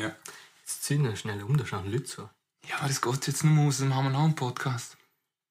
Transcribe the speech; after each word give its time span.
Ja. 0.00 0.12
Jetzt 0.60 0.84
ziehen 0.84 1.04
wir 1.04 1.14
schnell 1.14 1.42
um, 1.42 1.58
da 1.58 1.66
schauen 1.66 1.92
Leute 1.92 2.06
so. 2.06 2.30
Ja, 2.66 2.76
aber 2.78 2.88
das 2.88 3.02
geht 3.02 3.26
jetzt 3.26 3.44
mehr 3.44 3.66
aus, 3.66 3.78
dann 3.78 3.94
haben 3.94 4.04
wir 4.06 4.10
noch 4.10 4.24
einen 4.24 4.34
Podcast. 4.34 4.96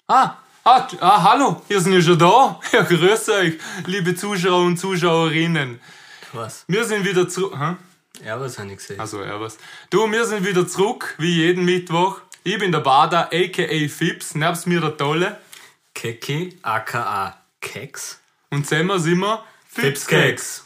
Ah, 0.08 0.38
ah, 0.64 0.88
ah, 1.02 1.24
hallo, 1.24 1.62
ihr 1.70 1.80
seid 1.80 1.94
ja 1.94 2.02
schon 2.02 2.18
da. 2.18 2.60
Ja, 2.72 2.82
grüß 2.82 3.30
euch, 3.30 3.60
liebe 3.86 4.16
Zuschauer 4.16 4.66
und 4.66 4.78
Zuschauerinnen. 4.78 5.80
Was? 6.34 6.66
Wir 6.68 6.84
sind 6.84 7.06
wieder 7.06 7.30
zurück. 7.30 7.56
Hä? 7.60 7.76
Ja, 8.26 8.40
was 8.40 8.58
habe 8.58 8.72
ich 8.72 8.78
gesehen? 8.78 9.00
Also, 9.00 9.24
ja, 9.24 9.40
was? 9.40 9.58
Du, 9.92 10.12
wir 10.12 10.26
sind 10.26 10.44
wieder 10.46 10.68
zurück, 10.68 11.14
wie 11.20 11.36
jeden 11.36 11.64
Mittwoch. 11.64 12.22
Ich 12.44 12.58
bin 12.58 12.72
der 12.72 12.80
Bada, 12.80 13.30
a.k.a. 13.32 13.88
Fips, 13.88 14.34
nebst 14.34 14.66
mir 14.66 14.82
der 14.82 14.98
Tolle. 14.98 15.38
Keki, 15.94 16.58
aka 16.64 17.38
Keks. 17.62 18.20
Und 18.50 18.68
zusammen 18.68 19.00
sind 19.00 19.20
wir 19.20 19.44
Fipskeks. 19.68 20.66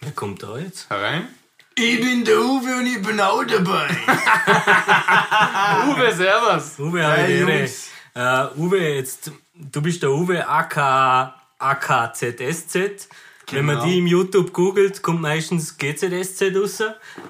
Wer 0.00 0.12
kommt 0.14 0.42
da 0.42 0.58
jetzt? 0.58 0.90
Herein. 0.90 1.28
Ich 1.74 2.00
bin 2.00 2.24
der 2.24 2.38
Uwe 2.38 2.76
und 2.78 2.86
ich 2.86 3.02
bin 3.02 3.20
auch 3.20 3.44
dabei. 3.44 3.88
Uwe, 5.88 6.12
servus. 6.14 6.78
Uwe, 6.78 7.02
Hey. 7.02 7.40
Jungs. 7.40 7.88
Äh, 8.14 8.46
Uwe, 8.56 8.94
jetzt, 8.96 9.32
du 9.54 9.80
bist 9.80 10.02
der 10.02 10.10
Uwe, 10.10 10.46
aka, 10.46 11.34
aka 11.58 12.12
ZSZ. 12.12 13.08
Wenn 13.50 13.64
man 13.66 13.76
Genau. 13.76 13.86
die 13.86 13.98
im 13.98 14.06
YouTube 14.06 14.52
googelt, 14.52 15.02
kommt 15.02 15.20
meistens 15.22 15.76
GZSZ 15.78 16.54
raus. 16.56 16.82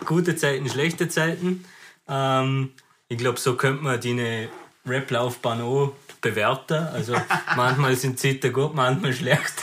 Gute 0.05 0.35
Zeiten, 0.37 0.69
schlechte 0.69 1.09
Zeiten. 1.09 1.65
Ähm, 2.09 2.71
ich 3.09 3.19
glaube, 3.19 3.39
so 3.39 3.55
könnte 3.57 3.83
man 3.83 4.01
deine 4.01 4.49
Rap-Laufbahn 4.87 5.63
auch 5.63 5.95
bewerten. 6.23 6.87
Also 6.89 7.15
manchmal 7.57 7.95
sind 7.97 8.19
Zeiten 8.19 8.53
gut, 8.53 8.75
manchmal 8.75 9.13
schlecht. 9.13 9.55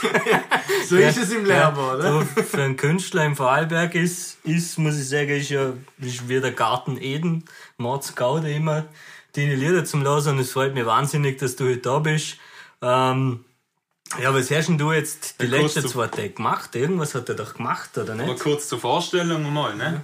So 0.88 0.96
ist 0.96 1.18
es 1.18 1.30
im 1.30 1.44
Leben, 1.44 1.76
oder? 1.76 2.02
So, 2.12 2.42
für 2.42 2.62
einen 2.62 2.76
Künstler 2.76 3.24
im 3.24 3.36
Vorarlberg 3.36 3.94
ist, 3.94 4.38
ist, 4.44 4.78
muss 4.78 4.98
ich 4.98 5.08
sagen, 5.08 5.28
ist 5.28 5.50
ja 5.50 5.72
ist 6.00 6.28
wie 6.28 6.40
der 6.40 6.50
Garten 6.52 6.96
Eden, 7.00 7.44
Mordsgaude 7.76 8.50
immer 8.52 8.84
deine 9.36 9.54
Lieder 9.54 9.84
zum 9.84 10.02
Hören 10.02 10.26
und 10.34 10.38
es 10.40 10.50
freut 10.52 10.74
mich 10.74 10.86
wahnsinnig, 10.86 11.38
dass 11.38 11.54
du 11.54 11.66
heute 11.68 11.78
da 11.78 11.98
bist. 12.00 12.36
Ähm, 12.82 13.44
ja, 14.20 14.34
was 14.34 14.50
hast 14.50 14.68
denn 14.68 14.78
du 14.78 14.90
jetzt 14.92 15.40
die 15.40 15.46
Ja, 15.46 15.60
letzten 15.60 15.86
zwei 15.86 16.08
Tage 16.08 16.30
gemacht? 16.30 16.74
Irgendwas 16.74 17.14
hat 17.14 17.28
er 17.28 17.36
doch 17.36 17.54
gemacht, 17.54 17.96
oder 17.96 18.14
Mal 18.16 18.26
nicht? 18.26 18.40
kurz 18.40 18.68
zur 18.68 18.80
Vorstellung 18.80 19.52
mal, 19.52 19.76
ne? 19.76 20.00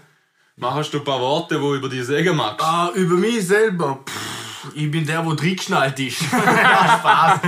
Machst 0.57 0.95
du 0.95 0.99
ein 0.99 1.05
paar 1.05 1.21
Worte, 1.21 1.61
wo 1.61 1.75
über 1.75 1.89
die 1.89 2.03
sagen 2.03 2.37
magst? 2.37 2.65
Ah, 2.65 2.91
über 2.95 3.17
mich 3.17 3.47
selber. 3.47 3.99
Pff, 4.09 4.26
ich 4.75 4.91
bin 4.91 5.07
der, 5.07 5.25
wo 5.25 5.35
drin 5.35 5.57
geschnallt 5.57 5.99
ist. 6.01 6.19
Spaß. 6.23 7.41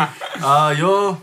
Ah, 0.42 0.72
ja, 0.72 1.16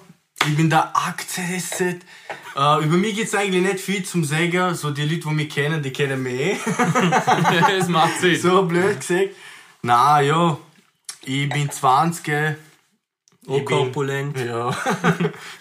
ich 0.47 0.55
bin 0.55 0.69
der 0.69 0.95
AKZSZ. 0.95 1.81
Äh, 1.81 2.83
über 2.85 2.97
mich 2.97 3.15
gibt's 3.15 3.35
eigentlich 3.35 3.63
nicht 3.63 3.79
viel 3.79 4.03
zum 4.03 4.23
Sagen. 4.23 4.75
So 4.75 4.91
die 4.91 5.03
Leute, 5.03 5.27
die 5.27 5.33
mich 5.33 5.49
kennen, 5.49 5.81
die 5.81 5.91
kennen 5.91 6.21
mich 6.23 6.39
eh. 6.39 6.57
Es 7.77 7.87
macht 7.87 8.19
Sinn. 8.19 8.39
So 8.39 8.63
blöd 8.63 8.99
gesagt. 8.99 9.29
Na 9.81 10.21
ja, 10.21 10.57
ich 11.23 11.49
bin 11.49 11.69
20. 11.69 12.55
Oh, 13.47 13.57
ich 13.57 13.65
bin- 13.65 13.77
korpulent. 13.77 14.39
Ja, 14.39 14.69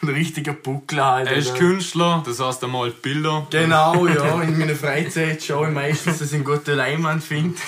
ein 0.02 0.08
richtiger 0.08 0.54
Buckler 0.54 1.04
halt. 1.06 1.26
Er 1.28 1.36
ist 1.36 1.50
oder? 1.50 1.58
Künstler, 1.58 2.22
das 2.24 2.40
heißt, 2.40 2.62
er 2.62 2.68
malt 2.68 3.02
Bilder. 3.02 3.46
Genau, 3.50 4.06
ja. 4.06 4.40
In 4.40 4.58
meiner 4.58 4.74
Freizeit 4.74 5.42
schaue 5.42 5.68
ich 5.68 5.74
meistens, 5.74 6.18
dass 6.18 6.28
ich 6.28 6.34
einen 6.34 6.44
guten 6.44 6.76
Leinwand 6.76 7.22
finde. 7.22 7.58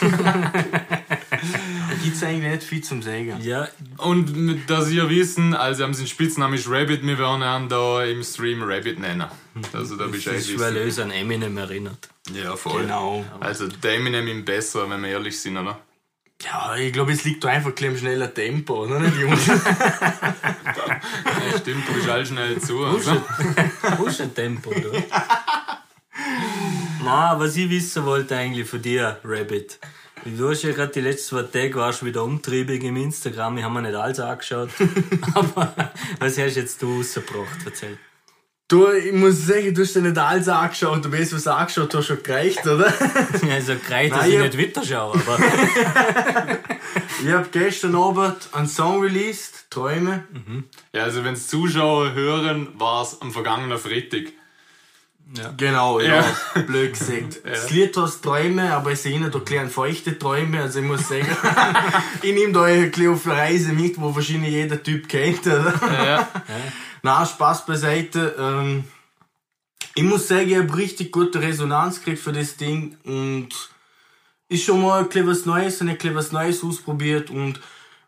Da 2.06 2.10
gibt's 2.10 2.22
eigentlich 2.22 2.52
nicht 2.52 2.62
viel 2.62 2.82
zum 2.82 3.02
Sagen. 3.02 3.36
Ja, 3.42 3.68
Und 3.98 4.36
mit- 4.36 4.68
dass 4.70 4.90
ihr 4.90 5.08
wissen, 5.10 5.54
also 5.54 5.84
haben 5.84 5.94
sein 5.94 6.06
Spitzname 6.06 6.56
ist 6.56 6.68
Rabbit, 6.68 7.02
wir 7.06 7.18
werden 7.18 7.42
ihn 7.42 7.68
da 7.68 8.04
im 8.04 8.22
Stream 8.22 8.62
Rabbit 8.62 8.98
nennen. 8.98 9.26
Also 9.72 9.96
da 9.96 10.04
das 10.04 10.12
Bescheid 10.12 10.36
ist, 10.36 10.58
weil 10.58 10.76
er 10.76 10.84
uns 10.84 10.98
an 10.98 11.10
Eminem 11.10 11.56
erinnert. 11.58 12.08
Ja, 12.32 12.56
voll. 12.56 12.82
Genau. 12.82 13.24
Also 13.40 13.68
der 13.68 13.94
Eminem 13.94 14.26
ihm 14.28 14.44
besser, 14.44 14.88
wenn 14.90 15.02
wir 15.02 15.10
ehrlich 15.10 15.38
sind, 15.40 15.56
oder? 15.56 15.78
Ja, 16.42 16.76
ich 16.76 16.92
glaube, 16.92 17.12
es 17.12 17.24
liegt 17.24 17.42
da 17.44 17.48
einfach 17.48 17.72
ein 17.80 17.96
schneller 17.96 18.32
Tempo, 18.32 18.84
oder 18.84 19.00
nicht, 19.00 19.16
Jungs? 19.16 19.46
Ja, 21.52 21.58
stimmt, 21.58 21.88
du 21.88 21.92
bist 21.94 22.08
all 22.08 22.26
schnell 22.26 22.60
zu. 22.60 22.84
Also. 22.84 23.22
Tempo, 24.34 24.70
du. 24.74 24.92
Na, 27.04 27.38
was 27.38 27.56
ich 27.56 27.70
wissen 27.70 28.04
wollte 28.04 28.36
eigentlich 28.36 28.68
von 28.68 28.82
dir, 28.82 29.18
Rabbit. 29.24 29.78
Du 30.36 30.50
hast 30.50 30.62
ja 30.62 30.72
gerade 30.72 30.92
die 30.92 31.00
letzten 31.00 31.36
zwei 31.36 31.42
Tage 31.44 31.74
warst 31.76 32.04
wieder 32.04 32.24
umtriebig 32.24 32.82
im 32.82 32.96
Instagram. 32.96 33.58
Ich 33.58 33.64
habe 33.64 33.74
mir 33.74 33.82
nicht 33.82 33.94
alles 33.94 34.18
angeschaut. 34.18 34.70
Aber 35.34 35.72
was 36.18 36.38
hast 36.38 36.56
jetzt 36.56 36.82
du 36.82 36.96
rausgebracht? 36.96 37.58
Erzähl. 37.64 37.96
Du, 38.68 38.90
ich 38.90 39.12
muss 39.12 39.46
sagen, 39.46 39.72
du 39.72 39.82
hast 39.82 39.94
dir 39.94 40.02
nicht 40.02 40.18
alles 40.18 40.48
angeschaut, 40.48 41.04
du 41.04 41.12
weißt, 41.12 41.32
was 41.34 41.44
du 41.44 41.54
angeschaut 41.54 41.94
hast, 41.94 42.06
schon 42.06 42.20
gereicht, 42.24 42.66
oder? 42.66 42.92
Also, 43.52 43.74
gereicht, 43.76 44.12
dass 44.12 44.22
Nein, 44.22 44.30
ich 44.30 44.34
ich- 44.38 44.56
nicht 44.56 44.76
weiterschaue. 44.76 45.14
Aber 45.14 45.38
Ich 47.24 47.30
habe 47.32 47.46
gestern 47.52 47.94
Abend 47.94 48.36
einen 48.52 48.66
Song 48.66 49.00
released, 49.00 49.70
Träume. 49.70 50.24
Ja, 50.92 51.04
also 51.04 51.22
wenn 51.24 51.34
es 51.34 51.46
Zuschauer 51.46 52.12
hören, 52.14 52.68
war 52.74 53.02
es 53.02 53.20
am 53.22 53.30
vergangenen 53.30 53.78
Freitag. 53.78 54.32
Genau, 55.56 56.00
ja. 56.00 56.24
Ja. 56.54 56.62
Blöd 56.66 56.92
gesagt. 56.92 57.40
Das 57.44 57.70
Lied 57.70 57.96
heißt 57.96 58.22
Träume, 58.22 58.72
aber 58.72 58.92
es 58.92 59.02
sind 59.02 59.34
da 59.34 59.38
kleine 59.40 59.68
feuchte 59.68 60.18
Träume. 60.18 60.62
Also 60.62 60.78
ich 60.78 60.84
muss 60.84 61.08
sagen, 61.08 61.26
ich 62.22 62.32
nehme 62.32 62.52
da 62.52 62.62
eine 62.62 62.90
Reise 63.26 63.72
mit, 63.72 64.00
wo 64.00 64.14
wahrscheinlich 64.14 64.52
jeder 64.52 64.80
Typ 64.80 65.08
kennt, 65.08 65.46
oder? 65.46 65.74
Ja, 65.82 66.28
Na, 67.02 67.26
Spaß 67.26 67.66
beiseite. 67.66 68.36
Ähm, 68.38 68.84
ich 69.96 70.04
muss 70.04 70.28
sagen, 70.28 70.48
ich 70.48 70.56
habe 70.56 70.76
richtig 70.76 71.10
gute 71.10 71.40
Resonanz 71.40 71.98
gekriegt 71.98 72.22
für 72.22 72.32
das 72.32 72.56
Ding 72.56 72.96
und 73.04 73.48
ist 74.48 74.64
schon 74.64 74.80
mal 74.80 75.00
ein 75.00 75.08
bisschen 75.08 75.26
was 75.26 75.44
Neues 75.44 75.80
und 75.80 75.88
ein 75.88 75.96
bisschen 75.96 76.14
was 76.14 76.32
Neues 76.32 76.62
ausprobiert. 76.62 77.30
Und 77.30 77.60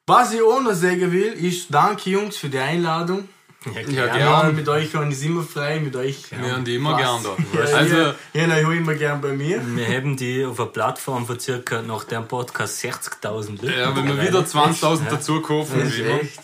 was 0.07 0.33
ich 0.33 0.43
auch 0.43 0.61
noch 0.63 0.75
sagen 0.75 1.11
will, 1.11 1.33
ist 1.33 1.67
danke 1.71 2.11
Jungs 2.11 2.37
für 2.37 2.49
die 2.49 2.59
Einladung. 2.59 3.29
Ja, 3.67 4.07
Ja, 4.07 4.07
gern. 4.43 4.55
mit 4.55 4.69
euch 4.69 4.93
kann 4.93 5.11
ich 5.11 5.23
immer 5.25 5.43
frei, 5.43 5.81
mit 5.81 5.95
euch. 5.97 6.25
Wir 6.31 6.53
haben 6.53 6.65
die 6.65 6.77
immer 6.77 6.97
gern 6.97 7.21
da. 7.23 7.37
Ja, 7.59 7.77
Also, 7.77 7.97
ja, 7.97 8.15
ja, 8.35 8.47
na, 8.47 8.61
ich 8.61 8.67
hol 8.67 8.77
immer 8.77 8.95
gern 8.95 9.21
bei 9.21 9.33
mir. 9.33 9.61
wir 9.65 9.87
haben 9.89 10.17
die 10.17 10.45
auf 10.45 10.59
einer 10.61 10.69
Plattform 10.69 11.27
von 11.27 11.39
circa 11.41 11.83
nach 11.83 12.05
dem 12.05 12.27
Podcast 12.29 12.83
60.000 12.85 13.61
Leute. 13.63 13.79
ja, 13.79 13.95
wenn 13.97 14.07
wir 14.07 14.23
wieder 14.23 14.41
20.000 14.41 15.11
dazu 15.11 15.41
kaufen, 15.43 15.81
Das 15.81 15.89
ist 15.89 15.99
wie 15.99 16.03
immer. 16.03 16.21
echt. 16.21 16.41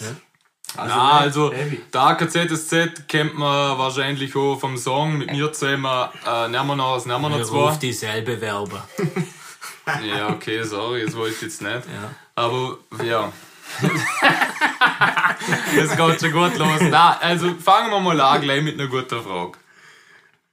Also, 0.77 0.95
Na, 0.97 1.19
also 1.19 1.53
heavy. 1.53 1.81
der 1.93 2.01
AKZSZ 2.01 3.07
kennt 3.07 3.39
man 3.39 3.79
wahrscheinlich 3.79 4.35
auch 4.35 4.57
vom 4.59 4.77
Song 4.77 5.19
mit 5.19 5.31
mir 5.31 5.53
zusammen. 5.53 5.87
Äh, 6.27 6.49
nehmen 6.49 6.67
wir 6.67 6.75
noch, 6.75 6.97
was 6.97 7.07
nehmen 7.07 7.31
wir 7.31 7.45
zwei? 7.45 7.57
rufen 7.59 7.79
dieselbe 7.81 8.41
Werber. 8.41 8.87
Ja, 10.03 10.31
okay, 10.31 10.63
sorry, 10.65 11.05
das 11.05 11.15
wollte 11.15 11.35
ich 11.35 11.43
jetzt 11.43 11.61
nicht. 11.61 11.75
Ja. 11.75 12.11
Aber 12.37 12.79
ja. 13.05 13.31
das 15.77 15.97
geht 15.97 16.21
schon 16.21 16.33
gut 16.33 16.59
los. 16.59 16.81
Na, 16.83 17.19
also 17.19 17.55
fangen 17.55 17.91
wir 17.91 18.01
mal 18.01 18.21
an 18.21 18.41
gleich 18.41 18.63
mit 18.63 18.79
einer 18.79 18.89
guten 18.89 19.23
Frage. 19.23 19.59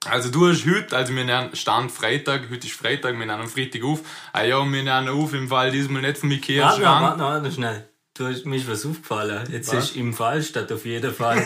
Also 0.06 0.32
du 0.32 0.48
hast 0.50 0.66
heute, 0.66 0.98
also 0.98 1.16
wir 1.16 1.24
nehmen 1.24 1.56
Stand 1.56 1.92
Freitag, 1.92 2.50
heute 2.50 2.66
ist 2.66 2.76
Freitag, 2.76 3.12
wir 3.14 3.26
nehmen 3.26 3.42
am 3.42 3.48
Freitag 3.48 3.84
auf. 3.84 4.00
Ah 4.34 4.44
ja, 4.44 4.58
wir 4.60 4.84
nehmen 4.84 5.10
auf 5.10 5.34
im 5.34 5.48
Fall 5.48 5.72
diesmal 5.72 6.02
nicht 6.02 6.18
vom 6.18 6.32
Ikea 6.32 6.66
Warte 6.66 6.82
Schrank. 6.82 7.02
warte 7.04 7.20
warte 7.20 7.48
noch 7.48 7.54
schnell. 7.54 7.88
Du 8.18 8.28
hast 8.28 8.46
mir 8.46 8.58
ist 8.58 8.70
was 8.70 8.86
aufgefallen. 8.86 9.48
Jetzt 9.52 9.74
Was? 9.74 9.86
ist 9.86 9.96
im 9.96 10.14
Fall 10.14 10.44
statt 10.44 10.72
auf 10.72 10.86
jeden 10.86 11.14
Fall. 11.14 11.38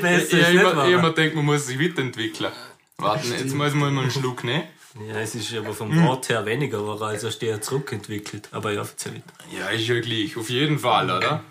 Besser 0.00 0.50
ich 0.50 0.62
wahr? 0.64 0.88
ich 0.88 0.94
immer 0.94 1.10
denke, 1.10 1.36
man 1.36 1.44
muss 1.44 1.66
sich 1.66 1.78
weiterentwickeln. 1.78 2.50
Warten, 2.98 3.30
jetzt 3.30 3.54
muss 3.54 3.74
man 3.74 3.94
mal 3.94 4.02
einen 4.02 4.10
Schluck 4.10 4.42
nehmen. 4.42 4.64
Ja, 4.94 5.20
es 5.20 5.34
ist 5.34 5.52
aber 5.54 5.72
vom. 5.72 5.90
Wort 6.04 6.28
her 6.28 6.46
weniger, 6.46 6.78
aber 6.78 7.06
also 7.06 7.26
hast 7.26 7.40
du 7.40 7.46
ja 7.46 7.60
zurückentwickelt. 7.60 8.48
Aber 8.52 8.72
ja, 8.72 8.82
erzähl 8.82 9.14
weiter. 9.14 9.24
Ja, 9.56 9.68
ist 9.68 9.88
ja 9.88 10.00
gleich. 10.00 10.36
Auf 10.36 10.48
jeden 10.48 10.78
Fall, 10.78 11.10
oder? 11.10 11.42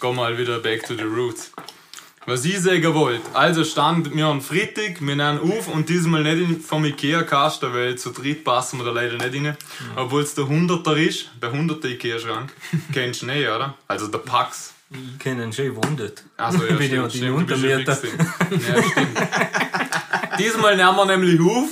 Wir 0.00 0.12
mal 0.12 0.36
wieder 0.36 0.58
back 0.58 0.86
to 0.86 0.94
the 0.94 1.04
roots. 1.04 1.52
Was 2.26 2.44
ich 2.44 2.60
sagen 2.60 2.94
wollte, 2.94 3.22
also 3.32 3.64
stand 3.64 4.14
mir 4.14 4.26
am 4.26 4.42
Freitag, 4.42 5.00
wir 5.00 5.16
nehmen 5.16 5.40
auf 5.40 5.68
und 5.68 5.88
diesmal 5.88 6.22
nicht 6.22 6.62
vom 6.62 6.84
Ikea-Kasten, 6.84 7.72
weil 7.72 7.96
zu 7.96 8.10
dritt 8.10 8.44
passen 8.44 8.78
wir 8.78 8.84
da 8.84 8.92
leider 8.92 9.16
nicht 9.16 9.34
rein. 9.34 9.56
Obwohl 9.96 10.22
es 10.22 10.34
der 10.34 10.44
100er 10.44 10.94
ist, 10.96 11.30
der 11.40 11.52
100er 11.52 11.86
Ikea-Schrank. 11.86 12.52
Kennst 12.92 13.22
du 13.22 13.26
nicht, 13.26 13.48
oder? 13.48 13.74
Also 13.88 14.08
der 14.08 14.18
Pax. 14.18 14.74
Ich 14.90 15.18
kenne 15.18 15.44
ihn 15.44 15.52
schon 15.52 15.66
gewundert. 15.66 16.22
Achso, 16.36 16.58
ja, 16.64 16.74
stimmt, 16.80 17.14
die 17.14 17.18
stimmt, 17.18 17.50
du 17.50 17.60
bist. 17.60 17.64
Ja, 17.64 17.96
stimmt. 17.96 18.20
Diesmal 20.38 20.76
nehmen 20.76 20.96
wir 20.96 21.04
nämlich 21.06 21.40
auf, 21.40 21.68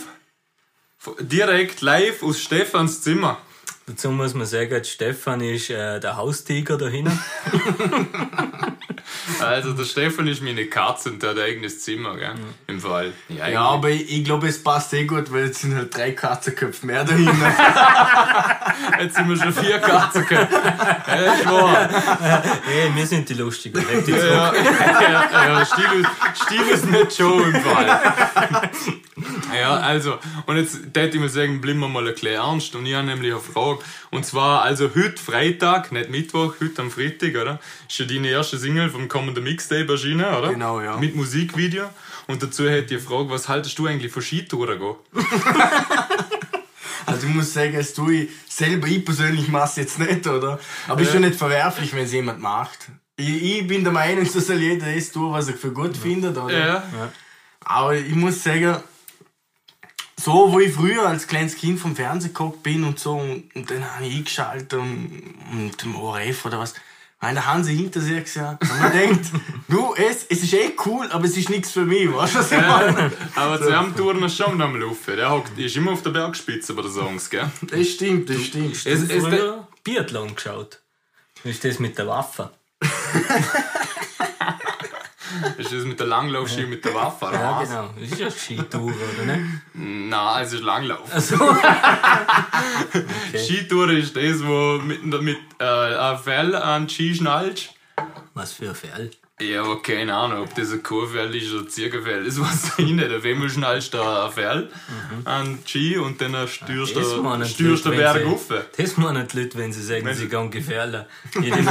direkt 1.21 1.81
live 1.81 2.23
aus 2.23 2.41
Stefans 2.41 3.03
Zimmer. 3.03 3.39
Dazu 3.87 4.11
muss 4.11 4.35
man 4.35 4.47
sagen, 4.47 4.85
Stefan 4.85 5.41
ist 5.41 5.71
äh, 5.71 5.99
der 6.01 6.17
Haustiger 6.17 6.77
da 6.79 6.89
hinten. 6.89 7.19
Also 9.41 9.73
der 9.73 9.85
Stefan 9.85 10.27
ist 10.27 10.43
meine 10.43 10.67
Katze 10.67 11.11
und 11.11 11.23
der 11.23 11.31
hat 11.31 11.39
ein 11.39 11.45
eigenes 11.45 11.83
Zimmer, 11.83 12.17
gell? 12.17 12.35
Im 12.67 12.81
Fall. 12.81 13.13
Ja, 13.29 13.49
Ja, 13.49 13.61
aber 13.63 13.89
ich, 13.91 14.11
ich 14.19 14.25
glaube, 14.25 14.49
es 14.49 14.63
passt 14.63 14.93
eh 14.95 15.05
gut, 15.05 15.33
weil 15.33 15.47
jetzt 15.47 15.61
sind 15.63 15.75
halt 15.77 15.97
drei 15.97 16.13
Katzenköpfe 16.13 16.85
mehr 16.87 17.05
dahinter. 17.05 17.33
Jetzt 19.01 19.17
sind 19.17 19.29
wir 19.29 19.37
schon 19.37 19.53
vier 19.53 19.79
Katzenköpfe. 19.79 20.55
Ja, 21.07 21.15
ist 21.33 21.47
wahr. 21.47 21.89
Hey, 22.65 22.91
wir 22.95 23.07
sind 23.07 23.29
die 23.29 23.35
Lustigen. 23.35 23.85
Die 24.07 24.11
Ja, 24.11 24.53
zurück. 24.53 24.67
ja, 25.01 25.47
ja, 25.49 25.65
Stil, 25.67 25.85
ist- 26.01 26.43
Stil 26.45 26.63
ist 26.69 26.91
nicht 26.91 27.19
Joe 27.19 27.43
im 27.45 27.61
Fall. 27.63 28.01
Ja, 29.55 29.77
also, 29.77 30.19
und 30.47 30.57
jetzt 30.57 30.81
hätte 30.95 31.17
ich 31.17 31.21
mal 31.21 31.29
sagen, 31.29 31.61
bleiben 31.61 31.81
wir 31.81 31.89
mal 31.89 32.07
ein 32.07 32.13
bisschen 32.13 32.35
ernst. 32.35 32.75
Und 32.75 32.87
ich 32.87 32.95
habe 32.95 33.07
nämlich 33.07 33.33
eine 33.33 33.41
Frage. 33.41 33.81
Und 34.11 34.25
zwar, 34.25 34.63
also 34.63 34.91
heute 34.95 35.17
Freitag, 35.17 35.93
nicht 35.93 36.11
Mittwoch, 36.11 36.55
heute 36.61 36.83
am 36.83 36.91
Freitag, 36.91 37.37
oder? 37.37 37.61
Ist 37.89 37.99
ja 37.99 38.07
deine 38.07 38.29
erste 38.29 38.59
Single 38.59 38.91
vom 38.91 39.09
kommenden 39.09 39.45
Mixtape 39.45 39.91
erschienen, 39.91 40.27
oder? 40.27 40.53
Genau, 40.53 40.81
ja. 40.81 40.97
Mit 40.97 41.17
Musikvideo. 41.17 41.85
Und 42.27 42.43
dazu 42.43 42.69
hätte 42.69 42.95
ich 42.95 43.01
eine 43.01 43.09
Frage, 43.09 43.31
was 43.31 43.49
haltest 43.49 43.79
du 43.79 43.87
eigentlich 43.87 44.13
von 44.13 44.23
Skitouren 44.23 44.79
gehen? 44.79 44.97
Also 47.09 47.27
ich 47.27 47.33
muss 47.33 47.55
sagen, 47.55 47.73
das 47.75 47.95
tue 47.95 48.15
ich 48.15 48.31
selber, 48.49 48.87
ich 48.87 49.03
persönlich 49.03 49.49
mache 49.49 49.65
es 49.65 49.77
jetzt 49.77 49.99
nicht, 49.99 50.27
oder? 50.27 50.61
Aber 50.87 51.01
ist 51.01 51.11
schon 51.11 51.23
nicht 51.23 51.37
verwerflich, 51.37 51.95
wenn 51.95 52.05
es 52.05 52.13
jemand 52.13 52.41
macht. 52.41 52.91
Ich, 53.17 53.61
ich 53.61 53.67
bin 53.67 53.83
der 53.83 53.95
Meinung, 53.95 54.27
so 54.27 54.41
soll 54.41 54.59
jeder 54.59 54.95
das 54.95 55.11
tun, 55.11 55.33
was 55.33 55.49
er 55.49 55.55
für 55.55 55.73
gut 55.73 55.97
findet, 55.97 56.37
oder? 56.37 56.67
Ja. 56.67 56.83
Aber 57.61 57.95
ich 57.95 58.15
muss 58.15 58.45
sagen, 58.45 58.77
so 60.21 60.53
wo 60.53 60.59
ich 60.59 60.73
früher 60.73 61.07
als 61.07 61.27
kleines 61.27 61.57
Kind 61.57 61.79
vom 61.79 61.95
Fernsehen 61.95 62.33
geguckt 62.33 62.63
bin 62.63 62.85
und 62.85 62.99
so, 62.99 63.17
und, 63.17 63.55
und 63.55 63.71
dann 63.71 63.95
habe 63.95 64.07
ich 64.07 64.17
eingeschaltet 64.17 64.75
und, 64.75 65.35
und 65.53 65.83
dem 65.83 65.97
ORF 65.97 66.45
oder 66.45 66.59
was, 66.59 66.75
weil 67.21 67.35
der 67.35 67.47
Hansi 67.47 67.77
hinter 67.77 68.01
sich 68.01 68.25
gesagt 68.25 68.63
und 68.63 68.81
man 68.81 68.93
denkt, 68.93 69.27
du, 69.69 69.95
es, 69.95 70.27
es 70.29 70.43
ist 70.43 70.53
eh 70.55 70.73
cool, 70.87 71.09
aber 71.11 71.25
es 71.25 71.37
ist 71.37 71.51
nichts 71.51 71.73
für 71.73 71.85
mich, 71.85 72.13
weißt 72.13 72.35
du, 72.35 72.39
was 72.39 72.53
ich 72.53 72.59
meine? 72.59 73.13
Aber 73.35 73.61
zu 73.61 73.77
einem 73.77 73.95
Touren 73.97 74.23
ist 74.23 74.37
schon 74.37 74.61
am 74.61 74.81
Laufen. 74.81 75.17
Der 75.17 75.31
hockt, 75.31 75.57
ist 75.59 75.77
immer 75.77 75.93
auf 75.93 76.03
der 76.03 76.11
Bergspitze 76.11 76.75
bei 76.75 76.83
den 76.83 76.93
Songs, 76.93 77.31
gell? 77.31 77.51
Das 77.63 77.89
stimmt, 77.89 78.29
das 78.31 78.43
stimmt. 78.43 78.75
Es, 78.75 78.87
es, 78.87 79.25
Früher 79.25 79.67
Biathlon 79.85 80.35
geschaut. 80.35 80.81
Wie 81.43 81.51
ist 81.51 81.65
das 81.65 81.79
mit 81.79 81.97
der 81.97 82.07
Waffe? 82.09 82.51
ist 85.59 85.73
das 85.73 85.85
mit 85.85 85.99
der 86.01 86.07
Langlaufski 86.07 86.67
mit 86.67 86.85
der 86.85 86.95
Waffe? 86.95 87.27
oder 87.27 87.35
Ja, 87.41 87.61
was? 87.61 87.69
genau. 87.69 87.91
Das 88.01 88.11
ist 88.13 88.19
ja 88.21 88.31
Skitour, 88.31 88.93
oder 88.93 89.37
nicht? 89.37 89.45
Nein, 89.75 90.45
es 90.45 90.53
ist 90.53 90.63
Langlauf. 90.63 91.13
Also, 91.13 91.37
Skitour 93.37 93.91
ist 93.91 94.17
das, 94.17 94.45
wo 94.45 94.79
mit, 94.79 95.05
mit 95.05 95.39
äh, 95.59 95.65
ein 95.65 96.19
Fell 96.19 96.55
an 96.55 96.89
Ski 96.89 97.15
schnallst. 97.15 97.71
was 98.35 98.53
für 98.53 98.69
ein 98.71 98.75
Fell. 98.75 99.11
Ja, 99.41 99.63
aber 99.63 99.81
keine 99.83 100.13
Ahnung, 100.15 100.43
ob 100.43 100.53
das 100.57 100.73
ein 100.73 100.83
Kuhfell 100.83 101.33
ist 101.35 101.53
oder 101.53 101.63
ein 101.63 101.69
Ziegenfell. 101.69 102.25
Das 102.25 102.41
weiß 102.41 102.73
ich 102.79 102.91
nicht. 102.93 103.13
Auf 103.13 103.25
einmal 103.25 103.49
schnallst 103.49 103.95
du 103.95 104.03
ein 104.03 104.33
Fell 104.33 104.69
an 105.25 105.59
die 105.65 105.69
Ski 105.69 105.97
und 105.97 106.21
dann 106.21 106.35
stürst 106.49 106.97
du 106.97 107.01
Leute, 107.05 107.83
den 107.83 107.93
wenn 107.93 107.99
Berg 107.99 108.27
rauf. 108.27 108.47
Das 108.77 108.97
meinen 108.97 109.29
die 109.29 109.41
Leute, 109.41 109.57
wenn 109.59 109.73
sie 109.73 109.83
sagen, 109.83 110.13
sie 110.15 110.29
gehen 110.29 110.51
gefährlich. 110.51 111.03
Ich 111.41 111.49
Ja, 111.55 111.63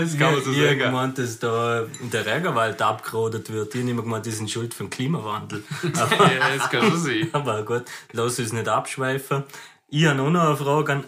das 0.00 0.18
kann 0.18 0.32
man 0.34 0.42
so 0.42 0.50
ich 0.50 0.58
sagen. 0.58 0.78
gemeint, 0.78 1.18
dass 1.18 1.38
da 1.38 1.84
der 2.00 2.26
Regenwald 2.26 2.82
abgerodet 2.82 3.52
wird. 3.52 3.74
Ich 3.74 3.86
immer 3.86 4.02
gemeint, 4.02 4.26
die 4.26 4.30
sind 4.30 4.50
schuld 4.50 4.74
für 4.74 4.84
den 4.84 4.90
Klimawandel. 4.90 5.62
Aber, 5.96 6.16
Ja, 6.32 6.56
das 6.56 6.70
kann 6.70 6.82
schon 6.90 6.98
sein. 6.98 7.28
aber 7.32 7.62
gut, 7.64 7.84
lass 8.12 8.38
uns 8.38 8.52
nicht 8.52 8.68
abschweifen. 8.68 9.44
Ich 9.92 10.06
habe 10.06 10.30
noch 10.30 10.46
eine 10.46 10.56
Frage 10.56 10.92
an. 10.92 11.04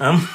Ähm, 0.00 0.28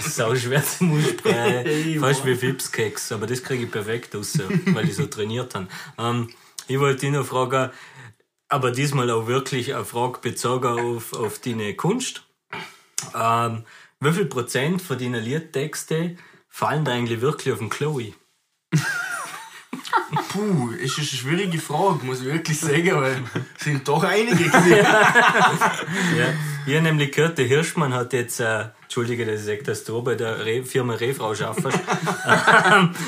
sau 0.00 0.34
schwer 0.34 0.64
zum 0.64 0.98
Aussprechen. 0.98 2.00
Fast 2.00 2.26
wie 2.26 2.34
Fipskeks, 2.34 3.12
aber 3.12 3.28
das 3.28 3.44
kriege 3.44 3.64
ich 3.64 3.70
perfekt 3.70 4.16
raus, 4.16 4.36
weil 4.66 4.88
ich 4.88 4.96
so 4.96 5.06
trainiert 5.06 5.54
habe. 5.54 5.68
Ähm, 5.96 6.28
ich 6.66 6.80
wollte 6.80 7.02
dich 7.02 7.12
noch 7.12 7.24
fragen, 7.24 7.70
aber 8.48 8.72
diesmal 8.72 9.10
auch 9.10 9.28
wirklich 9.28 9.74
eine 9.74 9.84
Frage 9.84 10.18
bezogen 10.18 10.96
auf, 10.96 11.12
auf 11.12 11.38
deine 11.38 11.74
Kunst. 11.74 12.24
Ähm, 13.14 13.64
wie 14.00 14.12
viel 14.12 14.26
Prozent 14.26 14.82
von 14.82 14.98
deinen 14.98 15.22
Liedtexte 15.22 16.16
fallen 16.48 16.84
da 16.84 16.92
eigentlich 16.92 17.20
wirklich 17.20 17.52
auf 17.52 17.60
den 17.60 17.70
Chloe? 17.70 18.14
Puh, 20.28 20.70
ist 20.70 20.98
eine 20.98 21.06
schwierige 21.06 21.58
Frage, 21.58 22.04
muss 22.04 22.20
ich 22.20 22.26
wirklich 22.26 22.58
sagen, 22.58 23.00
weil 23.00 23.22
es 23.58 23.64
sind 23.64 23.86
doch 23.86 24.02
einige 24.02 24.44
gewesen. 24.44 24.86
Ja. 26.16 26.26
Ich 26.66 26.74
habe 26.74 26.84
nämlich 26.84 27.12
gehört, 27.12 27.38
der 27.38 27.46
Hirschmann 27.46 27.92
hat 27.92 28.12
jetzt, 28.12 28.40
äh, 28.40 28.66
Entschuldige, 28.82 29.26
dass 29.26 29.40
ich 29.40 29.46
sage, 29.46 29.62
dass 29.62 29.84
du 29.84 30.02
bei 30.02 30.14
der 30.14 30.44
Re 30.44 30.62
Firma 30.64 30.94
Refrau 30.94 31.34
schaffst. 31.34 31.62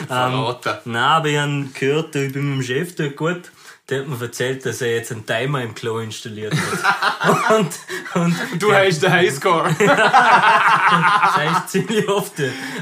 Verraten. 0.09 0.79
Nein, 0.87 0.97
aber 0.97 1.29
ich 1.29 1.39
habe 1.39 1.67
gehört, 1.73 2.17
ich 2.17 2.33
bin 2.33 2.57
mit 2.57 2.59
dem 2.59 2.63
Chef 2.63 2.95
dort 2.97 3.17
gut, 3.17 3.53
der 3.91 4.01
hat 4.01 4.09
mir 4.09 4.21
erzählt, 4.21 4.65
dass 4.65 4.81
er 4.81 4.95
jetzt 4.95 5.13
einen 5.13 5.27
Timer 5.27 5.63
im 5.63 5.75
Klo 5.75 5.99
installiert 5.99 6.55
hat. 6.55 7.51
und, 7.57 7.71
und 8.15 8.35
Du 8.63 8.73
hast 8.73 9.01
den 9.03 9.13
Highscore. 9.13 9.75
das 9.79 11.37
heißt 11.37 11.69
ziemlich 11.69 12.09
oft. 12.09 12.33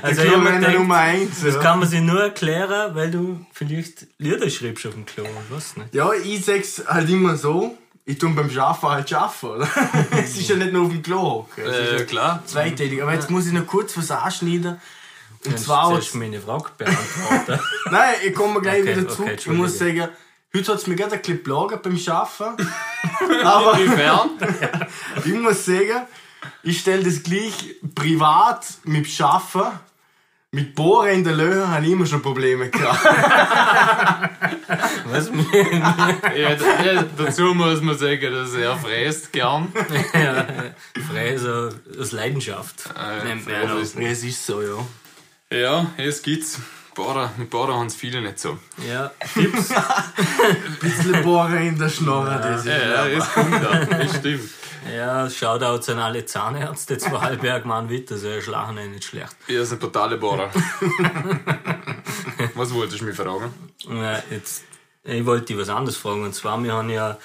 Also 0.00 0.22
ich 0.22 0.30
mir 0.30 0.36
Klo 0.44 0.54
gedacht, 0.54 0.74
Nummer 0.74 0.96
eins. 0.96 1.42
das 1.42 1.54
Ja. 1.54 1.60
kann 1.60 1.80
man 1.80 1.88
sich 1.88 2.00
nur 2.00 2.22
erklären, 2.22 2.94
weil 2.94 3.10
du 3.10 3.44
vielleicht 3.52 4.06
Lieder 4.18 4.48
schreibst 4.48 4.86
auf 4.86 4.94
dem 4.94 5.04
Klo, 5.06 5.24
ich 5.24 5.54
weiß 5.56 5.76
nicht. 5.78 5.94
ja, 5.94 6.12
ich 6.12 6.44
sag's 6.44 6.82
halt 6.86 7.08
immer 7.10 7.36
so, 7.36 7.76
ich 8.04 8.18
tu 8.18 8.32
beim 8.34 8.50
Schaffen 8.50 8.88
halt 8.88 9.08
schaffen, 9.08 9.50
oder? 9.50 9.68
es 10.22 10.36
ist 10.38 10.48
ja 10.48 10.56
nicht 10.56 10.72
nur 10.72 10.84
auf 10.86 10.90
dem 10.92 11.02
Klo 11.02 11.20
hocken. 11.20 11.64
Äh, 11.64 11.98
ja 11.98 12.04
klar. 12.04 12.42
zweitätig. 12.46 13.02
Aber 13.02 13.12
jetzt 13.14 13.30
muss 13.30 13.46
ich 13.46 13.52
noch 13.52 13.66
kurz 13.66 13.96
was 13.96 14.10
anschneiden. 14.10 14.80
Und 15.44 15.58
zwar, 15.58 15.88
du 15.88 15.96
zuerst 15.96 16.14
meine 16.14 16.40
Frage 16.40 16.66
beantworten. 16.78 17.58
nein, 17.90 18.14
ich 18.24 18.32
komme 18.32 18.60
gleich 18.60 18.82
Okay, 18.82 18.92
wieder 18.96 19.02
okay, 19.02 19.12
zurück. 19.16 19.38
ich 19.40 19.46
muss 19.48 19.76
sagen, 19.78 20.08
heute 20.54 20.72
hat's 20.72 20.86
mir 20.86 20.96
gerade 20.96 21.14
ein 21.14 21.20
bisschen 21.22 21.42
plagen 21.42 21.78
beim 21.82 21.96
Schaffen. 21.98 22.46
Aber 23.44 23.78
Inwiefern? 23.78 24.30
ich 25.24 25.34
muss 25.34 25.64
sagen, 25.64 26.06
ich 26.62 26.80
stelle 26.80 27.02
das 27.04 27.22
gleich 27.22 27.76
privat 27.94 28.66
mit 28.84 29.08
Schaffen. 29.08 29.62
Mit 30.54 30.74
Bohren 30.74 31.08
in 31.08 31.24
der 31.24 31.32
Löhre 31.32 31.66
habe 31.68 31.86
ich 31.86 31.92
immer 31.92 32.04
schon 32.04 32.20
Probleme 32.20 32.68
gehabt. 32.68 33.02
Was 35.06 35.30
mir, 35.30 35.44
Ja, 36.36 37.02
dazu 37.16 37.54
muss 37.54 37.80
man 37.80 37.96
sagen, 37.96 38.30
dass 38.32 38.52
er 38.52 38.76
fräst 38.76 39.32
gern. 39.32 39.72
ja, 40.12 40.46
Fräser 41.10 41.70
aus 41.98 42.12
Leidenschaft. 42.12 42.84
Äh, 42.94 43.38
Fräser 43.38 43.78
ist- 43.78 43.96
es 43.98 44.22
ist 44.24 44.44
so, 44.46 44.60
ja. 44.60 44.76
Ja, 45.58 45.86
es 45.96 46.22
gibt's. 46.22 46.58
Bader, 46.94 47.32
mit 47.36 47.48
Bader 47.50 47.74
haben 47.74 47.86
es 47.86 47.94
viele 47.94 48.20
nicht 48.20 48.38
so. 48.38 48.58
Ja, 48.86 49.10
Tipps. 49.32 49.70
Ein 49.70 50.76
bisschen 50.80 51.22
Bohren 51.22 51.56
in 51.56 51.78
der 51.78 51.88
Schnorre, 51.88 52.38
das 52.42 52.60
ist 52.60 52.66
Ja, 52.66 53.06
ja, 53.06 53.18
es 53.18 53.32
kommt 53.32 53.54
da. 53.54 53.84
Das 53.84 54.16
stimmt. 54.16 54.50
Ja, 54.94 55.30
Shoutouts 55.30 55.88
an 55.90 56.00
alle 56.00 56.26
Zahnärzte, 56.26 56.98
zwei 56.98 57.20
Halberg 57.20 57.64
Mann 57.64 57.88
Witter, 57.88 58.18
so 58.18 58.40
schlagen 58.40 58.76
ist 58.78 58.90
nicht 58.90 59.04
schlecht. 59.04 59.36
Er 59.46 59.62
ist 59.62 59.72
ein 59.72 59.78
brutale 59.78 60.18
Bader. 60.18 60.50
Was 62.54 62.74
wolltest 62.74 63.00
du 63.00 63.04
mich 63.06 63.16
fragen? 63.16 63.52
Ja, 63.88 64.22
jetzt, 64.30 64.64
ich 65.04 65.24
wollte 65.24 65.46
dich 65.46 65.58
was 65.58 65.68
anderes 65.68 65.96
fragen. 65.96 66.24
Und 66.24 66.34
zwar, 66.34 66.62
wir 66.62 66.72
haben 66.74 66.90
ja 66.90 67.16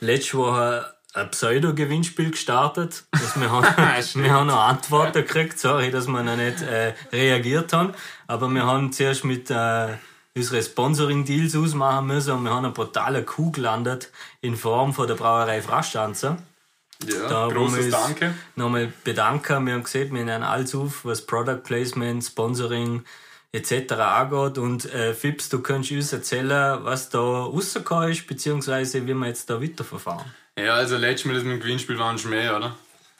letzte 0.00 0.38
Woche 0.38 0.86
ein 1.14 1.30
Pseudo-Gewinnspiel 1.30 2.30
gestartet. 2.30 3.04
Das 3.10 3.38
wir, 3.38 3.50
haben, 3.50 3.64
wir 4.22 4.30
haben 4.32 4.46
noch 4.46 4.60
Antworten 4.60 5.22
gekriegt. 5.22 5.58
Sorry, 5.58 5.90
dass 5.90 6.06
wir 6.06 6.22
noch 6.22 6.36
nicht 6.36 6.62
äh, 6.62 6.94
reagiert 7.12 7.72
haben. 7.72 7.94
Aber 8.26 8.48
wir 8.48 8.66
haben 8.66 8.92
zuerst 8.92 9.24
mit 9.24 9.50
äh, 9.50 9.88
unsere 10.34 10.62
Sponsoring-Deals 10.62 11.56
ausmachen 11.56 12.06
müssen 12.06 12.32
und 12.32 12.44
wir 12.44 12.50
haben 12.50 12.64
eine 12.64 12.74
brutale 12.74 13.22
Kuh 13.22 13.50
gelandet 13.50 14.10
in 14.40 14.56
Form 14.56 14.94
von 14.94 15.06
der 15.06 15.14
Brauerei 15.14 15.60
Frastanzer. 15.60 16.38
Ja, 17.06 17.28
Da, 17.28 17.48
großes 17.48 17.86
uns 17.86 17.90
Danke. 17.90 18.34
Nochmal 18.56 18.92
bedanken. 19.04 19.66
Wir 19.66 19.74
haben 19.74 19.82
gesehen, 19.82 20.14
wir 20.14 20.24
nehmen 20.24 20.42
alles 20.42 20.74
auf, 20.74 21.04
was 21.04 21.26
Product 21.26 21.62
Placement, 21.64 22.22
Sponsoring 22.24 23.04
etc. 23.52 23.92
angeht. 23.92 24.58
Und 24.58 24.92
äh, 24.92 25.14
Fips, 25.14 25.48
du 25.48 25.60
kannst 25.60 25.90
uns 25.92 26.12
erzählen, 26.12 26.78
was 26.82 27.10
da 27.10 27.18
rausgekommen 27.20 28.10
ist, 28.10 28.26
beziehungsweise 28.26 29.06
wie 29.06 29.14
wir 29.14 29.26
jetzt 29.26 29.48
da 29.50 29.62
weiterverfahren. 29.62 30.24
Ja, 30.58 30.74
also 30.74 30.96
letztes 30.96 31.26
Mal 31.26 31.34
das 31.34 31.44
mit 31.44 31.54
dem 31.54 31.60
Gewinnspiel 31.60 31.98
war 31.98 32.10
ein 32.10 32.18
Schmäh, 32.18 32.48
oder? 32.50 32.76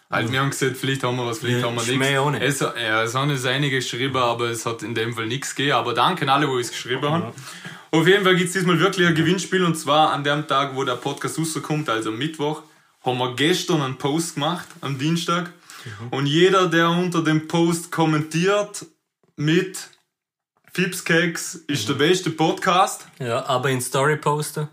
Also 0.09 0.31
wir 0.31 0.41
haben 0.41 0.51
gesagt, 0.51 0.77
vielleicht 0.77 1.03
haben 1.05 1.17
wir 1.17 1.25
was, 1.27 1.39
vielleicht 1.39 1.61
Ja, 1.61 1.67
haben 1.69 1.75
wir 1.77 1.83
Schmäh 1.83 1.97
nichts. 1.97 2.19
auch 2.19 2.31
nicht. 2.31 2.43
Es, 2.43 2.61
ja, 2.61 3.03
es 3.03 3.15
haben 3.15 3.31
jetzt 3.31 3.47
einige 3.47 3.77
geschrieben, 3.77 4.17
aber 4.17 4.51
es 4.51 4.67
hat 4.67 4.83
in 4.83 4.95
dem 4.95 5.15
Fall 5.15 5.27
nichts 5.27 5.55
gegeben. 5.55 5.77
Aber 5.77 5.95
danke 5.95 6.23
an 6.23 6.29
alle, 6.29 6.47
die 6.47 6.61
es 6.61 6.71
geschrieben 6.71 7.09
haben. 7.09 7.33
Auf 7.91 8.07
jeden 8.07 8.23
Fall 8.25 8.37
gibt 8.37 8.49
es 8.49 8.53
diesmal 8.55 8.79
wirklich 8.79 9.07
ein 9.07 9.15
Gewinnspiel 9.15 9.65
und 9.65 9.75
zwar 9.75 10.13
an 10.13 10.23
dem 10.25 10.47
Tag, 10.47 10.75
wo 10.77 10.85
der 10.85 10.97
Podcast 10.97 11.39
rauskommt, 11.39 11.89
also 11.89 12.11
am 12.11 12.19
Mittwoch, 12.19 12.63
haben 13.05 13.19
wir 13.19 13.35
gestern 13.35 13.81
einen 13.81 13.97
Post 13.97 14.35
gemacht, 14.35 14.67
am 14.83 14.99
Dienstag. 14.99 15.51
Und 16.11 16.27
jeder, 16.27 16.69
der 16.69 16.91
unter 16.91 17.23
dem 17.25 17.49
Post 17.49 17.91
kommentiert 17.91 18.85
mit 19.37 19.89
Fipscakes 20.75 21.55
ist 21.67 21.87
der 21.87 21.95
beste 21.95 22.31
Podcast. 22.31 23.07
Ja, 23.19 23.45
aber 23.45 23.69
in 23.69 23.83
Story 23.83 24.17
posten. 24.17 24.69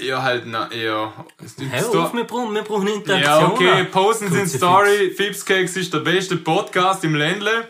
Ja, 0.00 0.22
halt, 0.22 0.44
na, 0.46 0.72
ja. 0.72 1.12
Hör 1.58 2.00
auf, 2.00 2.14
wir 2.14 2.22
brauchen, 2.22 2.54
wir 2.54 2.62
brauchen 2.62 2.86
Interaktion. 2.86 3.22
Ja, 3.22 3.48
okay, 3.48 3.84
posten 3.90 4.30
Sie 4.30 4.38
in 4.38 4.48
Story, 4.48 5.10
Fipscakes 5.10 5.76
ist 5.76 5.92
der 5.92 5.98
beste 5.98 6.36
Podcast 6.36 7.02
im 7.02 7.16
Ländle 7.16 7.66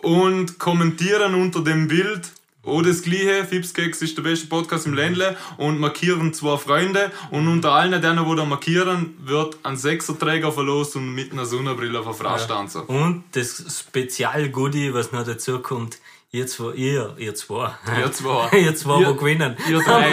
und 0.00 0.58
kommentieren 0.58 1.34
unter 1.34 1.62
dem 1.62 1.88
Bild 1.88 2.30
oh, 2.66 2.80
das 2.80 3.02
gleiche, 3.02 3.44
Fipscakes 3.44 4.02
ist 4.02 4.16
der 4.16 4.22
beste 4.22 4.46
Podcast 4.46 4.86
im 4.86 4.94
Ländle 4.94 5.36
und 5.56 5.78
markieren 5.78 6.32
zwei 6.32 6.56
Freunde 6.56 7.12
und 7.30 7.48
unter 7.48 7.72
allen 7.72 8.00
denen, 8.00 8.28
die 8.28 8.36
da 8.36 8.44
markieren, 8.44 9.16
wird 9.18 9.58
ein 9.62 9.76
Sechserträger 9.76 10.52
verlost 10.52 10.96
und 10.96 11.14
mit 11.14 11.32
einer 11.32 11.44
Sonnenbrille 11.44 12.00
auf 12.00 12.18
Frastanzer. 12.18 12.88
Und 12.88 13.24
das 13.32 13.80
Spezial-Goodie, 13.80 14.94
was 14.94 15.12
noch 15.12 15.24
dazu 15.24 15.60
kommt, 15.60 15.98
Ihr 16.34 16.48
zwei, 16.48 16.72
ihr, 16.74 17.14
ihr 17.16 17.34
zwei. 17.36 17.70
Ihr 17.96 18.10
zwei. 18.10 18.48
ihr 18.58 18.74
zwei, 18.74 19.00
Ihr- 19.00 19.08
wo 19.08 19.14
gewinnen. 19.14 19.56
Ihr 19.70 19.78
drei. 19.86 20.12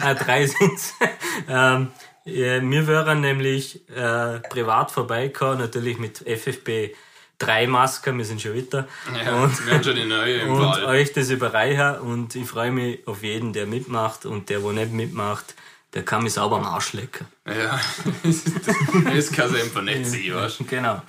Ah, 0.00 0.14
drei 0.24 0.46
sind's. 0.46 0.94
ähm, 1.48 1.88
ja, 2.24 2.62
wir 2.62 2.86
wären 2.86 3.20
nämlich 3.20 3.80
äh, 3.90 4.38
privat 4.48 4.92
vorbeigekommen, 4.92 5.58
natürlich 5.58 5.98
mit 5.98 6.20
FFP3 6.24 7.66
Masken, 7.66 8.16
wir 8.18 8.24
sind 8.24 8.40
schon 8.40 8.54
wieder. 8.54 8.86
Ja, 9.24 9.42
und 9.42 9.66
wir 9.66 9.74
haben 9.74 9.82
schon 9.82 9.96
die 9.96 10.04
neue 10.04 10.34
im 10.42 10.50
und 10.52 10.62
Fall. 10.74 10.84
euch 10.84 11.12
das 11.14 11.30
überreichen 11.30 11.98
und 12.00 12.36
ich 12.36 12.46
freue 12.48 12.70
mich 12.70 13.04
auf 13.08 13.24
jeden, 13.24 13.52
der 13.52 13.66
mitmacht 13.66 14.26
und 14.26 14.50
der, 14.50 14.62
wo 14.62 14.70
nicht 14.70 14.92
mitmacht, 14.92 15.54
der 15.94 16.04
kann 16.04 16.22
mich 16.22 16.34
sauber 16.34 16.56
am 16.58 16.64
Arsch 16.66 16.92
lecken. 16.92 17.26
Ja, 17.48 17.80
das 18.22 19.32
kann 19.32 19.52
es 19.52 19.60
einfach 19.60 19.82
nicht 19.82 20.06
sein, 20.06 20.32
weißt 20.32 20.58
Genau. 20.68 21.02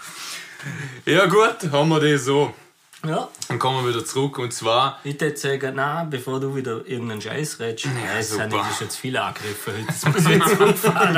du. 1.06 1.12
Ja 1.12 1.28
gut, 1.28 1.72
haben 1.72 1.90
wir 1.90 2.00
das 2.00 2.26
so. 2.26 2.52
Ja. 3.08 3.28
Dann 3.48 3.58
kommen 3.58 3.84
wir 3.84 3.94
wieder 3.94 4.06
zurück 4.06 4.38
und 4.38 4.54
zwar, 4.54 5.00
Ich 5.04 5.20
würde 5.20 5.36
sagen, 5.36 5.74
na, 5.76 6.04
bevor 6.04 6.40
du 6.40 6.56
wieder 6.56 6.86
irgendeinen 6.86 7.20
Scheiß 7.20 7.60
redest, 7.60 7.86
ja, 7.86 7.92
das 8.18 8.30
super. 8.30 8.44
sind 8.44 8.54
das 8.54 8.70
ist 8.72 8.82
jetzt 8.82 8.96
viele 8.98 9.22
Angriffe 9.22 9.72
heute, 9.74 9.88
das 9.88 10.06
muss 10.14 10.24
ich 10.24 10.30
jetzt 10.30 10.50
zurückfahren. 10.58 11.18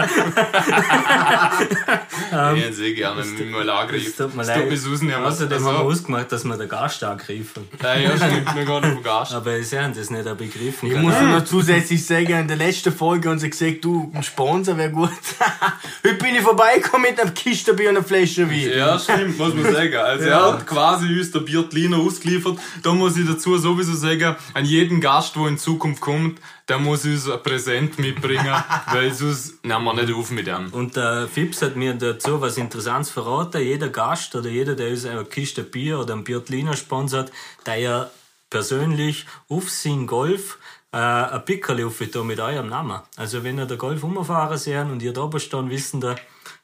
ich 2.56 2.64
hätte 2.64 2.74
sehr 2.74 2.94
gerne 2.94 3.24
mit 3.26 3.52
mal 3.52 3.70
angreifen. 3.70 4.06
Es 4.08 4.16
tut 4.16 4.34
mir 4.36 4.42
Es 4.44 4.48
leid. 4.48 4.70
mir 4.70 4.78
Susan 4.78 5.10
ja 5.10 5.16
haben 5.18 5.24
wir 5.40 5.52
Also, 5.56 5.70
ausgemacht, 5.70 6.32
dass 6.32 6.44
wir 6.46 6.58
den 6.58 6.70
Gast 6.70 7.04
angreifen. 7.04 7.68
ja, 7.82 7.96
ja, 7.96 8.18
stimmt, 8.18 8.56
wir 8.56 8.66
gehen 8.66 8.70
auf 8.74 8.82
den 8.82 9.04
Gast. 9.04 9.34
Aber 9.34 9.62
sie 9.62 9.80
haben 9.80 9.94
das 9.94 10.10
nicht 10.10 10.38
begriffen. 10.38 10.90
Ich 10.92 10.98
muss 10.98 11.14
noch 11.20 11.44
zusätzlich 11.44 12.06
sagen, 12.06 12.32
in 12.40 12.48
der 12.48 12.58
letzten 12.58 12.94
Folge 12.94 13.30
haben 13.30 13.40
sie 13.40 13.50
gesagt, 13.50 13.84
du, 13.84 14.12
ein 14.14 14.24
Sponsor 14.24 14.78
wäre 14.78 14.90
gut. 14.92 15.10
Heute 16.04 16.16
bin 16.16 16.36
ich 16.36 16.42
vorbeigekommen 16.42 17.10
mit 17.12 17.20
einem 17.20 17.34
Kistenbier 17.34 17.90
und 17.90 17.98
einer 17.98 18.06
Flasche 18.06 18.50
Wein. 18.50 18.72
Ja, 18.76 18.98
stimmt, 18.98 19.38
muss 19.38 19.54
man 19.54 19.64
sagen. 19.74 19.96
Also 19.96 20.26
er 20.26 20.54
hat 20.54 20.66
quasi 20.66 21.08
uns 21.20 21.32
der 21.32 21.42
Biertliner 21.74 21.98
ausgeliefert. 21.98 22.60
Da 22.82 22.94
muss 22.94 23.18
ich 23.18 23.28
dazu 23.28 23.58
sowieso 23.58 23.94
sagen, 23.94 24.36
an 24.54 24.66
jeden 24.66 25.02
Gast, 25.02 25.36
der 25.36 25.48
in 25.48 25.58
Zukunft 25.58 26.02
kommt, 26.02 26.40
der 26.68 26.80
muss 26.80 27.06
uns 27.06 27.30
ein 27.30 27.42
Präsent 27.42 28.00
mitbringen, 28.00 28.56
weil 28.92 29.14
sonst 29.14 29.64
nehmen 29.66 29.84
wir 29.84 29.94
nicht 29.94 30.14
auf 30.14 30.32
mit 30.32 30.48
ihm. 30.48 30.70
Und 30.72 30.96
der 30.96 31.28
Fips 31.28 31.62
hat 31.62 31.76
mir 31.76 31.94
dazu 31.94 32.40
was 32.42 32.58
Interessantes 32.58 33.12
verraten. 33.12 33.62
Jeder 33.62 33.90
Gast 33.90 34.36
oder 34.36 34.50
jeder, 34.50 34.76
der 34.76 34.92
uns 34.92 35.06
eine 35.06 35.26
Kiste 35.26 35.64
Bier 35.64 36.00
oder 36.00 36.14
ein 36.14 36.24
Biertliner 36.24 36.76
sponsert, 36.76 37.32
der 37.66 37.78
ja 37.78 38.10
persönlich 38.50 39.26
auf 39.50 39.70
sein 39.70 40.06
Golf 40.06 40.60
äh, 40.92 40.98
ein 40.98 41.44
Pickerli 41.44 41.84
aufgetan 41.84 42.28
mit 42.28 42.40
eurem 42.40 42.70
Namen. 42.70 43.00
Also 43.18 43.44
wenn 43.44 43.58
ihr 43.58 43.66
den 43.66 43.80
Golf 43.80 44.04
umfahren 44.04 44.58
sehen 44.58 44.92
und 44.92 45.02
ihr 45.02 45.12
da 45.12 45.24
oben 45.24 45.40
stehen, 45.40 45.70
wissen 45.70 46.02
der 46.02 46.18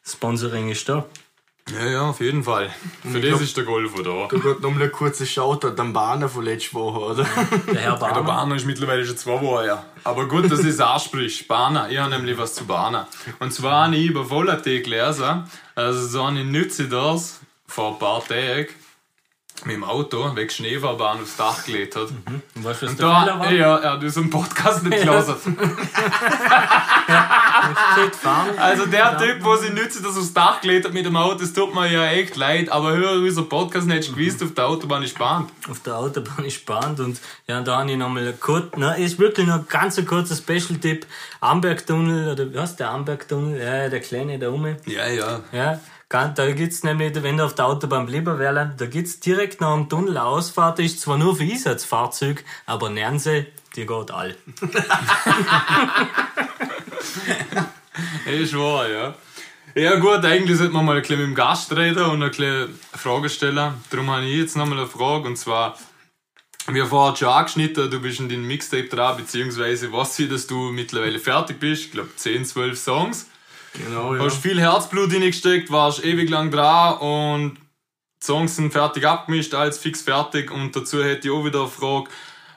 Sponsoring 0.05 0.69
ist 0.69 0.87
da. 0.87 1.05
Ja, 1.73 1.85
ja, 1.85 2.01
auf 2.09 2.19
jeden 2.19 2.43
Fall. 2.43 2.69
Für 3.09 3.19
das 3.21 3.41
ist 3.41 3.55
der 3.55 3.63
Golfer 3.63 4.01
da. 4.03 4.27
Da 4.29 4.37
geht 4.37 4.61
noch 4.61 4.71
mal 4.71 4.83
ein 4.83 4.91
kurzer 4.91 5.25
Shoutout 5.25 5.79
am 5.79 5.93
Bahner 5.93 6.27
von 6.27 6.43
letzter 6.43 6.73
Woche, 6.73 6.99
oder? 6.99 7.25
Der 7.71 7.81
Herr 7.81 7.91
Der 7.91 7.99
Barmer. 7.99 8.23
Bahner 8.23 8.55
ist 8.55 8.65
mittlerweile 8.65 9.05
schon 9.05 9.17
zwei 9.17 9.39
Wochen 9.41 9.63
her. 9.63 9.85
Aber 10.03 10.27
gut, 10.27 10.51
dass 10.51 10.59
es 10.59 10.79
anspricht. 10.79 11.47
Bahner, 11.47 11.89
ich 11.89 11.97
habe 11.99 12.09
nämlich 12.09 12.37
was 12.37 12.55
zu 12.55 12.65
Bahner. 12.65 13.07
Und 13.39 13.53
zwar 13.53 13.85
habe 13.85 13.95
ich 13.97 14.07
über 14.07 14.29
Volatee 14.29 14.81
gelesen, 14.81 15.43
also 15.75 16.07
so 16.07 16.23
eine 16.23 16.43
nütze 16.43 16.87
das 16.87 17.39
vor 17.67 17.93
ein 17.93 17.99
paar 17.99 18.25
Tagen 18.25 18.67
mit 19.65 19.75
dem 19.75 19.83
Auto 19.83 20.35
wegen 20.35 20.49
Schneefallbahn 20.49 21.21
aufs 21.21 21.35
Dach 21.35 21.65
gelegt 21.65 21.95
hat. 21.97 22.07
Und 22.55 22.63
weißt 22.63 22.81
du, 22.81 22.85
was 22.85 22.91
Und 22.93 22.99
der 22.99 23.07
da, 23.07 23.51
ja, 23.51 23.75
er 23.77 23.91
hat 23.91 24.01
unseren 24.03 24.29
Podcast 24.29 24.83
nicht 24.83 25.03
gelesen. 25.03 25.35
Also 28.57 28.85
der 28.85 29.17
Typ, 29.17 29.43
der 29.43 29.57
sich 29.57 29.71
nütze, 29.71 30.01
das 30.01 30.17
aufs 30.17 30.33
Dach 30.33 30.61
gelegt 30.61 30.85
hat 30.85 30.93
mit 30.93 31.05
dem 31.05 31.15
Auto, 31.15 31.39
das 31.39 31.53
tut 31.53 31.73
mir 31.73 31.91
ja 31.91 32.05
echt 32.07 32.35
leid. 32.35 32.69
Aber 32.69 32.95
hör, 32.95 33.13
unser 33.13 33.43
Podcast 33.43 33.87
nicht 33.87 34.13
gewusst, 34.15 34.43
auf 34.43 34.53
der 34.53 34.67
Autobahn 34.67 35.03
ist 35.03 35.11
spannend. 35.11 35.51
auf 35.69 35.79
der 35.81 35.97
Autobahn 35.97 36.45
ist 36.45 36.55
spannend 36.55 36.99
und 36.99 37.19
ja, 37.47 37.61
da 37.61 37.79
habe 37.79 37.91
ich 37.91 37.97
nochmal 37.97 38.33
kurz, 38.39 38.67
na, 38.77 38.93
ist 38.93 39.19
wirklich 39.19 39.47
noch 39.47 39.59
ein 39.59 39.67
ganz 39.67 39.97
ein 39.97 40.05
kurzer 40.05 40.35
Special-Tipp. 40.35 41.05
Ambergtunnel, 41.41 42.33
oder 42.33 42.53
was, 42.53 42.75
der 42.75 42.89
Ambergtunnel, 42.91 43.59
ja, 43.59 43.89
der 43.89 43.99
kleine 44.01 44.39
da 44.39 44.49
oben. 44.49 44.77
Ja, 44.85 45.07
ja. 45.07 45.41
Ja, 45.51 45.79
da 46.09 46.51
gibt's 46.51 46.83
nämlich, 46.83 47.21
wenn 47.21 47.37
du 47.37 47.45
auf 47.45 47.53
der 47.53 47.67
Autobahn 47.67 48.07
bleiben 48.07 48.39
willst, 48.39 48.81
da 48.81 48.85
gibt's 48.87 49.19
direkt 49.19 49.61
nach 49.61 49.75
dem 49.75 49.89
Tunnel 49.89 50.17
Ausfahrt, 50.17 50.79
ist 50.79 51.01
zwar 51.01 51.17
nur 51.17 51.35
für 51.35 51.43
Einsatzfahrzeug, 51.43 52.43
aber 52.65 52.89
Nernse, 52.89 53.45
die 53.75 53.85
geht 53.85 54.11
all. 54.11 54.35
Ist 58.25 58.57
wahr, 58.57 58.89
ja. 58.89 59.15
Ja 59.75 59.95
gut, 59.97 60.25
eigentlich 60.25 60.57
sollte 60.57 60.73
man 60.73 60.85
mal 60.85 60.95
ein 60.95 61.01
bisschen 61.01 61.19
mit 61.19 61.27
dem 61.27 61.35
Gast 61.35 61.71
reden 61.75 62.03
und 62.03 62.23
ein 62.23 62.29
bisschen 62.29 62.79
Fragen 62.93 63.29
stellen. 63.29 63.73
Darum 63.89 64.09
habe 64.09 64.25
ich 64.25 64.37
jetzt 64.37 64.57
nochmal 64.57 64.79
eine 64.79 64.87
Frage 64.87 65.27
und 65.27 65.37
zwar, 65.37 65.77
wie 66.67 66.81
vorher 66.81 67.15
schon 67.15 67.27
angeschnitten, 67.27 67.89
du 67.89 68.01
bist 68.01 68.19
in 68.19 68.29
deinem 68.29 68.47
Mixtape 68.47 68.87
dran, 68.87 69.17
beziehungsweise 69.17 69.91
was 69.93 70.15
sie, 70.15 70.27
dass 70.27 70.47
du 70.47 70.71
mittlerweile 70.71 71.19
fertig 71.19 71.59
bist, 71.59 71.85
ich 71.85 71.91
glaube 71.91 72.09
10, 72.15 72.45
12 72.45 72.79
Songs. 72.79 73.27
Genau, 73.73 74.15
ja. 74.15 74.23
Hast 74.23 74.41
viel 74.41 74.59
Herzblut 74.59 75.13
reingesteckt, 75.13 75.69
warst 75.71 76.03
ewig 76.03 76.29
lang 76.29 76.49
dran 76.49 76.97
und 76.97 77.55
die 77.55 78.25
Songs 78.25 78.55
sind 78.55 78.71
fertig 78.71 79.05
abgemischt, 79.05 79.53
alles 79.53 79.77
fix 79.77 80.01
fertig 80.01 80.51
und 80.51 80.75
dazu 80.75 81.03
hätte 81.03 81.27
ich 81.27 81.33
auch 81.33 81.45
wieder 81.45 81.61
eine 81.61 81.69
Frage, 81.69 82.09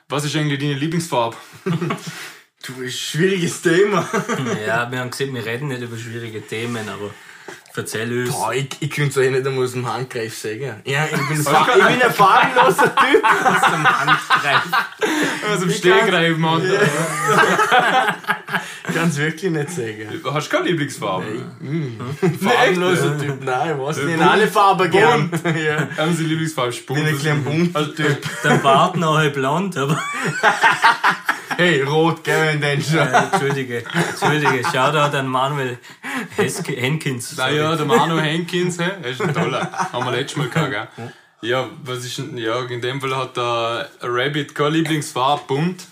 was 0.08 0.24
ist 0.24 0.34
eigentlich 0.34 0.58
deine 0.58 0.74
Lieblingsfarbe? 0.74 1.36
Du, 2.64 2.80
ist 2.80 2.94
ein 2.94 2.98
schwieriges 2.98 3.60
Thema. 3.60 4.08
Ja, 4.66 4.90
wir 4.90 5.00
haben 5.00 5.10
gesehen, 5.10 5.34
wir 5.34 5.44
reden 5.44 5.68
nicht 5.68 5.82
über 5.82 5.96
schwierige 5.96 6.46
Themen, 6.46 6.88
aber 6.88 7.10
erzähl 7.74 8.22
uns. 8.22 8.30
Boah, 8.30 8.54
ich, 8.54 8.68
ich 8.78 8.90
könnte 8.90 9.10
es 9.10 9.16
euch 9.16 9.32
nicht 9.32 9.44
einmal 9.44 9.64
aus 9.64 9.72
dem 9.72 9.92
Handgreif 9.92 10.36
sagen. 10.36 10.80
Ja, 10.84 11.06
ich 11.06 11.10
bin, 11.10 11.40
ich 11.40 11.44
bin 11.44 12.02
ein 12.02 12.12
farbenloser 12.12 12.94
Typ. 12.94 13.24
Aus 13.24 13.70
dem 13.72 13.84
Handgreif. 13.84 14.62
Also 15.50 15.64
im 15.64 15.70
Stegreif, 15.72 16.36
Mann. 16.38 16.62
Ich 18.88 18.94
kann 18.94 19.08
es 19.08 19.16
wirklich 19.16 19.50
nicht 19.50 19.70
sagen. 19.70 20.22
Hast 20.32 20.46
du 20.46 20.56
keine 20.56 20.68
Lieblingsfarbe? 20.68 21.26
Farbenloser 22.40 23.18
Typ, 23.18 23.42
nein, 23.42 23.72
ich 23.72 23.78
weiß 23.78 23.96
nicht. 23.96 24.14
In 24.14 24.22
alle 24.22 24.46
Farben 24.46 24.88
gern. 24.88 25.30
ja. 25.44 25.88
Haben 25.96 26.14
Sie 26.14 26.24
Lieblingsfarbe 26.24 26.72
Spund? 26.72 27.00
Ich 27.00 27.04
bin 27.06 27.14
ein 27.14 27.20
kleiner 27.20 27.40
bunter 27.40 27.92
Typ. 27.94 28.18
Der 28.44 28.54
Bart 28.58 28.96
nachher 28.96 29.30
blond, 29.30 29.76
aber. 29.76 30.00
Hey, 31.62 31.80
rot, 31.82 32.26
denn 32.26 32.82
schon. 32.82 32.98
Äh, 32.98 33.18
Entschuldige, 33.18 33.84
Entschuldige, 33.94 34.64
Shoutout 34.64 35.16
an 35.16 35.28
Manuel 35.28 35.78
Heske, 36.34 36.72
Henkins. 36.72 37.36
Naja, 37.36 37.76
der 37.76 37.86
Manu 37.86 38.18
Henkins, 38.18 38.80
hä? 38.80 38.90
Er 39.00 39.10
ist 39.10 39.22
ein 39.22 39.32
toller. 39.32 39.70
Haben 39.92 40.04
wir 40.04 40.10
letztes 40.10 40.38
Mal 40.38 40.48
gehabt, 40.48 40.96
gell? 40.96 41.12
Ja, 41.42 41.68
was 41.84 42.04
ist 42.04 42.18
denn, 42.18 42.36
ja, 42.36 42.62
in 42.64 42.80
dem 42.80 43.00
Fall 43.00 43.16
hat 43.16 43.36
der 43.36 43.90
Rabbit 44.00 44.56
keine 44.56 44.70
Lieblingsfarbe, 44.70 45.44
bunt. 45.46 45.86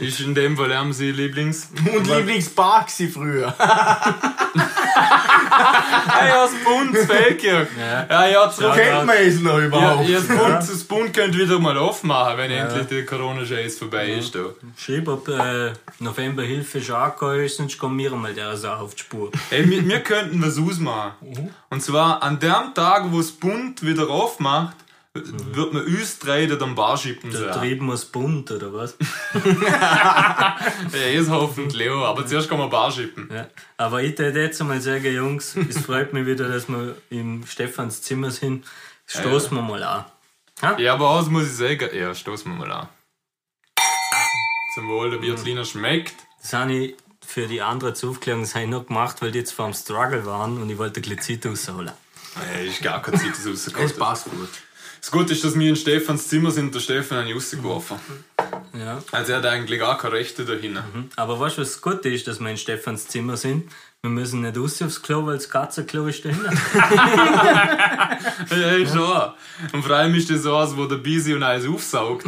Ist 0.00 0.20
in 0.20 0.34
dem 0.34 0.56
Fall 0.56 0.74
haben 0.74 0.94
sie 0.94 1.12
Lieblings. 1.12 1.68
Und 1.94 2.06
Lieblingspark 2.06 2.88
sie 2.88 3.08
früher. 3.08 3.54
Ja, 4.94 6.44
das 6.44 6.52
Bunt, 6.64 6.94
das 6.96 7.06
Feldkirch. 7.06 7.68
Ja, 8.08 8.26
ja, 8.26 8.50
zurück. 8.50 8.74
Kennt 8.74 9.06
man 9.06 9.16
es 9.16 9.40
noch 9.40 9.58
Ja, 9.58 9.66
überhaupt? 9.66 10.08
ja, 10.08 10.18
das 10.18 10.28
Bunt, 10.28 10.58
das 10.58 10.84
Bunt 10.84 11.14
könnt 11.14 11.36
wieder 11.38 11.58
mal 11.58 11.76
aufmachen, 11.76 12.38
wenn 12.38 12.50
endlich 12.50 12.86
der 12.86 13.06
Corona-Scheiß 13.06 13.78
vorbei 13.78 14.12
ist. 14.12 14.34
Da. 14.34 14.40
Schreib, 14.76 15.08
ob 15.08 15.28
äh, 15.28 15.72
November 16.00 16.42
Hilfe 16.42 16.80
schon 16.80 16.96
angekommen 16.96 17.40
ist, 17.44 17.56
sonst 17.56 17.78
kommen 17.78 17.98
wir 17.98 18.10
mal 18.12 18.34
der 18.34 18.56
Sache 18.56 18.82
auf 18.82 18.94
die 18.94 19.00
Spur. 19.02 19.30
Ey, 19.50 19.68
wir, 19.68 19.86
wir 19.88 20.00
könnten 20.00 20.42
was 20.44 20.58
ausmachen. 20.58 21.12
Und 21.70 21.82
zwar 21.82 22.22
an 22.22 22.38
dem 22.38 22.74
Tag, 22.74 23.04
wo 23.10 23.20
es 23.20 23.32
bunt 23.32 23.82
wieder 23.84 24.08
aufmacht, 24.08 24.76
wird 25.14 25.72
man 25.74 25.84
uns 25.84 26.18
drei 26.18 26.46
da 26.46 26.56
am 26.64 26.74
Bar 26.74 26.96
schippen. 26.96 27.30
So. 27.32 27.38
Der 27.38 27.48
Ja, 27.48 27.58
Trieben 27.58 27.86
muss 27.86 28.04
bunt, 28.06 28.50
oder 28.50 28.72
was? 28.72 28.96
ist 31.14 31.30
hoffentlich 31.30 31.90
auch, 31.90 32.04
aber 32.06 32.26
zuerst 32.26 32.48
kann 32.48 32.58
man 32.58 32.70
Bar 32.70 32.90
schippen. 32.90 33.28
Ja. 33.32 33.46
Aber 33.76 34.02
ich 34.02 34.18
würde 34.18 34.40
jetzt 34.42 34.60
einmal 34.60 34.80
sagen, 34.80 35.12
Jungs, 35.14 35.54
es 35.68 35.78
freut 35.78 36.12
mich 36.14 36.24
wieder, 36.26 36.48
dass 36.48 36.68
wir 36.68 36.96
im 37.10 37.44
Stefans 37.46 38.00
Zimmer 38.02 38.30
sind. 38.30 38.64
Stoßen 39.06 39.54
wir 39.54 39.62
mal 39.62 39.82
an. 39.82 40.04
Ja, 40.78 40.94
aber 40.94 41.16
was 41.16 41.28
muss 41.28 41.44
ich 41.44 41.56
sagen? 41.56 41.88
Ja, 41.94 42.14
stoßen 42.14 42.50
wir 42.50 42.58
mal 42.66 42.72
an. 42.72 42.88
Zum 44.74 44.88
Wohl, 44.88 45.10
der 45.10 45.18
Biertliner 45.18 45.66
schmeckt. 45.66 46.14
Das 46.40 46.54
habe 46.54 46.72
ich 46.72 46.96
für 47.26 47.46
die 47.46 47.60
anderen 47.60 47.94
zur 47.94 48.10
Aufklärung 48.10 48.42
das 48.42 48.54
habe 48.54 48.64
ich 48.64 48.70
noch 48.70 48.86
gemacht, 48.86 49.20
weil 49.20 49.30
die 49.32 49.40
jetzt 49.40 49.52
vor 49.52 49.66
dem 49.66 49.74
Struggle 49.74 50.24
waren 50.24 50.60
und 50.62 50.70
ich 50.70 50.78
wollte 50.78 51.00
ein 51.00 51.02
bisschen 51.16 51.42
Zeit 51.42 51.50
rausholen. 51.50 51.92
Ja, 52.54 52.60
ist 52.60 52.82
gar 52.82 53.02
keine 53.02 53.18
Zeit, 53.18 53.32
das 53.32 53.44
Es 53.44 53.66
rausgekommen. 53.68 53.98
passt 53.98 54.24
gut. 54.30 54.48
Das 55.02 55.10
Gute 55.10 55.32
ist, 55.32 55.42
dass 55.42 55.58
wir 55.58 55.68
in 55.68 55.74
Stefans 55.74 56.28
Zimmer 56.28 56.52
sind, 56.52 56.72
der 56.72 56.78
Stefan 56.78 57.18
hat 57.18 57.26
ihn 57.26 57.34
rausgeworfen. 57.34 57.98
Ja. 58.72 59.02
Also 59.10 59.32
er 59.32 59.38
hat 59.38 59.46
eigentlich 59.46 59.80
gar 59.80 59.98
keine 59.98 60.14
Rechte 60.14 60.44
dahin. 60.44 60.78
Aber 61.16 61.40
weißt 61.40 61.58
du, 61.58 61.62
was 61.62 61.72
das 61.72 61.82
Gute 61.82 62.08
ist, 62.08 62.28
dass 62.28 62.38
wir 62.38 62.48
in 62.48 62.56
Stefans 62.56 63.08
Zimmer 63.08 63.36
sind? 63.36 63.68
Wir 64.00 64.10
müssen 64.10 64.42
nicht 64.42 64.56
raus 64.56 64.80
aufs 64.80 65.02
Klo, 65.02 65.26
weil 65.26 65.38
das 65.38 65.50
Katzenklo 65.50 66.06
ist 66.06 66.24
dahinter. 66.24 66.52
Ja, 68.50 68.70
ist 68.72 68.94
schon. 68.94 69.32
Und 69.72 69.82
vor 69.84 69.96
allem 69.96 70.14
ist 70.14 70.30
das 70.30 70.42
so 70.42 70.54
aus, 70.54 70.76
wo 70.76 70.84
der 70.86 70.96
Bisi 70.96 71.34
und 71.34 71.42
alles 71.42 71.66
aufsaugt. 71.66 72.26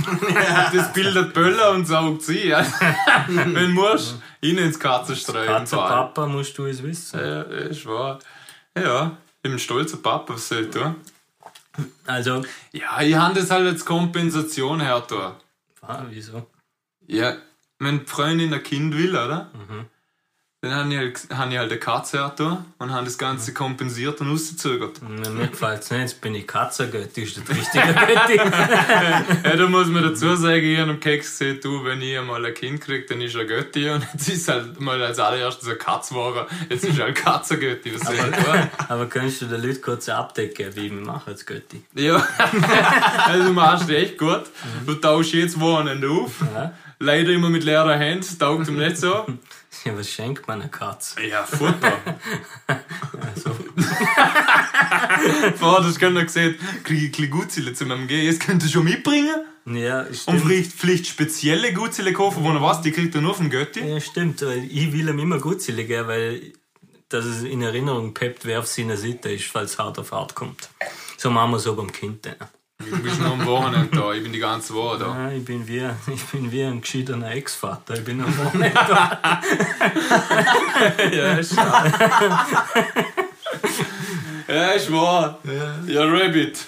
Das 0.72 0.92
bildet 0.92 1.32
Böller 1.32 1.70
und 1.72 1.86
saugt 1.86 2.22
sie. 2.22 2.48
Ja. 2.48 2.66
Wenn 3.28 3.54
du 3.54 3.68
musst, 3.68 4.16
ihn 4.40 4.58
ins 4.58 4.78
Katzenstreuen. 4.78 5.46
Katzenpapa 5.46 6.26
musst 6.26 6.58
du 6.58 6.66
es 6.66 6.82
wissen. 6.82 7.20
Ja, 7.20 7.42
ist 7.42 7.86
wahr. 7.86 8.18
Ja, 8.76 9.16
ich 9.42 9.50
bin 9.50 9.58
stolzer 9.58 9.98
Papa, 9.98 10.34
was 10.34 10.48
soll 10.48 10.62
ich 10.62 10.70
tun? 10.70 10.96
Also, 12.06 12.44
Ja, 12.72 13.00
ich 13.02 13.14
habe 13.14 13.34
das 13.34 13.50
halt 13.50 13.66
als 13.66 13.84
Kompensation 13.84 14.80
hergetan. 14.80 15.34
ah, 15.82 16.04
wieso? 16.08 16.46
Ja, 17.06 17.36
wenn 17.78 18.00
die 18.00 18.06
Freundin 18.06 18.52
ein 18.54 18.62
Kind 18.62 18.96
will, 18.96 19.10
oder? 19.10 19.50
Mhm. 19.54 19.86
Dann 20.64 20.74
habe 20.74 20.92
ich, 20.92 20.98
halt, 20.98 21.20
hab 21.36 21.50
ich 21.50 21.58
halt 21.58 21.70
eine 21.70 21.78
Katze 21.80 22.18
hergetan 22.18 22.64
und 22.78 22.90
habe 22.92 23.04
das 23.04 23.18
Ganze 23.18 23.50
Mhm. 23.50 23.54
kompensiert 23.54 24.20
und 24.20 24.30
rausgezögert. 24.30 25.00
Na, 25.06 25.28
Mir 25.30 25.48
gefällt 25.48 25.82
es 25.82 25.90
nicht, 25.90 26.00
jetzt 26.00 26.20
bin 26.22 26.34
ich 26.34 26.46
Katzergötti, 26.46 27.22
ist 27.22 27.36
das 27.36 27.48
richtige 27.56 27.84
Götti. 27.92 28.40
Ja, 29.44 29.56
da 29.56 29.66
muss 29.68 29.88
man 29.88 30.02
dazu 30.02 30.34
sagen, 30.36 30.64
ich 30.64 30.78
habe 30.78 30.92
am 30.92 31.00
Keks 31.00 31.38
gesehen, 31.38 31.60
du, 31.62 31.84
wenn 31.84 32.00
ich 32.00 32.18
einmal 32.18 32.44
ein 32.44 32.54
Kind 32.54 32.80
kriege, 32.80 33.04
dann 33.06 33.20
ist 33.20 33.34
er 33.34 33.44
Götti 33.44 33.90
und 33.90 34.06
jetzt 34.14 34.28
ist 34.28 34.48
halt 34.48 34.80
mal 34.80 35.02
als 35.02 35.18
allererstes 35.18 35.68
ein 35.68 35.78
Katzwahrer, 35.78 36.46
jetzt 36.70 36.84
ist 36.84 36.98
er 36.98 37.06
ein 37.06 37.14
Katzergötti, 37.14 37.94
was 37.94 38.02
soll 38.06 38.14
ich 38.14 38.22
tun? 38.44 38.70
Aber 38.88 39.06
kannst 39.06 39.42
du 39.42 39.46
den 39.46 39.60
Leuten 39.62 39.82
kurz 39.82 40.08
eine 40.08 40.54
geben, 40.54 40.74
wie 40.76 40.86
ich 40.86 40.92
mich 40.92 41.04
mache 41.04 41.30
als 41.32 41.44
Götti? 41.44 41.82
Ja, 41.94 42.16
also 43.26 43.44
du 43.44 43.52
machst 43.52 43.90
echt 43.90 44.18
gut. 44.18 44.44
Du 44.86 44.94
tauschst 44.94 45.34
jetzt 45.34 45.60
Wochenende 45.60 46.08
auf. 46.08 46.32
Ja. 46.54 46.72
Leider 46.98 47.30
immer 47.30 47.50
mit 47.50 47.64
leerer 47.64 47.98
Hand, 47.98 48.38
taugt 48.38 48.68
ihm 48.68 48.78
nicht 48.78 48.96
so. 48.96 49.26
Ja, 49.84 49.98
was 49.98 50.08
schenkt 50.08 50.46
man 50.46 50.60
einer 50.60 50.70
Katze? 50.70 51.20
Ja, 51.26 51.42
Futter. 51.44 51.98
Also, 53.20 53.50
Vorher 55.56 55.84
hast 55.88 56.00
du 56.00 56.10
noch 56.10 56.22
gesehen, 56.22 56.54
kriege 56.84 57.00
ich 57.00 57.06
ein 57.06 57.10
bisschen 57.10 57.30
Gutzile 57.30 57.72
zu 57.74 57.84
meinem 57.84 58.06
Gehen. 58.06 58.24
Jetzt 58.24 58.40
könnt 58.40 58.62
ihr 58.62 58.68
schon 58.68 58.84
mitbringen. 58.84 59.44
ja, 59.66 60.02
Und 60.02 60.14
stimmt. 60.16 60.40
vielleicht, 60.42 60.72
vielleicht 60.72 61.06
spezielle 61.06 61.72
Gutzile 61.72 62.12
kaufen, 62.12 62.44
wo 62.44 62.50
er 62.50 62.62
was, 62.62 62.82
die 62.82 62.92
kriegt 62.92 63.14
er 63.14 63.20
nur 63.20 63.34
vom 63.34 63.50
Götti. 63.50 63.80
Ja, 63.80 64.00
stimmt, 64.00 64.42
weil 64.42 64.64
ich 64.64 64.92
will 64.92 65.08
ihm 65.08 65.18
immer 65.18 65.38
Gutzile 65.38 65.84
geben, 65.84 66.08
weil 66.08 66.52
dass 67.08 67.24
es 67.26 67.42
in 67.42 67.60
Erinnerung 67.62 68.14
peppt, 68.14 68.44
wer 68.44 68.60
auf 68.60 68.66
seiner 68.66 68.96
Seite 68.96 69.30
ist, 69.32 69.46
falls 69.46 69.78
hart 69.78 69.98
auf 69.98 70.12
hart 70.12 70.34
kommt. 70.34 70.68
So 71.16 71.30
machen 71.30 71.50
wir 71.52 71.58
so 71.58 71.74
beim 71.76 71.92
Kind. 71.92 72.26
Dann. 72.26 72.36
Du 72.78 73.02
bist 73.02 73.20
nur 73.20 73.30
am 73.32 73.46
Wochenende 73.46 73.96
da, 73.96 74.12
ich 74.12 74.22
bin 74.22 74.32
die 74.32 74.40
ganze 74.40 74.74
Woche 74.74 74.98
da. 74.98 75.06
Ja, 75.06 75.30
ich, 75.32 75.44
bin 75.44 75.66
wie, 75.68 75.78
ich 76.12 76.24
bin 76.24 76.50
wie 76.50 76.64
ein 76.64 76.80
geschiedener 76.80 77.30
Ex-Vater. 77.30 77.94
Ich 77.94 78.04
bin 78.04 78.20
am 78.20 78.36
Wochenende 78.36 78.74
da. 78.74 79.40
Ja, 81.12 81.34
ist 81.38 81.56
Ja, 84.48 84.70
ist 84.72 84.92
wahr. 84.92 85.38
Ja, 85.86 86.04
Rabbit. 86.04 86.66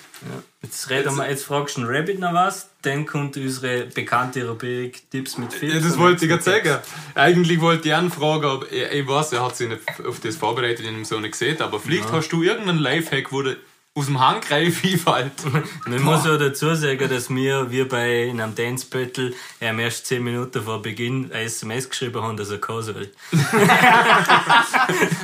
Jetzt, 0.63 0.91
reden 0.91 1.15
wir, 1.17 1.29
jetzt 1.29 1.45
fragst 1.45 1.77
du 1.77 1.83
einen 1.83 1.91
Rabbit 1.91 2.19
noch 2.19 2.33
was, 2.33 2.71
dann 2.83 3.07
kommt 3.07 3.37
unsere 3.37 3.87
bekannte 3.87 4.49
Rubrik 4.49 5.09
Tipps 5.11 5.39
mit 5.39 5.53
Filmen. 5.53 5.77
Ja, 5.77 5.81
das 5.81 5.99
wollte 5.99 6.25
ich 6.25 6.31
gerade 6.31 6.43
sagen. 6.43 6.79
Eigentlich 7.15 7.61
wollte 7.61 7.89
ich 7.89 7.95
ihn 7.95 8.11
fragen, 8.11 8.45
aber 8.45 8.73
ich, 8.73 8.83
ich 8.91 9.07
weiß, 9.07 9.33
er 9.33 9.45
hat 9.45 9.57
sich 9.57 9.69
nicht 9.69 9.83
auf 10.07 10.19
das 10.21 10.35
vorbereitet, 10.37 10.85
ihn 10.85 11.05
so 11.05 11.21
nicht 11.21 11.33
gesehen, 11.33 11.61
aber 11.61 11.79
vielleicht 11.79 12.11
hast 12.11 12.31
du 12.31 12.43
irgendeinen 12.43 12.79
Lifehack, 12.79 13.31
wo 13.31 13.43
du 13.43 13.57
aus 13.97 14.07
dem 14.07 14.21
Handgreif 14.21 14.85
einfällt. 14.85 15.33
Man 15.87 16.03
muss 16.03 16.27
auch 16.27 16.37
dazu 16.37 16.75
sagen, 16.75 17.09
dass 17.09 17.31
wir, 17.31 17.71
wir 17.71 17.89
bei 17.89 18.29
einem 18.31 18.55
Dance 18.55 18.87
Battle 18.89 19.33
ähm, 19.61 19.79
erst 19.79 20.07
10 20.07 20.23
Minuten 20.23 20.63
vor 20.63 20.83
Beginn 20.83 21.33
ein 21.33 21.47
SMS 21.47 21.89
geschrieben 21.89 22.23
haben, 22.23 22.37
dass 22.37 22.51
er 22.51 22.59
kommen 22.59 22.83
soll. 22.83 23.11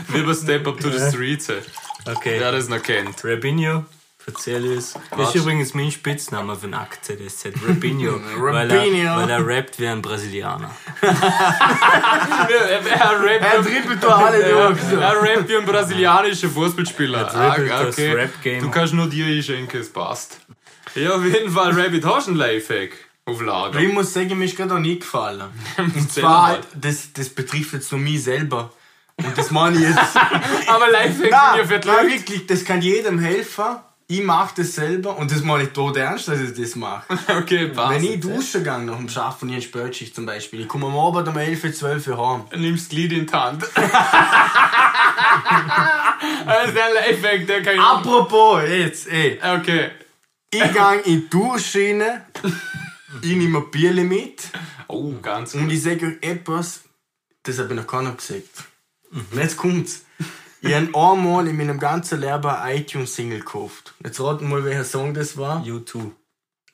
Wie 0.08 0.22
bei 0.22 0.34
Step 0.34 0.66
Up 0.66 0.80
to 0.80 0.90
the 0.90 0.98
Streets. 1.10 1.50
Okay. 2.06 2.36
Wer 2.38 2.52
das 2.52 2.68
noch 2.70 2.82
kennt. 2.82 3.22
Rabinho, 3.22 3.84
erzähl 4.26 4.76
uns. 4.76 4.94
Das 5.16 5.28
ist 5.28 5.34
übrigens 5.34 5.74
mein 5.74 5.90
Spitzname 5.90 6.54
für 6.56 6.66
den 6.66 6.74
AKZSZ. 6.74 7.52
Rabinho. 7.66 8.20
weil, 8.38 8.70
Rabinho. 8.70 9.04
er, 9.10 9.16
weil 9.16 9.30
er 9.30 9.46
rappt 9.46 9.78
wie 9.80 9.88
ein 9.88 10.00
Brasilianer. 10.02 10.70
Er, 12.48 12.70
er, 12.70 12.86
er 12.86 13.40
Er 13.40 13.58
rappt 13.58 13.66
dribbelt 13.66 14.04
alle 14.04 14.38
durch. 14.44 14.80
so. 14.90 14.96
er 14.96 15.22
rappt 15.22 15.48
wie 15.48 15.56
ein 15.56 15.64
brasilianischer 15.64 16.48
Fußballspieler. 16.48 17.24
dribbelt 17.24 17.70
das 17.70 17.98
Rap-Game. 17.98 18.60
Du 18.62 18.70
kannst 18.70 18.94
nur 18.94 19.08
dir 19.08 19.26
einschenken, 19.26 19.80
es 19.80 19.92
passt. 19.92 20.40
Ja, 20.94 21.14
auf 21.14 21.24
jeden 21.24 21.50
Fall, 21.50 21.72
Rabbit, 21.72 22.04
hast 22.04 22.26
du 22.26 22.32
einen 22.32 22.38
Lifehack 22.40 22.90
auf 23.24 23.40
Lager? 23.40 23.78
Ich 23.80 23.92
muss 23.92 24.12
sagen, 24.12 24.36
mir 24.38 24.44
ist 24.44 24.56
gerade 24.56 24.74
auch 24.74 24.78
nie 24.78 24.98
gefallen. 24.98 25.42
Und 25.78 26.12
zwar, 26.12 26.58
das, 26.74 27.12
das 27.14 27.28
betrifft 27.30 27.72
jetzt 27.72 27.90
nur 27.92 28.00
mich 28.00 28.22
selber. 28.24 28.70
Und 29.16 29.36
das 29.38 29.50
meine 29.50 29.76
ich 29.78 29.82
jetzt. 29.88 30.16
Aber 30.66 30.90
Lifehack 30.90 31.16
sind 31.16 31.30
ja 31.30 31.64
für 31.66 31.78
die 31.78 31.88
Leute. 31.88 32.08
wirklich, 32.10 32.46
das 32.46 32.64
kann 32.64 32.82
jedem 32.82 33.18
helfen. 33.18 33.64
Ich 34.12 34.22
mache 34.22 34.52
das 34.58 34.74
selber 34.74 35.16
und 35.16 35.30
das 35.30 35.40
meine 35.40 35.62
ich 35.62 35.70
tot 35.70 35.96
ernst, 35.96 36.28
dass 36.28 36.38
ich 36.38 36.52
das 36.52 36.76
mache. 36.76 37.06
Okay, 37.28 37.68
passt. 37.68 37.94
Wenn 37.94 38.04
ich 38.04 38.20
duschen 38.20 38.62
gehe 38.62 38.78
nach 38.78 38.98
dem 38.98 39.08
Schaffen, 39.08 39.48
ich 39.48 39.64
Spätschicht 39.64 40.14
zum 40.14 40.26
Beispiel, 40.26 40.60
ich 40.60 40.68
komme 40.68 40.84
am 40.88 40.98
Abend 40.98 41.28
um 41.28 41.38
11, 41.38 41.74
12 41.74 42.08
Uhr 42.08 42.18
heim. 42.18 42.44
nimmst 42.60 42.84
das 42.84 42.90
Glied 42.90 43.10
in 43.12 43.26
die 43.26 43.32
Hand. 43.32 43.64
also 46.46 46.72
der 46.74 46.92
Lifehack, 46.92 47.46
der 47.46 47.62
kann 47.62 47.74
ich... 47.74 47.80
Apropos, 47.80 48.62
jetzt, 48.68 49.08
ey. 49.08 49.40
Okay. 49.42 49.92
Ich 50.50 50.60
gehe 50.60 50.94
in 51.06 51.20
die 51.22 51.30
Duschschiene, 51.30 52.26
ich 53.22 53.34
nehme 53.34 53.60
ein 53.60 53.70
Bierli 53.70 54.04
mit 54.04 54.42
Oh, 54.88 55.14
ganz 55.22 55.54
und 55.54 55.62
gut. 55.62 55.72
ich 55.72 55.82
sage 55.82 56.06
euch 56.06 56.18
etwas, 56.20 56.82
das 57.44 57.58
habe 57.58 57.70
ich 57.70 57.76
noch 57.80 57.86
keiner 57.86 58.12
gesagt. 58.12 58.64
Und 59.10 59.32
jetzt 59.36 59.56
kommt's. 59.56 60.04
Ich 60.64 60.72
habe 60.72 60.86
einmal 60.94 61.48
in 61.48 61.56
meinem 61.56 61.80
ganzen 61.80 62.20
Leben 62.20 62.46
eine 62.46 62.76
iTunes-Single 62.76 63.40
gekauft. 63.40 63.94
Jetzt 64.04 64.20
raten 64.20 64.48
mal, 64.48 64.64
welcher 64.64 64.84
Song 64.84 65.12
das 65.12 65.36
war. 65.36 65.60
U2. 65.64 66.12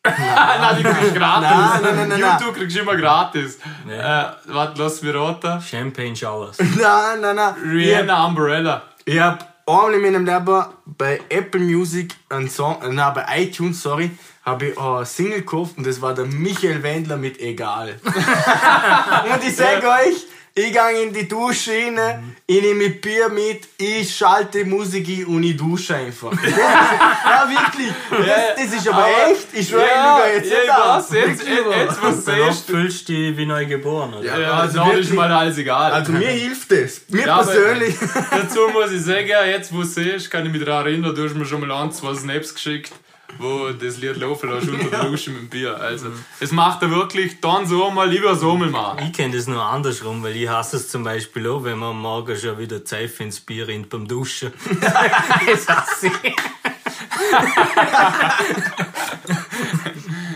Nein, 0.04 0.76
die 0.76 0.82
kriegst 0.82 1.02
du 1.02 1.18
gratis. 1.18 1.50
Nein, 1.50 1.80
nein, 1.82 1.96
nein, 1.96 2.20
nein, 2.20 2.38
YouTube 2.38 2.54
kriegst 2.54 2.76
du 2.76 2.80
immer 2.80 2.96
gratis. 2.96 3.58
Ja. 3.88 4.32
Äh, 4.32 4.34
warte, 4.48 4.82
lass 4.82 5.00
mich 5.00 5.14
raten. 5.14 5.62
Champagne 5.62 6.14
Showers. 6.14 6.58
Nein, 6.60 7.20
nein, 7.22 7.36
nein. 7.36 7.54
Rihanna 7.64 8.26
Umbrella. 8.26 8.82
Ich 9.06 9.18
habe 9.18 9.38
einmal 9.66 9.94
in 9.94 10.02
meinem 10.02 10.26
Leben 10.26 10.64
bei 10.84 11.20
Apple 11.30 11.60
Music 11.60 12.14
einen 12.28 12.50
Song, 12.50 12.82
äh, 12.82 12.90
nein, 12.90 13.14
bei 13.14 13.24
iTunes, 13.42 13.82
sorry, 13.82 14.10
habe 14.44 14.66
ich 14.66 14.78
eine 14.78 15.06
Single 15.06 15.40
gekauft 15.40 15.78
und 15.78 15.86
das 15.86 16.02
war 16.02 16.14
der 16.14 16.26
Michael 16.26 16.82
Wendler 16.82 17.16
mit 17.16 17.40
Egal. 17.40 17.98
und 18.04 19.44
ich 19.44 19.56
sage 19.56 19.86
euch, 19.86 20.26
ich 20.58 20.72
gehe 20.72 21.02
in 21.02 21.12
die 21.12 21.28
Dusche 21.28 21.70
rein, 21.72 22.34
ich 22.46 22.60
nehme 22.62 22.90
Bier 22.90 23.28
mit, 23.28 23.68
ich 23.78 24.14
schalte 24.16 24.64
Musik 24.64 25.06
ein 25.08 25.24
und 25.26 25.42
ich 25.44 25.56
dusche 25.56 25.94
einfach. 25.94 26.32
Ja, 26.42 27.48
wirklich. 27.48 27.92
Das, 28.10 28.56
das 28.56 28.74
ist 28.74 28.88
aber, 28.88 29.04
Aber- 29.04 29.30
echt. 29.30 29.46
Ich 29.52 29.68
schwöre, 29.68 29.86
Ja, 29.86 30.20
ich 30.26 30.34
jetzt 30.44 30.50
ja, 30.52 30.58
nicht 30.58 30.68
ich 30.68 30.74
weiß, 30.74 31.10
jetzt, 31.12 31.46
Wirklich 31.46 31.66
wahr. 31.66 31.76
jetzt, 31.76 32.02
was 32.02 32.24
siehst 32.24 32.68
du? 32.68 32.72
fühlst 32.72 33.08
du 33.08 33.12
dich 33.12 33.36
wie 33.36 33.46
neu 33.46 33.66
geboren, 33.66 34.14
oder? 34.14 34.24
Ja. 34.24 34.38
Ja, 34.38 34.50
Also 34.54 34.80
also 34.80 34.90
ist 34.92 34.96
wirklich- 34.96 35.12
mal 35.16 35.32
alles 35.32 35.58
egal. 35.58 35.92
Also 35.92 36.12
mir 36.12 36.28
hilft 36.42 36.72
das. 36.72 37.02
Mir 37.08 37.26
Ja, 37.26 37.36
aber- 37.36 37.44
persönlich. 37.52 37.94
Dazu 38.30 38.68
muss 38.72 38.90
ich 38.92 39.02
sagen, 39.02 39.28
jetzt 39.50 39.72
wo 39.72 39.78
du 39.82 39.84
siehst, 39.84 40.30
kann 40.30 40.46
ich 40.46 40.52
mich 40.52 40.64
daran 40.64 40.86
erinnern, 40.86 41.14
du 41.14 41.24
hast 41.24 41.34
mir 41.36 41.44
schon 41.46 41.60
mal 41.66 41.70
ein, 41.82 41.92
zwei 41.92 42.14
Snaps 42.14 42.54
geschickt, 42.54 42.92
wo 43.38 43.68
das 43.70 43.96
Lied 43.98 44.16
laufen 44.16 44.50
lässt 44.50 44.68
unter 44.68 44.84
der 44.90 45.04
Dusche 45.04 45.30
mit 45.30 45.40
dem 45.42 45.48
Bier. 45.48 45.76
Also, 45.80 46.08
es 46.40 46.52
macht 46.52 46.82
er 46.82 46.90
wirklich 46.90 47.40
dann 47.40 47.66
so 47.66 47.90
mal, 47.90 48.08
lieber 48.08 48.34
so 48.36 48.56
mal 48.56 48.68
machen. 48.70 48.98
Ich 49.06 49.12
kenne 49.12 49.36
das 49.36 49.46
nur 49.46 49.62
andersrum, 49.62 50.22
weil 50.22 50.36
ich 50.36 50.48
hasse 50.48 50.76
es 50.76 50.88
zum 50.88 51.04
Beispiel 51.04 51.46
auch, 51.48 51.64
wenn 51.64 51.78
man 51.78 51.90
am 51.90 52.00
Morgen 52.02 52.36
schon 52.36 52.58
wieder 52.58 52.80
Seife 52.84 53.22
ins 53.24 53.40
Bier 53.40 53.68
rinnt 53.68 53.88
beim 53.90 54.06
Duschen. 54.08 54.52
das 54.80 55.68
hasse 55.68 56.10
ich. 56.22 56.34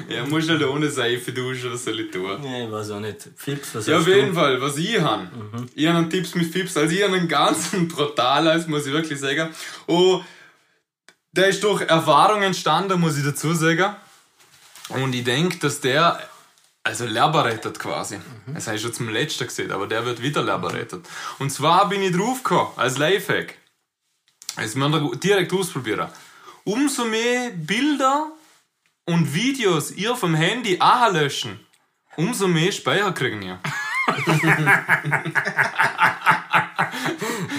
Ja, 0.09 0.27
muss 0.27 0.49
halt 0.49 0.63
ohne 0.65 0.91
Seife 0.91 1.33
duschen, 1.33 1.73
was 1.73 1.85
soll 1.85 2.01
ich 2.01 2.11
tun? 2.11 2.43
Ja, 2.45 2.65
ich 2.65 2.71
weiß 2.71 2.91
auch 2.91 3.01
nicht. 3.01 3.17
Fips, 3.37 3.75
was 3.75 3.87
Ja, 3.87 3.99
auf 3.99 4.07
jeden 4.07 4.29
du? 4.29 4.35
Fall, 4.35 4.61
was 4.61 4.77
ich 4.77 5.01
habe. 5.01 5.29
Ich 5.75 5.87
habe 5.87 5.99
einen 5.99 6.11
Tipps 6.11 6.35
mit 6.35 6.53
Fips. 6.53 6.77
Also, 6.77 6.95
ich 6.95 7.03
habe 7.03 7.15
einen 7.17 7.29
ganzen 7.29 7.89
brutalen, 7.89 8.63
muss 8.69 8.87
ich 8.87 8.93
wirklich 8.93 9.19
sagen. 9.19 9.49
Und 9.87 10.23
der 11.33 11.49
ist 11.49 11.63
durch 11.63 11.83
Erfahrung 11.83 12.43
entstanden, 12.43 13.01
muss 13.01 13.19
ich 13.19 13.25
dazu 13.25 13.55
sagen. 13.55 13.97
Und 14.89 15.15
ich 15.15 15.25
denke, 15.25 15.59
dass 15.59 15.81
der, 15.81 16.29
also 16.85 17.07
Leben 17.07 17.35
rettet 17.35 17.79
quasi. 17.79 18.21
Das 18.47 18.67
habe 18.67 18.77
ich 18.77 18.83
schon 18.83 18.93
zum 18.93 19.09
letzten 19.09 19.47
gesehen, 19.47 19.73
aber 19.73 19.87
der 19.87 20.05
wird 20.05 20.21
wieder 20.21 20.43
Leben 20.43 20.67
rettet. 20.67 21.07
Und 21.39 21.51
zwar 21.51 21.89
bin 21.89 22.03
ich 22.03 22.15
draufgekommen, 22.15 22.73
als 22.77 22.99
Lifehack. 22.99 23.57
Das 24.57 24.75
müssen 24.75 24.93
wir 24.93 25.17
direkt 25.17 25.53
ausprobieren. 25.53 26.09
Umso 26.65 27.07
mehr 27.07 27.51
Bilder 27.51 28.33
und 29.07 29.35
Videos 29.35 29.91
ihr 29.91 30.15
vom 30.15 30.35
Handy 30.35 30.79
löschen, 31.11 31.59
umso 32.17 32.47
mehr 32.47 32.71
Speicher 32.71 33.13
kriegen 33.13 33.43
ihr. 33.43 33.59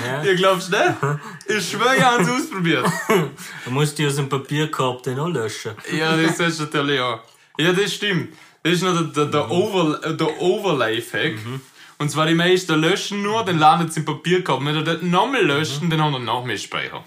Ja. 0.05 0.23
Ihr 0.23 0.35
glaubt's 0.35 0.69
nicht? 0.69 0.81
Ich 1.47 1.69
schwöre, 1.69 1.95
ich 1.97 2.03
habe 2.03 2.23
es 2.23 2.29
ausprobiert. 2.29 2.85
Du 3.65 3.71
musst 3.71 3.97
die 3.97 4.05
aus 4.05 4.15
dem 4.15 4.29
Papierkorb 4.29 5.03
den 5.03 5.19
auch 5.19 5.27
löschen. 5.27 5.73
Ja, 5.91 6.15
das 6.15 6.39
ist 6.39 6.59
natürlich 6.59 6.99
auch. 6.99 7.21
Ja, 7.57 7.73
das 7.73 7.93
stimmt. 7.93 8.33
Das 8.63 8.73
ist 8.73 8.83
noch 8.83 8.93
der, 8.93 9.03
der, 9.03 9.25
der, 9.25 9.51
Over, 9.51 10.03
äh, 10.03 10.15
der 10.15 10.41
Overlay-Hack. 10.41 11.35
Und 11.97 12.09
zwar 12.09 12.25
die 12.25 12.33
meisten 12.33 12.79
löschen 12.79 13.21
nur, 13.21 13.43
dann 13.45 13.59
landet 13.59 13.89
es 13.89 13.97
im 13.97 14.05
Papierkorb. 14.05 14.63
Wenn 14.65 14.75
ihr 14.75 14.83
das 14.83 15.01
nochmal 15.01 15.45
löschen, 15.45 15.89
dann 15.89 16.01
haben 16.01 16.13
wir 16.13 16.19
noch 16.19 16.45
mehr 16.45 16.57
Speicher. 16.57 17.03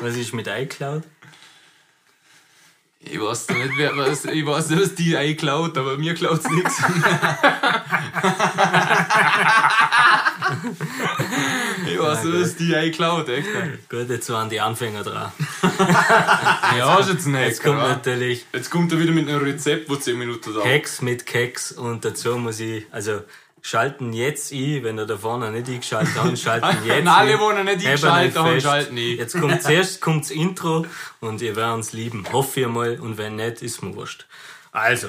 Was 0.00 0.16
ist 0.16 0.32
mit 0.32 0.46
iCloud? 0.46 1.02
Ich 3.02 3.18
weiß 3.18 3.48
nicht, 3.48 3.70
wer 3.76 3.96
was, 3.96 4.26
ich 4.26 4.44
weiß 4.44 4.70
nicht, 4.70 4.82
was 4.82 4.94
die 4.94 5.16
einklaut, 5.16 5.76
aber 5.78 5.96
mir 5.96 6.14
klaut's 6.14 6.48
nichts. 6.50 6.82
Ich 11.86 11.98
weiß 11.98 12.18
was 12.18 12.22
du 12.22 12.40
hast 12.40 12.56
die 12.60 12.74
eingeklaut, 12.74 13.28
echt? 13.28 13.48
Gut, 13.88 14.08
jetzt 14.08 14.28
waren 14.30 14.50
die 14.50 14.60
Anfänger 14.60 15.02
dran. 15.02 15.32
Ja, 16.76 16.98
ist 16.98 17.08
jetzt 17.08 17.26
nicht. 17.26 17.40
Jetzt 17.40 17.62
kommt 17.62 17.78
oder? 17.78 17.88
natürlich 17.88 18.46
Jetzt 18.52 18.70
kommt 18.70 18.92
er 18.92 19.00
wieder 19.00 19.12
mit 19.12 19.28
einem 19.28 19.42
Rezept, 19.42 19.88
wo 19.88 19.96
10 19.96 20.16
Minuten 20.18 20.52
dauert. 20.54 20.64
Keks 20.64 21.02
mit 21.02 21.26
Keks 21.26 21.72
und 21.72 22.04
dazu 22.04 22.36
muss 22.36 22.60
ich, 22.60 22.86
also 22.90 23.22
schalten 23.62 24.12
jetzt 24.12 24.52
ein, 24.52 24.82
wenn 24.82 24.98
ihr 24.98 25.06
da 25.06 25.16
vorne 25.16 25.50
nicht 25.50 25.68
eingeschaltet 25.68 26.14
habt, 26.16 26.38
schalten 26.38 26.66
jetzt 26.86 27.06
Alle, 27.06 27.32
ein. 27.32 27.38
die 27.38 27.44
noch 27.44 27.64
nicht 27.64 27.86
eingeschaltet 27.86 28.36
haben, 28.36 28.60
schalten 28.60 28.96
ein. 28.96 29.16
Jetzt 29.16 29.38
kommt 29.38 29.62
zuerst 29.62 30.00
kommt's 30.00 30.28
das 30.28 30.36
Intro 30.36 30.86
und 31.20 31.42
ihr 31.42 31.56
werdet 31.56 31.80
es 31.80 31.92
lieben. 31.92 32.24
Hoffe 32.32 32.60
ich 32.60 32.66
mal 32.66 32.98
und 33.00 33.18
wenn 33.18 33.36
nicht, 33.36 33.62
ist 33.62 33.82
mir 33.82 33.94
wurscht. 33.94 34.26
Also, 34.72 35.08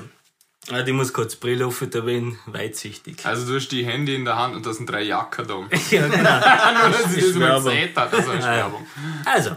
ah, 0.70 0.80
ich 0.80 0.94
muss 0.94 1.14
kurz 1.14 1.36
Brille 1.36 1.66
auf, 1.68 1.84
da 1.90 2.02
bin 2.02 2.38
weitsichtig. 2.46 3.26
Also 3.26 3.48
du 3.48 3.56
hast 3.56 3.70
die 3.70 3.86
Hände 3.86 4.14
in 4.14 4.26
der 4.26 4.38
Hand 4.38 4.56
und 4.56 4.66
da 4.66 4.74
sind 4.74 4.90
drei 4.90 5.04
Jacken 5.04 5.48
da. 5.48 5.56
Ja, 5.92 6.08
genau. 6.08 6.92
dass 6.92 7.16
ich 7.16 7.26
das 7.26 7.36
mal 7.36 7.56
gesehen 7.56 7.96
hat, 7.96 8.14
also 8.14 8.32
ist 8.32 8.44
Werbung. 8.44 8.86
Also, 9.26 9.56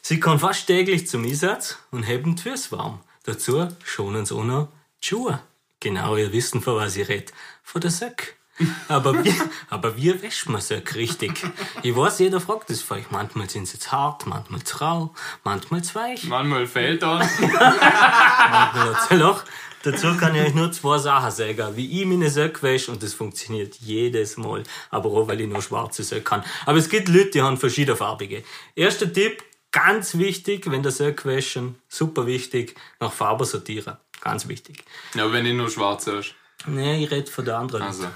sie 0.00 0.20
kommen 0.20 0.38
fast 0.38 0.66
täglich 0.66 1.06
zum 1.08 1.24
Einsatz 1.24 1.78
und 1.90 2.06
haben 2.06 2.36
Füße 2.38 2.70
warm. 2.72 3.00
Dazu 3.24 3.68
schonen 3.84 4.26
sie 4.26 4.34
auch 4.34 4.44
noch 4.44 4.68
die 5.02 5.08
Schuhe. 5.08 5.40
Genau, 5.82 6.16
ihr 6.16 6.32
wisst, 6.32 6.56
von 6.58 6.76
was 6.76 6.96
ich 6.96 7.08
rede. 7.08 7.32
Von 7.62 7.80
der 7.80 7.90
Söck. 7.90 8.36
Aber 8.88 9.24
wie, 9.24 9.34
aber 9.70 9.96
wie 9.96 10.22
wäscht 10.22 10.48
man 10.48 10.60
Söck 10.60 10.94
richtig? 10.94 11.32
Ich 11.82 11.96
weiß, 11.96 12.18
jeder 12.18 12.38
fragt 12.40 12.68
das 12.70 12.88
euch. 12.90 13.10
Manchmal 13.10 13.48
sind 13.48 13.66
sie 13.66 13.78
zu 13.78 13.90
hart, 13.90 14.26
manchmal 14.26 14.62
zu 14.62 14.76
rau, 14.78 15.14
manchmal 15.42 15.82
zu 15.82 15.94
weich, 15.94 16.24
Manchmal 16.24 16.66
fällt 16.66 17.02
er. 17.02 17.18
manchmal 17.18 18.94
hat 18.94 19.02
sie 19.08 19.14
ein 19.14 19.20
Loch. 19.20 19.42
Dazu 19.84 20.16
kann 20.16 20.34
ich 20.36 20.42
euch 20.42 20.54
nur 20.54 20.70
zwei 20.70 20.98
Sachen 20.98 21.30
sagen, 21.32 21.76
wie 21.76 22.00
ich 22.00 22.06
meine 22.06 22.30
Söcke 22.30 22.62
wäsche 22.62 22.92
und 22.92 23.02
das 23.02 23.14
funktioniert 23.14 23.74
jedes 23.80 24.36
Mal. 24.36 24.62
Aber 24.90 25.10
auch, 25.10 25.26
weil 25.26 25.40
ich 25.40 25.48
nur 25.48 25.60
schwarze 25.62 26.04
Söcke 26.04 26.22
kann. 26.22 26.44
Aber 26.66 26.78
es 26.78 26.88
gibt 26.88 27.08
Leute, 27.08 27.30
die 27.30 27.42
haben 27.42 27.56
verschiedenfarbige. 27.56 28.44
Erster 28.76 29.12
Tipp, 29.12 29.42
ganz 29.72 30.16
wichtig, 30.18 30.70
wenn 30.70 30.84
der 30.84 30.92
Söcke 30.92 31.28
wäschen, 31.28 31.76
super 31.88 32.26
wichtig, 32.26 32.76
nach 33.00 33.12
Farbe 33.12 33.44
sortieren. 33.44 33.96
Ganz 34.20 34.46
wichtig. 34.46 34.84
Ja, 35.14 35.32
wenn 35.32 35.46
ich 35.46 35.54
nur 35.54 35.68
schwarz 35.68 36.06
hast. 36.06 36.36
Nee, 36.66 37.04
ich 37.04 37.10
rede 37.10 37.30
von 37.30 37.44
der 37.44 37.58
anderen. 37.58 37.82
Also. 37.82 38.06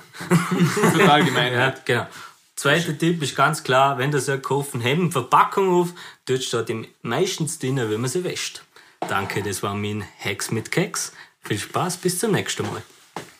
Total 0.92 1.24
gemein. 1.24 1.52
Ja, 1.52 1.74
genau. 1.84 2.06
Zweiter 2.54 2.96
Tipp 2.96 3.22
ist 3.22 3.36
ganz 3.36 3.62
klar, 3.62 3.98
wenn 3.98 4.10
der 4.10 4.20
Söcke 4.20 4.40
kaufen, 4.40 4.80
heben 4.80 5.12
Verpackung 5.12 5.68
auf, 5.68 5.92
dort 6.24 6.42
steht 6.42 6.70
im 6.70 6.86
meistens 7.02 7.58
drin, 7.58 7.76
wie 7.90 7.98
man 7.98 8.08
sie 8.08 8.24
wäscht. 8.24 8.62
Danke, 9.08 9.42
das 9.42 9.62
war 9.62 9.74
mein 9.74 10.02
Hex 10.16 10.50
mit 10.50 10.70
Keks. 10.70 11.12
Viel 11.42 11.58
Spaß, 11.58 11.98
bis 11.98 12.18
zum 12.18 12.32
nächsten 12.32 12.62
Mal. 12.66 12.82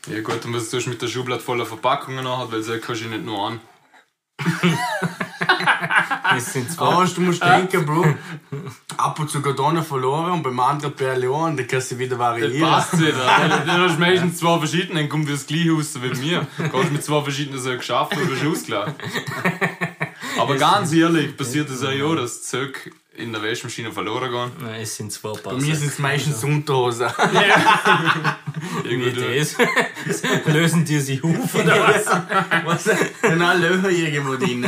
Ja 0.09 0.21
gut, 0.21 0.45
und 0.45 0.55
was 0.55 0.69
tust 0.69 0.87
du 0.87 0.91
mit 0.91 1.01
der 1.01 1.09
Schublade 1.09 1.43
voller 1.43 1.67
Verpackungen 1.67 2.25
noch, 2.25 2.53
weil 2.53 2.63
so 2.63 2.79
kannst 2.79 3.03
du 3.03 3.09
nicht 3.09 3.25
nur 3.25 3.47
an. 3.47 3.61
Das 6.35 6.53
sind 6.53 6.71
zwei 6.71 6.85
Aber 6.87 7.05
du 7.07 7.21
musst 7.21 7.43
denken, 7.43 7.87
Bro, 7.87 8.07
ab 8.97 9.19
und 9.21 9.31
zu 9.31 9.43
geht 9.43 9.61
einer 9.61 9.83
verloren 9.83 10.33
und 10.33 10.43
beim 10.43 10.59
anderen 10.61 10.93
und 10.93 11.57
dann 11.57 11.67
kannst 11.67 11.93
du 11.93 11.99
wieder 11.99 12.17
Das 12.17 12.19
variieren. 12.19 12.61
passt 12.61 12.99
wieder. 12.99 13.13
Dann 13.49 13.67
dann 13.67 13.81
hast 13.83 13.97
du 13.97 14.01
meistens 14.01 14.39
zwei 14.39 14.59
verschiedene, 14.59 15.01
dann 15.01 15.09
kommt 15.09 15.31
das 15.31 15.47
gleiche 15.47 15.73
raus 15.73 15.99
wie 16.01 16.19
mir. 16.19 16.47
Kannst 16.71 16.93
mit 16.93 17.05
zwei 17.05 17.23
verschiedenen 17.23 17.61
so 17.61 17.71
geschafft 17.77 18.17
und 18.17 18.29
bist 18.29 18.45
ausgelacht. 18.45 18.95
Aber 20.39 20.57
ganz 20.57 20.93
ehrlich, 20.93 21.37
passiert 21.37 21.71
es 21.71 21.83
ja 21.83 21.89
auch, 22.05 22.15
dass 22.17 22.41
die 22.41 22.47
Zöcke 22.47 22.91
in 23.17 23.33
der 23.33 23.43
Wäschmaschine 23.43 23.93
verloren 23.93 24.31
gehen. 24.31 24.51
Nein, 24.67 24.83
es 24.83 24.97
sind 24.97 25.11
zwei 25.11 25.33
Paar. 25.33 25.55
Bei 25.55 25.61
mir 25.61 25.75
sind 25.75 25.89
es 25.89 25.99
meistens 25.99 26.45
Unterhosen. 26.45 27.07
Wie 28.83 28.89
Irgendwie 28.91 29.39
das? 29.39 29.57
Lösen 30.47 30.85
die 30.85 31.01
sich 31.01 31.25
auf 31.25 31.55
oder 31.55 31.81
was? 31.89 32.07
Was? 32.65 32.97
Genau, 33.23 33.55
Löcher 33.55 33.91
irgendwo 33.91 34.37
drin. 34.37 34.67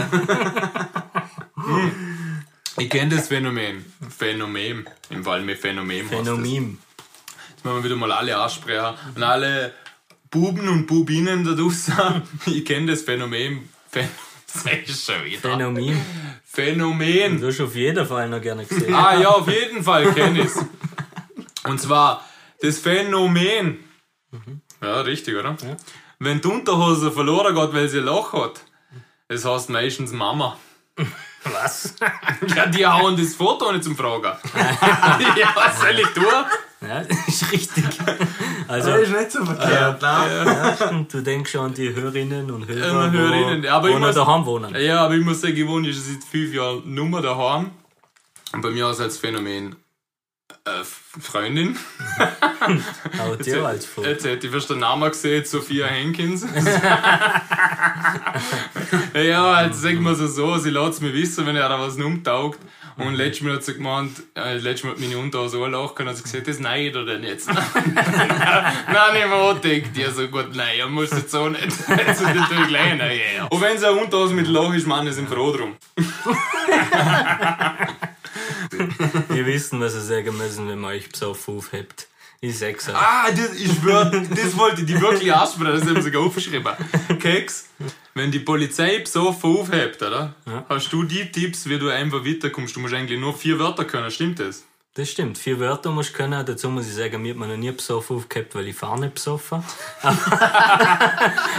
Ich 2.79 2.91
kenne 2.91 3.17
das 3.17 3.29
Phänomen. 3.29 3.85
Phänomen. 4.17 4.89
Im 5.11 5.25
Fall 5.25 5.43
mit 5.43 5.59
Phänomen. 5.59 6.09
Phänomen. 6.09 6.79
Jetzt 7.51 7.65
müssen 7.65 7.77
wir 7.77 7.85
wieder 7.85 7.97
mal 7.97 8.13
alle 8.13 8.37
ansprechen. 8.37 8.95
Und 9.15 9.23
alle 9.23 9.75
Buben 10.31 10.69
und 10.69 10.87
Bubinnen 10.87 11.45
da 11.45 11.53
draußen. 11.53 12.23
Ich 12.47 12.65
kenne 12.65 12.93
das 12.93 13.03
Phänomen. 13.03 13.69
Phänomen. 13.91 14.13
Das 14.55 14.65
ist 14.65 15.05
schon 15.05 15.25
wieder. 15.25 15.41
Phänomen. 15.41 16.01
Phänomen. 16.45 17.41
Du 17.41 17.49
hast 17.49 17.61
auf 17.61 17.75
jeden 17.75 18.07
Fall 18.07 18.29
noch 18.31 18.41
gerne 18.41 18.65
gesehen. 18.65 18.95
Ah 18.95 19.15
ja, 19.21 19.29
auf 19.29 19.47
jeden 19.47 19.85
Fall 19.85 20.13
kenne 20.15 20.41
ich's. 20.41 20.65
Und 21.65 21.81
zwar 21.81 22.25
das 22.63 22.79
Phänomen. 22.79 23.79
Ja, 24.81 25.03
richtig, 25.03 25.37
oder? 25.37 25.57
Wenn 26.19 26.41
die 26.41 26.49
Unterhose 26.49 27.13
verloren 27.13 27.55
geht, 27.55 27.73
weil 27.75 27.89
sie 27.89 27.99
ein 27.99 28.05
Loch 28.05 28.33
hat, 28.33 28.63
das 29.29 29.45
heißt 29.45 29.69
meistens 29.69 30.13
Mama. 30.13 30.59
Was? 31.53 31.95
Ja, 32.57 32.67
die 32.67 32.87
hauen 32.87 33.17
das 33.17 33.35
Foto 33.35 33.71
nicht 33.73 33.85
zum 33.85 33.97
Fragen. 33.97 34.25
ja, 35.37 35.53
was 35.55 35.81
soll 35.81 35.99
ich 35.99 36.07
tun? 36.09 36.25
Ja, 36.81 37.03
das 37.03 37.29
ist 37.29 37.53
richtig. 37.53 37.85
Also, 38.69 38.91
Das 38.91 39.01
ist 39.03 39.13
nicht 39.13 39.33
so 39.33 39.45
verkehrt, 39.45 40.01
ne? 40.01 40.45
ja, 40.47 40.77
stimmt, 40.77 41.13
du 41.13 41.21
denkst 41.23 41.51
schon 41.51 41.67
an 41.67 41.75
die 41.75 41.93
Hörerinnen 41.95 42.51
und 42.51 42.69
Hörer, 42.69 43.07
Äh, 43.07 43.11
Hörerinnen, 43.11 43.63
wo, 43.65 43.69
aber 43.69 43.89
wo 43.89 43.93
ich 43.95 43.99
muss- 43.99 44.15
daheim 44.15 44.47
wohnen. 44.47 44.75
Ja, 44.77 45.05
aber 45.05 45.15
ich 45.15 45.25
muss 45.25 45.41
sagen, 45.41 45.57
ich 45.57 45.67
wohne 45.67 45.93
schon 45.93 46.03
seit 46.03 46.25
fünf 46.25 46.55
Jahren 46.55 46.83
nur 46.95 47.21
daheim. 47.21 47.71
Und 48.53 48.63
bei 48.63 48.71
mir 48.71 48.89
ist 48.91 49.01
als 49.01 49.19
Phänomen 49.19 49.77
äh, 50.65 50.85
Freundin. 51.21 51.77
Auch 53.19 53.37
dir 53.37 53.65
als 53.65 53.87
vor. 53.87 54.07
Jetzt 54.07 54.25
hätte 54.25 54.47
ich 54.47 54.53
fast 54.53 54.71
den 54.71 54.79
Namen 54.81 55.11
gesehen, 55.11 55.45
Sophia 55.45 55.87
Henkins. 55.87 56.47
ja, 59.15 59.65
jetzt 59.65 59.83
sagen 59.83 60.03
wir 60.03 60.13
es 60.13 60.35
so, 60.35 60.57
sie 60.59 60.71
lässt 60.71 60.95
es 60.95 61.01
mir 61.01 61.13
wissen, 61.13 61.47
wenn 61.47 61.57
er 61.57 61.69
da 61.69 61.79
was 61.81 61.97
umtaugt. 61.97 62.59
Und 62.99 63.15
letztes 63.15 63.45
Mal 63.47 63.55
hat 63.55 63.65
sie 63.65 63.75
gemeint, 63.75 64.11
äh, 64.35 64.57
letztes 64.57 64.83
Mal 64.85 64.91
hat 64.91 64.99
meine 64.99 65.19
Unterhose 65.19 65.63
anlachen 65.63 66.03
und 66.03 66.09
hat 66.09 66.17
sie 66.17 66.25
gesagt, 66.25 66.49
das 66.49 66.59
nein 66.59 66.91
oder 66.91 67.05
denn 67.07 67.23
jetzt? 67.23 67.49
nein, 67.53 67.63
ich 69.15 69.27
mir 69.27 69.35
auch 69.35 69.61
gedacht, 69.61 69.97
ja 69.97 70.11
so 70.11 70.27
gut, 70.27 70.49
nein, 70.55 70.81
er 70.81 70.89
muss 70.89 71.13
jetzt 71.13 71.31
so 71.31 71.49
nicht. 71.49 71.63
Jetzt 71.63 71.89
ist 71.89 72.23
natürlich 72.23 72.67
gleich, 72.67 72.99
nein, 72.99 73.21
ja. 73.37 73.45
Und 73.45 73.61
wenn 73.61 73.77
es 73.77 73.85
eine 73.85 74.01
Unterhose 74.01 74.35
mit 74.35 74.49
Loch 74.49 74.75
ist, 74.75 74.89
Mann, 74.89 75.11
sind 75.13 75.29
froh 75.29 75.53
drum. 75.53 75.77
Wir 79.29 79.47
wissen, 79.47 79.81
was 79.81 79.95
ihr 79.95 80.01
sagen 80.01 80.37
müssen, 80.37 80.69
wenn 80.69 80.79
man 80.79 80.93
euch 80.93 81.09
besoffen 81.09 81.57
aufhebt. 81.57 82.09
Ich 82.41 82.57
sag's 82.57 82.89
euch. 82.89 82.95
Ah, 82.95 83.31
das, 83.31 83.55
ich 83.55 83.73
schwör, 83.73 84.05
das 84.05 84.57
wollte 84.57 84.83
ich 84.83 84.87
die 84.87 85.01
wirklich 85.01 85.33
ansprechen, 85.33 85.73
das 85.73 85.83
haben 85.83 85.97
sie 85.97 86.03
sogar 86.03 86.23
aufgeschrieben. 86.23 86.73
Keks, 87.19 87.69
wenn 88.15 88.31
die 88.31 88.39
Polizei 88.39 89.01
besoffen 89.01 89.57
aufhebt, 89.57 90.01
oder? 90.03 90.35
Hast 90.69 90.93
du 90.93 91.03
die 91.03 91.33
Tipps, 91.33 91.69
wie 91.69 91.79
du 91.79 91.89
einfach 91.89 92.25
weiterkommst? 92.25 92.77
Du 92.77 92.81
musst 92.81 92.95
eigentlich 92.95 93.19
nur 93.19 93.37
vier 93.37 93.59
Wörter 93.59 93.85
können, 93.85 94.11
stimmt 94.11 94.39
das? 94.39 94.65
Das 94.99 95.11
stimmt. 95.11 95.39
Vier 95.39 95.61
Wörter 95.61 95.93
musst 95.93 96.11
du 96.11 96.15
können. 96.15 96.45
Dazu 96.45 96.69
muss 96.71 96.89
ich 96.89 96.95
sagen, 96.97 97.23
mir 97.23 97.31
hat 97.31 97.39
man 97.39 97.49
noch 97.49 97.57
nie 97.57 97.71
besoffen 97.71 98.17
aufgehabt, 98.17 98.57
weil 98.57 98.67
ich 98.67 98.75
fahre 98.75 98.99
nicht 98.99 99.15
besoffen. 99.15 99.63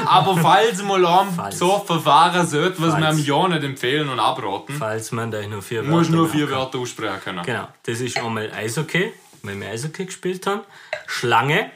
Aber 0.05 0.35
falls 0.35 0.83
mal 0.83 1.05
am 1.05 1.33
besoffen 1.37 2.01
fahren 2.01 2.45
sollte, 2.45 2.81
was 2.81 2.97
wir 2.97 3.07
am 3.07 3.17
Jahr 3.17 3.47
nicht 3.47 3.63
empfehlen 3.63 4.09
und 4.09 4.19
abraten, 4.19 4.75
Falls 4.75 5.13
man 5.13 5.31
da 5.31 5.41
nur 5.47 5.61
vier 5.61 5.83
Wörter 5.83 5.89
musst 5.89 6.11
nur 6.11 6.27
vier. 6.27 6.49
Wörter 6.49 6.79
aussprechen 6.79 7.21
können. 7.23 7.45
Genau. 7.45 7.69
Das 7.83 8.01
ist 8.01 8.17
einmal 8.17 8.51
Eishockey, 8.51 9.13
weil 9.43 9.57
wir 9.57 9.69
Eishockey 9.69 10.07
gespielt 10.07 10.45
haben. 10.45 10.63
Schlange, 11.07 11.71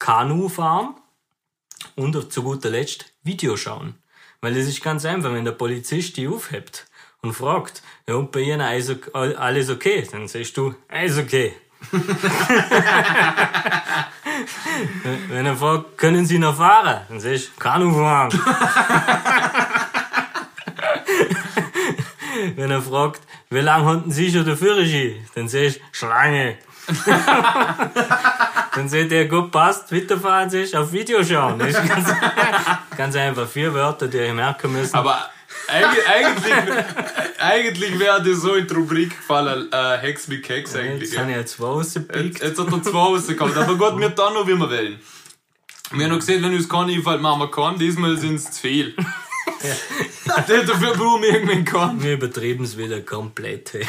Kanu 0.00 0.48
fahren 0.48 0.96
und 1.94 2.32
zu 2.32 2.42
guter 2.42 2.70
Letzt 2.70 3.04
Video 3.22 3.56
schauen. 3.56 3.94
Weil 4.40 4.54
das 4.54 4.66
ist 4.66 4.82
ganz 4.82 5.04
einfach, 5.04 5.32
wenn 5.32 5.44
der 5.44 5.52
Polizist 5.52 6.16
dich 6.16 6.26
aufhebt 6.26 6.88
und 7.20 7.34
fragt, 7.34 7.82
ja, 8.08 8.14
und 8.16 8.32
bei 8.32 8.40
Ihnen 8.40 8.60
alles 8.60 8.90
ok- 8.90 9.14
alles 9.14 9.70
okay, 9.70 10.06
dann 10.10 10.26
sagst 10.28 10.56
du, 10.56 10.74
alles 10.88 11.18
okay. 11.18 11.52
wenn 15.28 15.46
er 15.46 15.56
fragt, 15.56 15.98
können 15.98 16.24
Sie 16.26 16.38
noch 16.38 16.56
fahren, 16.56 17.00
dann 17.08 17.20
sagst 17.20 17.48
du, 17.48 17.60
Kanu 17.60 17.92
fahren. 17.92 18.30
Wenn 22.56 22.70
er 22.70 22.82
fragt, 22.82 23.20
wie 23.50 23.60
lange 23.60 23.84
hatten 23.86 24.10
Sie 24.10 24.30
schon 24.32 24.44
den 24.44 24.56
Führerschein? 24.56 25.26
Dann 25.34 25.48
sagst 25.48 25.76
du, 25.76 25.80
Schlange. 25.92 26.56
Dann 28.74 28.88
sagt 28.88 29.12
er, 29.12 29.26
gut, 29.26 29.52
passt, 29.52 29.92
weiterfahren, 29.92 30.48
du, 30.50 30.78
auf 30.78 30.90
Video 30.92 31.22
schauen. 31.22 31.58
Das 31.58 31.68
ist 31.68 31.86
ganz, 31.88 32.08
ganz 32.96 33.16
einfach. 33.16 33.46
Vier 33.46 33.72
Wörter, 33.74 34.08
die 34.08 34.16
ihr 34.16 34.32
merken 34.34 34.72
müssen. 34.72 34.94
Aber 34.96 35.30
eigentlich, 35.68 36.08
eigentlich, 36.08 36.54
eigentlich 37.38 37.98
wäre 37.98 38.22
das 38.22 38.38
so 38.40 38.54
in 38.54 38.66
die 38.66 38.74
Rubrik 38.74 39.10
gefallen, 39.16 39.70
äh, 39.72 39.98
Hex 39.98 40.28
mit 40.28 40.42
Keks 40.42 40.74
eigentlich. 40.76 41.10
Jetzt 41.10 41.14
ja. 41.14 41.20
habe 41.20 41.30
ich 41.30 41.36
jetzt 41.36 41.52
zwei 41.54 41.66
Jetzt, 41.66 41.96
rausgepickt. 41.96 42.42
jetzt 42.42 42.58
hat 42.58 42.72
er 42.72 42.82
zwei 42.82 42.98
rausgekommen. 42.98 43.56
Aber 43.56 43.74
gut, 43.76 43.98
wir 44.00 44.14
tun 44.14 44.34
noch, 44.34 44.46
wie 44.46 44.54
wir 44.54 44.70
wollen. 44.70 45.00
Wir 45.92 46.04
haben 46.04 46.12
noch 46.12 46.18
gesehen, 46.18 46.42
wenn 46.42 46.54
uns 46.54 46.68
kein 46.68 46.88
einfällt, 46.90 47.20
machen 47.20 47.40
wir 47.40 47.50
keinen. 47.50 47.78
Diesmal 47.78 48.16
sind 48.16 48.36
es 48.36 48.50
zu 48.50 48.60
viel. 48.60 48.94
Dafür 50.46 50.94
brauchen 50.94 51.22
wir 51.22 51.34
irgendwann 51.34 51.64
keinen. 51.64 52.02
Wir 52.02 52.14
übertrieben 52.14 52.64
es 52.64 52.76
wieder 52.78 53.00
komplett. 53.00 53.74
hey. 53.74 53.86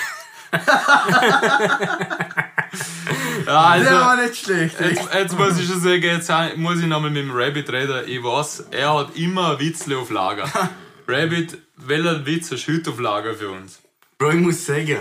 Ja, 3.46 3.60
also, 3.62 3.90
Der 3.90 4.00
war 4.00 4.16
nicht 4.18 4.36
schlecht. 4.38 4.80
jetzt, 4.80 5.14
jetzt 5.14 5.38
muss 5.38 5.60
ich 5.60 5.68
schon 5.68 5.82
sagen, 5.82 6.04
jetzt 6.04 6.32
muss 6.58 6.80
ich 6.80 6.86
nochmal 6.86 7.10
mit 7.12 7.24
dem 7.24 7.32
Rabbit 7.32 7.70
reden. 7.72 8.04
Ich 8.08 8.24
weiß, 8.24 8.66
er 8.72 8.94
hat 8.94 9.16
immer 9.16 9.52
ein 9.52 9.60
Witzle 9.60 9.98
auf 9.98 10.10
Lager. 10.10 10.50
Rabbit, 11.08 11.58
welcher 11.76 12.26
Witz 12.26 12.52
hast 12.52 12.66
du 12.66 12.74
heute 12.74 12.90
auf 12.92 13.00
Lager 13.00 13.34
für 13.34 13.52
uns? 13.52 13.80
Bro, 14.18 14.32
ich 14.32 14.40
muss 14.40 14.66
sagen, 14.66 15.00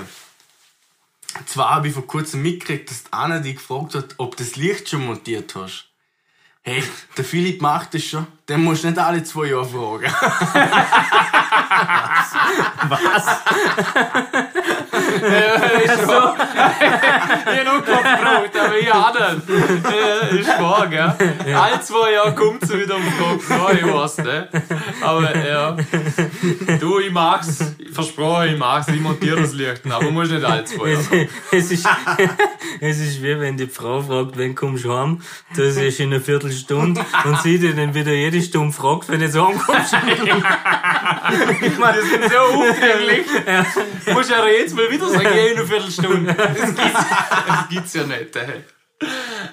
zwar 1.46 1.70
habe 1.70 1.88
ich 1.88 1.94
vor 1.94 2.06
kurzem 2.06 2.42
mitgekriegt, 2.42 2.90
dass 2.90 3.04
die 3.04 3.12
Anna 3.12 3.38
dich 3.38 3.56
gefragt 3.56 3.94
hat, 3.94 4.14
ob 4.18 4.37
du 4.37 4.44
das 4.44 4.56
Licht 4.56 4.88
schon 4.88 5.06
montiert 5.06 5.54
hast. 5.54 5.88
Hey, 6.64 6.82
der 7.16 7.24
Philipp 7.24 7.61
macht 7.61 7.92
das 7.94 8.04
schon. 8.04 8.24
Den 8.48 8.62
musst 8.62 8.85
du 8.85 8.88
nicht 8.88 8.98
alle 8.98 9.24
zwei 9.24 9.46
Jahre 9.46 9.64
fragen. 9.64 10.04
Was? 12.88 13.26
Ich 15.82 15.90
hab 15.90 16.06
noch 16.06 16.21
keinen 16.37 17.83
gefragt, 17.83 18.57
aber 18.57 18.79
ich 18.79 18.92
auch 18.92 19.12
nicht. 19.14 19.49
Ja, 19.85 20.38
Ist 20.38 20.61
wahr, 20.61 20.87
gell? 20.88 21.55
Alle 21.55 21.81
zwei 21.81 22.12
Jahre 22.12 22.35
kommt 22.35 22.66
sie 22.66 22.81
wieder 22.81 22.97
und 22.97 23.05
fragt, 23.12 23.51
ja, 23.51 23.71
ich 23.73 23.95
weiß, 23.95 24.18
ne? 24.18 24.49
Aber 25.01 25.37
ja. 25.37 25.77
Du, 26.81 26.99
ich 26.99 27.12
mag's, 27.12 27.75
ich 27.79 27.90
versproche, 27.90 28.49
ich 28.49 28.59
mag's, 28.59 28.88
ich 28.88 29.01
montiere 29.01 29.40
das 29.42 29.53
Licht, 29.53 29.83
aber 29.90 30.11
muss 30.11 30.31
nicht 30.31 30.45
alle 30.45 30.64
zwei 30.64 30.92
Es, 30.92 31.11
Jahre. 31.11 31.29
es, 31.53 31.71
ist, 31.71 31.88
es 32.81 32.99
ist 32.99 33.23
wie 33.23 33.38
wenn 33.40 33.57
die 33.57 33.66
Frau 33.66 34.01
fragt, 34.03 34.37
wenn 34.37 34.55
kommst 34.55 34.85
du 34.85 34.92
heim, 34.92 35.21
das 35.57 35.77
ist 35.77 36.01
in 36.01 36.12
einer 36.12 36.21
Viertelstunde 36.21 37.05
und 37.25 37.40
sie 37.42 37.59
dir 37.59 37.75
dann 37.75 37.95
wieder 37.95 38.12
jede 38.12 38.40
Stunde 38.42 38.73
fragt, 38.73 39.09
wenn 39.09 39.21
du 39.21 39.27
jetzt 39.27 39.38
heimkommst. 39.38 39.97
Ich 41.62 41.79
meine, 41.79 41.99
das 41.99 42.09
sind 42.11 42.25
so 42.25 42.38
aufdringlich. 42.38 43.27
Du 44.05 44.12
musst 44.12 44.31
ja 44.31 44.45
jetzt 44.47 44.75
mal 44.75 44.90
wieder 44.90 45.09
sagen, 45.09 45.25
ja, 45.25 45.47
in 45.47 45.57
einer 45.59 45.66
Viertelstunde. 45.66 46.21
Das 46.26 46.74
gibt's, 46.74 47.04
das 47.46 47.68
gibt's 47.68 47.94
ja 47.94 48.04
nicht, 48.04 48.37
ey. 48.37 48.64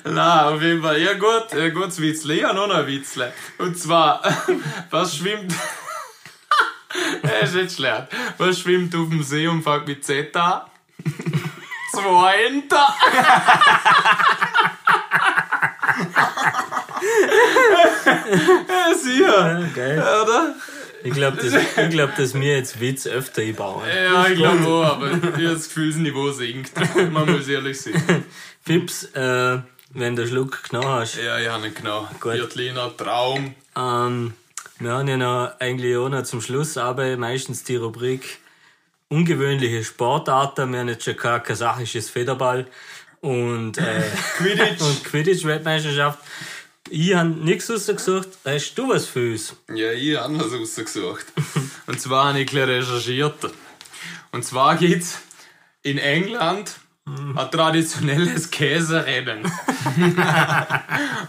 Na, 0.03 0.49
auf 0.49 0.61
jeden 0.61 0.81
Fall. 0.81 0.99
Ja 1.01 1.13
gut, 1.13 1.53
ja, 1.53 1.69
gutes 1.69 1.99
Witzle. 1.99 2.35
Ich 2.35 2.43
habe 2.43 2.55
noch 2.55 2.69
ein 2.69 2.87
Witzle. 2.87 3.33
Und 3.57 3.77
zwar, 3.77 4.21
was 4.89 5.15
schwimmt... 5.17 5.53
Das 7.21 7.49
ist 7.49 7.55
nicht 7.55 7.75
schlecht. 7.75 8.07
Was 8.37 8.59
schwimmt 8.59 8.95
auf 8.95 9.09
dem 9.09 9.23
See 9.23 9.47
und 9.47 9.63
fängt 9.63 9.87
mit 9.87 10.03
Z 10.03 10.35
an? 10.35 10.61
Zwei 11.91 12.45
Enter. 12.45 12.87
Ja, 18.67 18.95
sicher. 18.95 19.69
Geil. 19.75 19.99
Oder? 19.99 20.55
Ich 21.03 21.13
glaube, 21.13 21.37
dass, 21.37 21.53
ich 21.53 21.89
glaub, 21.89 22.15
dass 22.15 22.33
wir 22.33 22.57
jetzt 22.57 22.79
Witz 22.79 23.07
öfter 23.07 23.41
einbauen. 23.41 23.83
Ja, 23.87 24.27
ich 24.27 24.35
glaube 24.37 24.67
auch, 24.67 24.83
aber 24.83 25.09
das 25.09 25.67
Gefühlsniveau 25.67 26.31
sinkt. 26.31 26.71
Man 27.11 27.31
muss 27.31 27.47
ehrlich 27.47 27.79
sein. 27.79 28.25
Fips, 28.65 29.05
äh, 29.15 29.59
wenn 29.93 30.15
du 30.15 30.21
einen 30.23 30.27
Schluck 30.31 30.69
genommen 30.69 30.89
hast, 30.89 31.15
Ja, 31.17 31.39
ich 31.39 31.47
habe 31.47 31.63
nicht 31.63 31.77
genau. 31.77 32.07
Viertliner, 32.21 32.95
Traum. 32.95 33.55
ähm, 33.77 34.33
wir 34.79 34.91
haben 34.91 35.07
ja 35.07 35.17
noch 35.17 35.51
eigentlich 35.59 35.95
auch 35.97 36.09
noch 36.09 36.23
zum 36.23 36.41
Schluss 36.41 36.77
aber 36.77 37.17
meistens 37.17 37.63
die 37.63 37.75
Rubrik 37.75 38.39
ungewöhnliche 39.09 39.83
Sportarten. 39.83 40.71
Wir 40.71 40.79
haben 40.79 40.87
jetzt 40.89 41.03
schon 41.03 41.17
kein 41.17 41.41
kasachisches 41.43 42.09
Federball 42.09 42.67
und, 43.21 43.77
äh, 43.77 44.01
Quidditch. 44.37 44.81
und 44.81 45.03
Quidditch-Weltmeisterschaft. 45.03 46.19
Ich 46.89 47.13
habe 47.13 47.29
nichts 47.29 47.69
rausgesucht. 47.69 48.29
Hast 48.45 48.75
du 48.75 48.89
was 48.89 49.05
für 49.05 49.31
uns? 49.31 49.55
Ja, 49.73 49.91
ich 49.91 50.17
habe 50.17 50.39
was 50.39 50.53
rausgesucht. 50.53 51.25
Und 51.87 52.01
zwar 52.01 52.29
habe 52.29 52.41
ich 52.41 52.51
ein 52.51 52.69
recherchiert. 52.69 53.51
Und 54.31 54.43
zwar 54.43 54.75
gibt's 54.75 55.19
in 55.83 55.97
England 55.97 56.75
ein 57.05 57.51
traditionelles 57.51 58.51
Käserennen. 58.51 59.43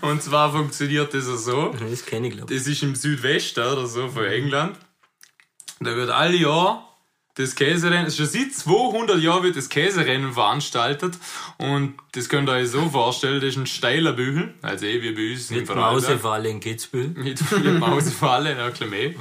Und 0.03 0.23
zwar 0.23 0.53
funktioniert 0.53 1.15
das 1.15 1.25
so. 1.25 1.75
Das 1.89 2.05
kenne 2.05 2.29
ich, 2.29 2.35
glaube 2.37 2.53
ich. 2.53 2.59
Das 2.59 2.69
ist 2.69 2.83
im 2.83 2.95
Südwesten 2.95 3.61
oder 3.61 3.87
so 3.87 4.09
von 4.09 4.25
England. 4.25 4.77
Da 5.81 5.97
wird 5.97 6.11
alle 6.11 6.37
Jahr 6.37 6.90
das 7.41 7.55
Käserennen, 7.55 8.11
schon 8.11 8.27
seit 8.27 8.55
200 8.55 9.19
Jahren 9.19 9.43
wird 9.43 9.57
das 9.57 9.69
Käserennen 9.69 10.33
veranstaltet. 10.33 11.15
Und 11.59 11.95
das 12.13 12.29
könnt 12.29 12.49
ihr 12.49 12.55
euch 12.55 12.71
so 12.71 12.89
vorstellen, 12.89 13.41
das 13.41 13.51
ist 13.51 13.57
ein 13.57 13.67
steiler 13.67 14.13
Bügel, 14.13 14.55
also 14.63 14.87
eh 14.87 15.03
wie 15.03 15.13
bei 15.13 15.33
uns 15.33 15.51
im 15.51 15.59
Mit. 15.59 15.75
Mausefalle 15.75 16.49
in 16.49 16.61
Kitzbühel. 16.61 17.09
Mit, 17.17 17.51
mit 17.51 17.79
Mausefalle, 17.79 18.57
ein 18.57 18.71
bisschen 18.71 18.91
mehr. 18.91 19.15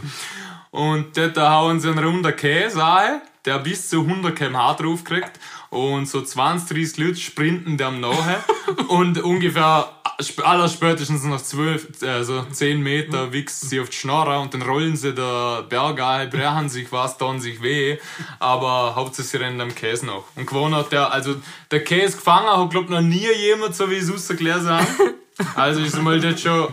Und 0.72 1.18
dort 1.18 1.38
hauen 1.38 1.80
sie 1.80 1.90
einen 1.90 2.04
runden 2.04 2.36
Käse 2.36 2.80
rein, 2.80 3.22
der 3.46 3.60
bis 3.60 3.90
zu 3.90 4.02
100 4.02 4.36
km/h 4.36 4.74
drauf 4.76 5.04
kriegt. 5.04 5.40
Und 5.70 6.08
so 6.08 6.22
20, 6.22 6.78
30 6.78 6.98
Leute 6.98 7.20
sprinten 7.20 7.78
dem 7.78 8.00
nachher. 8.00 8.44
und 8.90 9.22
ungefähr 9.22 9.92
sp- 10.22 10.44
aller 10.46 10.68
spätestens 10.70 11.24
nach 11.24 11.42
12, 11.42 12.04
also 12.04 12.44
10 12.52 12.82
Meter 12.82 13.32
wichsen 13.34 13.68
sie 13.70 13.80
auf 13.80 13.90
die 13.90 13.96
Schnorre 13.98 14.40
und 14.40 14.54
dann 14.54 14.62
rollen 14.62 14.96
sie 14.96 15.14
der 15.14 15.64
Berg 15.64 16.02
ein, 16.02 16.30
brechen 16.30 16.70
sich 16.70 16.92
was, 16.92 17.18
tun 17.18 17.40
sich 17.40 17.62
weh. 17.62 17.98
Aber 18.40 18.96
hauptsächlich 18.96 19.32
sie 19.32 19.38
rennen 19.38 19.62
am 19.62 19.74
Käse 19.76 20.06
nach. 20.06 20.24
Und 20.36 20.46
gewonnen 20.46 20.76
hat 20.76 20.92
der, 20.92 21.12
also 21.12 21.36
der 21.72 21.84
Käse 21.84 22.18
gefangen 22.18 22.48
hat, 22.48 22.70
glaub 22.70 22.90
noch 22.90 23.02
nie 23.02 23.28
jemand, 23.38 23.76
so 23.76 23.90
wie 23.90 23.96
ich 23.96 24.04
es 24.04 24.12
rausgelesen 24.14 24.70
habe. 24.70 24.88
Also 25.56 25.80
ist 25.80 25.96
mal 26.02 26.20
das 26.20 26.42
schon, 26.42 26.68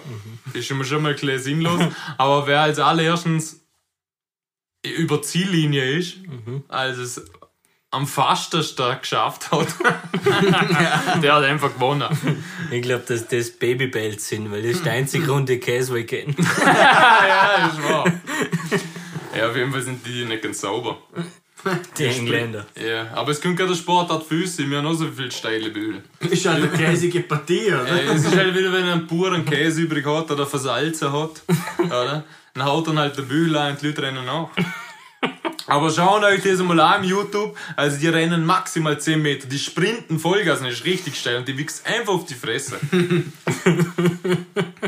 ist 0.53 0.67
schon 0.67 0.79
mal 0.79 0.85
schon 0.85 1.01
mal 1.01 1.15
bisschen 1.15 1.39
sinnlos. 1.39 1.81
Aber 2.19 2.49
wer 2.49 2.63
als 2.63 2.81
allererstens 2.81 3.61
über 4.85 5.23
Ziellinie 5.23 5.85
ist, 5.99 6.17
also 6.67 7.03
es 7.03 7.25
am 7.91 8.07
fastesten 8.07 8.99
geschafft 9.01 9.51
hat, 9.51 9.69
der 11.23 11.35
hat 11.35 11.45
einfach 11.45 11.73
gewonnen. 11.75 12.09
Ich 12.71 12.83
glaube, 12.83 13.05
dass 13.07 13.29
das 13.29 13.51
Babybells 13.51 14.29
sind, 14.29 14.51
weil 14.51 14.63
das 14.63 14.73
ist 14.73 14.85
der 14.85 14.93
einzige 14.93 15.31
runde 15.31 15.59
Käse, 15.59 15.93
den 15.93 16.03
ich 16.03 16.07
kenne. 16.07 16.35
ja, 16.67 17.71
ist 17.73 17.83
wahr. 17.83 18.05
Ja, 19.37 19.49
auf 19.49 19.57
jeden 19.57 19.71
Fall 19.73 19.83
sind 19.83 20.05
die 20.07 20.25
nicht 20.25 20.43
ganz 20.43 20.61
sauber. 20.61 20.99
Die 21.99 22.05
Engländer. 22.05 22.67
Ja, 22.77 23.09
aber 23.15 23.33
es 23.33 23.41
könnte 23.41 23.57
gerade 23.57 23.73
der 23.73 23.79
Sportart 23.79 24.25
Füße, 24.25 24.69
wir 24.69 24.79
haben 24.79 24.87
auch 24.87 24.95
so 24.95 25.09
viele 25.09 25.31
steile 25.31 25.71
Bügel. 25.71 26.03
Ist 26.21 26.47
halt 26.47 26.63
eine 26.63 26.69
käsige 26.69 27.21
Partie, 27.21 27.67
oder? 27.67 27.89
Äh, 27.89 28.15
es 28.15 28.25
ist 28.25 28.37
halt 28.37 28.55
wieder, 28.57 28.73
wenn 28.73 28.85
ein 28.85 29.07
puren 29.07 29.45
Käse 29.45 29.83
übrig 29.83 30.07
hat 30.07 30.31
oder 30.31 30.47
versalzen 30.47 31.13
hat, 31.13 31.43
oder? 31.79 32.25
Dann 32.55 32.65
haut 32.65 32.87
dann 32.87 32.99
halt 32.99 33.17
der 33.17 33.25
ein 33.25 33.73
und 33.73 33.83
die 33.83 33.87
Leute 33.89 34.03
rennen 34.03 34.25
nach. 34.25 34.51
Aber 35.67 35.91
schauen 35.91 36.23
euch 36.25 36.43
das 36.43 36.61
mal 36.61 36.79
an 36.79 37.03
im 37.03 37.11
YouTube. 37.11 37.57
Also 37.75 37.99
die 37.99 38.09
rennen 38.09 38.45
maximal 38.45 38.99
10 38.99 39.21
Meter. 39.21 39.49
Die 39.49 39.59
sprinten 39.59 40.19
Vollgas 40.19 40.61
ist 40.61 40.85
richtig 40.85 41.19
steil 41.19 41.39
und 41.39 41.49
die 41.49 41.59
wichst 41.59 41.87
einfach 41.87 42.15
auf 42.15 42.25
die 42.25 42.35
Fresse. 42.35 42.79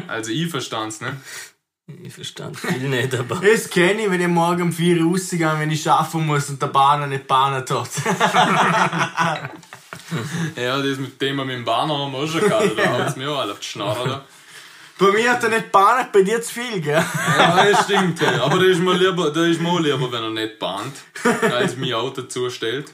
also 0.06 0.30
ich 0.30 0.48
verstand's, 0.48 1.00
ne? 1.00 1.16
Ich 2.02 2.12
verstand 2.12 2.60
viel 2.60 2.88
nicht, 2.88 3.14
aber. 3.14 3.36
Das 3.42 3.70
kenne 3.70 4.02
ich, 4.02 4.10
wenn 4.10 4.20
ich 4.20 4.28
morgen 4.28 4.62
um 4.62 4.72
4 4.72 5.02
Uhr 5.02 5.12
rausgehe, 5.12 5.50
wenn 5.58 5.70
ich 5.70 5.82
schaffen 5.82 6.26
muss 6.26 6.50
und 6.50 6.60
der 6.60 6.66
Bahn 6.68 7.08
nicht 7.08 7.26
bahnet 7.26 7.70
hat. 7.70 7.90
Ja, 10.56 10.80
das 10.80 10.96
mit 10.96 11.20
dem 11.20 11.36
mit 11.36 11.50
dem 11.50 11.66
Bahner 11.66 11.98
haben 11.98 12.12
wir 12.12 12.20
auch 12.20 12.26
schon 12.26 12.40
gehabt. 12.40 12.78
Da 12.78 12.92
haut's 12.92 13.16
mir 13.16 13.30
auch 13.30 13.40
alle 13.40 13.52
auf 13.52 13.60
die 13.60 13.66
Schnarre. 13.66 14.24
Bei 14.98 15.12
mir 15.12 15.30
hat 15.30 15.44
er 15.44 15.50
nicht 15.50 15.70
bahnet, 15.70 16.10
bei 16.12 16.22
dir 16.22 16.42
zu 16.42 16.54
viel, 16.54 16.80
gell? 16.80 17.04
Ja, 17.38 17.64
das 17.64 17.84
stimmt. 17.84 18.20
Ja. 18.20 18.42
Aber 18.42 18.58
da 18.58 18.64
ist 18.64 18.80
mir 18.80 18.94
lieber, 18.94 19.30
da 19.30 19.44
ist 19.44 19.60
mir 19.60 19.68
auch 19.68 19.78
lieber, 19.78 20.10
wenn 20.10 20.22
er 20.24 20.30
nicht 20.30 20.58
bahnt, 20.58 20.94
als 21.52 21.76
mein 21.76 21.92
Auto 21.94 22.22
zustellt. 22.22 22.92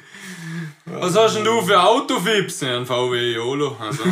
Was 0.85 1.17
hast 1.17 1.37
denn 1.37 1.45
du 1.45 1.63
für 1.63 1.83
Autofips? 1.83 2.61
Ja, 2.61 2.77
ein 2.77 2.85
VW 2.85 3.35
Jolo. 3.35 3.77
Also. 3.81 4.05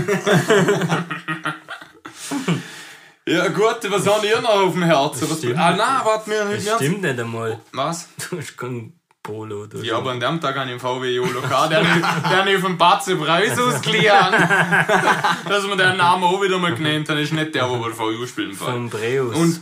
ja 3.26 3.48
gut, 3.48 3.90
was 3.90 4.06
haben 4.06 4.24
ihr 4.24 4.40
noch 4.40 4.62
auf 4.62 4.72
dem 4.72 4.84
Herzen? 4.84 5.30
Was, 5.30 5.44
ah 5.44 5.70
nein, 5.72 6.00
warte, 6.04 6.30
wir 6.30 6.44
Das 6.44 6.76
stimmt 6.76 7.02
nicht 7.02 7.20
einmal. 7.20 7.60
Was? 7.72 8.08
Du 8.30 8.38
hast 8.38 8.56
keinen 8.56 8.98
Polo 9.22 9.62
oder 9.62 9.78
Ja, 9.78 9.94
so. 9.94 10.00
aber 10.00 10.10
an 10.10 10.20
dem 10.20 10.40
Tag 10.40 10.56
ich 10.56 10.62
einen 10.62 10.80
VW 10.80 11.14
Jolo 11.14 11.40
gehabt, 11.40 11.70
der 11.72 12.44
nicht 12.44 12.56
auf 12.56 12.62
dem 12.64 12.76
Batze 12.76 13.16
Preis 13.16 13.58
ausklären. 13.58 14.32
Dass 15.48 15.66
wir 15.66 15.76
den 15.76 15.96
Namen 15.96 16.24
auch 16.24 16.42
wieder 16.42 16.58
mal 16.58 16.74
genannt 16.74 17.08
haben, 17.08 17.18
ist 17.18 17.32
nicht 17.32 17.54
der, 17.54 17.68
wo 17.70 17.78
wir 17.78 17.96
VU 17.96 18.26
spielen. 18.26 18.52
Von 18.52 18.90
Breus. 18.90 19.36
Und 19.36 19.60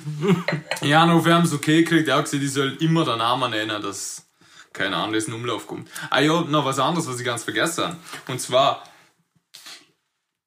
ja, 0.80 1.04
noch 1.04 1.24
wir 1.24 1.34
haben 1.34 1.44
es 1.44 1.52
okay 1.52 1.82
gekriegt, 1.82 2.08
er 2.08 2.16
hat 2.16 2.24
gesagt, 2.24 2.42
ich 2.42 2.52
soll 2.52 2.76
immer 2.80 3.04
den 3.04 3.18
Namen 3.18 3.50
nennen, 3.50 3.82
dass 3.82 4.26
keine 4.72 4.96
Ahnung, 4.96 5.14
das 5.14 5.24
in 5.24 5.34
Umlauf 5.34 5.66
kommt. 5.66 5.88
Ah 6.10 6.20
ja, 6.20 6.40
noch 6.42 6.64
was 6.64 6.78
anderes, 6.78 7.08
was 7.08 7.18
ich 7.18 7.26
ganz 7.26 7.44
vergessen 7.44 7.84
habe. 7.84 7.96
Und 8.28 8.40
zwar, 8.40 8.84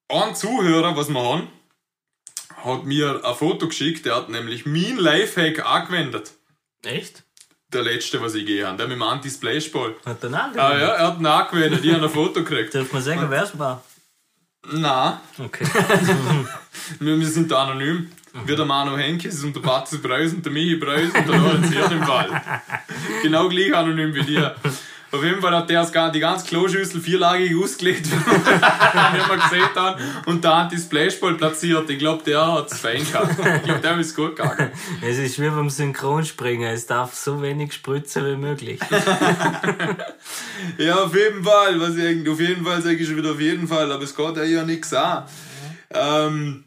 ein 0.09 0.35
Zuhörer, 0.35 0.95
was 0.95 1.09
wir 1.09 1.21
haben, 1.21 1.47
hat 2.63 2.85
mir 2.85 3.21
ein 3.23 3.35
Foto 3.35 3.67
geschickt, 3.67 4.05
der 4.05 4.15
hat 4.15 4.29
nämlich 4.29 4.65
mein 4.65 4.97
Lifehack 4.97 5.65
angewendet. 5.65 6.31
Echt? 6.83 7.23
Der 7.73 7.81
letzte, 7.81 8.21
was 8.21 8.35
ich 8.35 8.45
gegeben 8.45 8.67
habe, 8.67 8.77
der 8.77 8.87
mit 8.87 8.95
dem 8.97 9.01
Anti-Splash-Ball. 9.03 9.95
Hat 10.05 10.21
der 10.21 10.29
Nagel? 10.29 10.59
Ah 10.59 10.77
ja, 10.77 10.87
er 10.89 11.07
hat 11.07 11.19
ihn 11.19 11.25
angewendet, 11.25 11.83
ich 11.83 11.93
habe 11.93 12.03
ein 12.05 12.09
Foto 12.09 12.43
gekriegt. 12.43 12.75
Darf 12.75 12.91
man 12.93 13.01
sagen, 13.01 13.25
wer 13.29 13.43
es 13.43 13.57
war? 13.57 13.83
Nein, 14.71 15.13
Okay. 15.39 15.65
wir, 16.99 17.17
wir 17.19 17.27
sind 17.27 17.51
da 17.51 17.63
anonym. 17.63 18.11
Wie 18.45 18.55
der 18.55 18.65
Manu 18.65 18.97
Henkes 18.97 19.43
und 19.43 19.55
der 19.55 19.61
Batze 19.61 19.99
Breus 19.99 20.33
und 20.33 20.43
der 20.43 20.51
Michi 20.51 20.75
Breus 20.75 21.05
und 21.13 21.27
der 21.27 21.37
Lorenz 21.37 21.69
hier 21.71 21.91
im 21.91 22.03
Fall. 22.03 22.41
Genau 23.21 23.47
gleich 23.49 23.75
anonym 23.75 24.13
wie 24.15 24.23
dir. 24.23 24.55
Auf 25.13 25.23
jeden 25.23 25.41
Fall 25.41 25.55
hat 25.55 25.69
der 25.69 25.81
das 25.81 26.11
die 26.11 26.19
ganze 26.19 26.47
Kloschüssel 26.47 26.99
vierlagig 26.99 27.55
ausgelegt, 27.55 28.07
wie 28.11 29.29
wir 29.29 29.37
gesehen 29.37 29.69
haben, 29.75 30.01
und 30.25 30.43
da 30.43 30.63
hat 30.63 30.73
das 30.73 30.85
Flashball 30.85 31.35
platziert. 31.35 31.87
Ich 31.87 31.99
glaube, 31.99 32.23
der 32.23 32.51
hat 32.51 32.71
es 32.71 32.79
fein 32.79 33.05
gehabt. 33.05 33.35
Ich 33.57 33.63
glaube, 33.63 33.79
der 33.79 33.99
ist 33.99 34.15
gut 34.15 34.35
gegangen. 34.35 34.71
Es 35.03 35.19
ist 35.19 35.39
wie 35.39 35.49
beim 35.49 35.69
Synchronspringen. 35.69 36.67
Es 36.67 36.87
darf 36.87 37.13
so 37.13 37.43
wenig 37.43 37.73
spritzen 37.73 38.25
wie 38.25 38.35
möglich. 38.37 38.79
Ja, 40.77 40.95
auf 41.03 41.13
jeden 41.13 41.43
Fall. 41.43 41.79
Was 41.79 41.95
ich, 41.95 42.27
auf 42.29 42.39
jeden 42.39 42.63
Fall 42.63 42.81
sage 42.81 42.95
ich 42.95 43.07
schon 43.07 43.17
wieder 43.17 43.31
auf 43.31 43.39
jeden 43.39 43.67
Fall, 43.67 43.91
aber 43.91 44.03
es 44.03 44.15
geht 44.15 44.37
ja 44.37 44.63
nichts 44.63 44.93
an. 44.93 45.25
Ähm, 45.89 46.63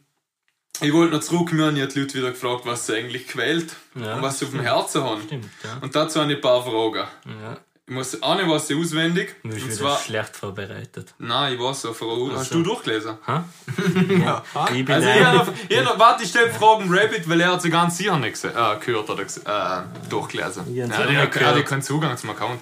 ich 0.81 0.93
wollte 0.93 1.15
noch 1.15 1.23
zurück, 1.23 1.53
mir 1.53 1.67
haben 1.67 1.77
ja 1.77 1.87
die 1.87 2.01
Leute 2.01 2.19
wieder 2.19 2.31
gefragt, 2.31 2.63
was 2.65 2.87
sie 2.87 2.97
eigentlich 2.97 3.27
quält 3.27 3.75
Ja, 3.95 4.17
und 4.17 4.23
was 4.23 4.39
sie 4.39 4.45
auf 4.45 4.51
dem 4.51 4.61
Herzen 4.61 5.03
haben. 5.03 5.23
Stimmt, 5.23 5.49
ja. 5.65 5.79
Und 5.81 5.97
dazu 5.97 6.21
habe 6.21 6.31
ich 6.31 6.39
ein 6.39 6.43
paar 6.43 6.63
Fragen. 6.63 7.09
ja. 7.43 7.57
Ich 7.89 7.95
muss 7.95 8.21
eine 8.21 8.49
was 8.51 8.69
ich 8.69 8.77
auswendig. 8.77 9.37
Du 9.45 9.51
bist 9.51 9.65
Und 9.65 9.73
zwar, 9.73 9.97
schlecht 9.99 10.35
vorbereitet. 10.35 11.15
nein, 11.19 11.55
ich 11.55 11.61
weiß 11.61 11.87
auf 11.87 12.01
Hast 12.35 12.53
du 12.53 12.63
durchgelesen? 12.63 13.17
Ha? 13.27 13.45
Ja. 14.09 14.43
Ich 14.75 14.85
bin 14.85 14.95
Also, 14.95 15.09
ich 15.09 15.25
habe 15.25 15.37
noch, 15.39 15.49
ich 15.69 15.79
hab 15.79 15.85
noch, 15.85 15.99
warte, 16.01 16.25
ich 16.25 16.31
stelle 16.31 16.51
Fragen 16.53 16.93
Rabbit, 16.93 17.29
weil 17.29 17.41
er 17.41 17.53
hat 17.53 17.63
sie 17.63 17.71
ganz 17.71 17.97
sicher 17.97 18.19
nicht 18.19 18.35
gese- 18.37 18.49
äh, 18.49 18.85
gehört 18.85 19.09
oder 19.09 19.23
äh, 19.23 20.09
durchgelesen. 20.11 20.65
Ich 20.69 20.75
Ja, 20.77 20.87
der 20.89 20.99
auch 20.99 21.55
nicht 21.55 21.63
hat 21.63 21.67
keinen 21.67 21.83
Zugang 21.83 22.17
zum 22.17 22.31
Account. 22.31 22.61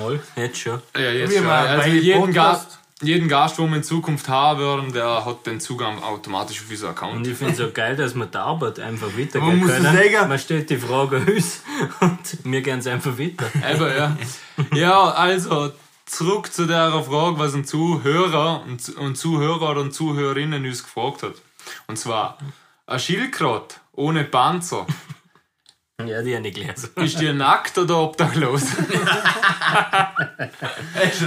Mal, 0.00 0.20
jetzt 0.36 0.58
schon. 0.58 0.80
Ja, 0.96 1.10
jetzt 1.10 1.32
Wie 1.32 1.36
schon. 1.38 1.46
Also 1.48 1.82
bei 1.82 1.88
jeden 1.96 2.20
Podcast. 2.20 2.68
Gast, 2.68 2.78
jeden 3.02 3.28
Gast, 3.28 3.58
den 3.58 3.68
wir 3.70 3.76
in 3.76 3.82
Zukunft 3.82 4.28
haben 4.28 4.60
werden, 4.60 4.92
der 4.92 5.24
hat 5.24 5.46
den 5.46 5.60
Zugang 5.60 6.02
automatisch 6.02 6.60
auf 6.60 6.70
unseren 6.70 6.90
Und 6.90 6.96
Account. 6.96 7.26
ich 7.26 7.36
finde 7.36 7.52
es 7.52 7.58
so 7.58 7.70
geil, 7.70 7.96
dass 7.96 8.14
wir 8.14 8.26
die 8.26 8.38
Arbeit 8.38 8.78
einfach 8.80 9.08
Man 9.08 9.18
weitergehen 9.18 9.58
muss 9.58 9.70
können. 9.70 9.84
sagen- 9.84 10.28
Man 10.28 10.38
stellt 10.38 10.70
die 10.70 10.76
Frage 10.76 11.16
uns 11.18 11.62
und 12.00 12.18
wir 12.44 12.62
gehen 12.62 12.78
es 12.78 12.86
einfach 12.86 13.18
weiter. 13.18 13.46
Eben, 13.70 13.96
ja. 13.96 14.16
Ja, 14.74 15.02
also, 15.10 15.72
zurück 16.06 16.52
zu 16.52 16.66
der 16.66 16.90
Frage, 17.02 17.38
was 17.38 17.54
ein 17.54 17.64
Zuhörer 17.64 18.62
und, 18.66 18.88
und 18.96 19.16
Zuhörer 19.16 19.76
und 19.80 19.92
Zuhörerinnen 19.92 20.64
uns 20.64 20.82
gefragt 20.82 21.22
hat. 21.22 21.34
Und 21.86 21.98
zwar, 21.98 22.38
ein 22.86 22.98
Schildkröte 22.98 23.76
ohne 23.92 24.24
Panzer, 24.24 24.86
Ja, 26.06 26.22
die 26.22 26.36
habe 26.36 26.48
ich 26.48 26.54
gelesen. 26.54 26.90
ist 26.96 27.20
die 27.20 27.32
nackt 27.32 27.76
oder 27.78 27.98
obdachlos? 27.98 28.62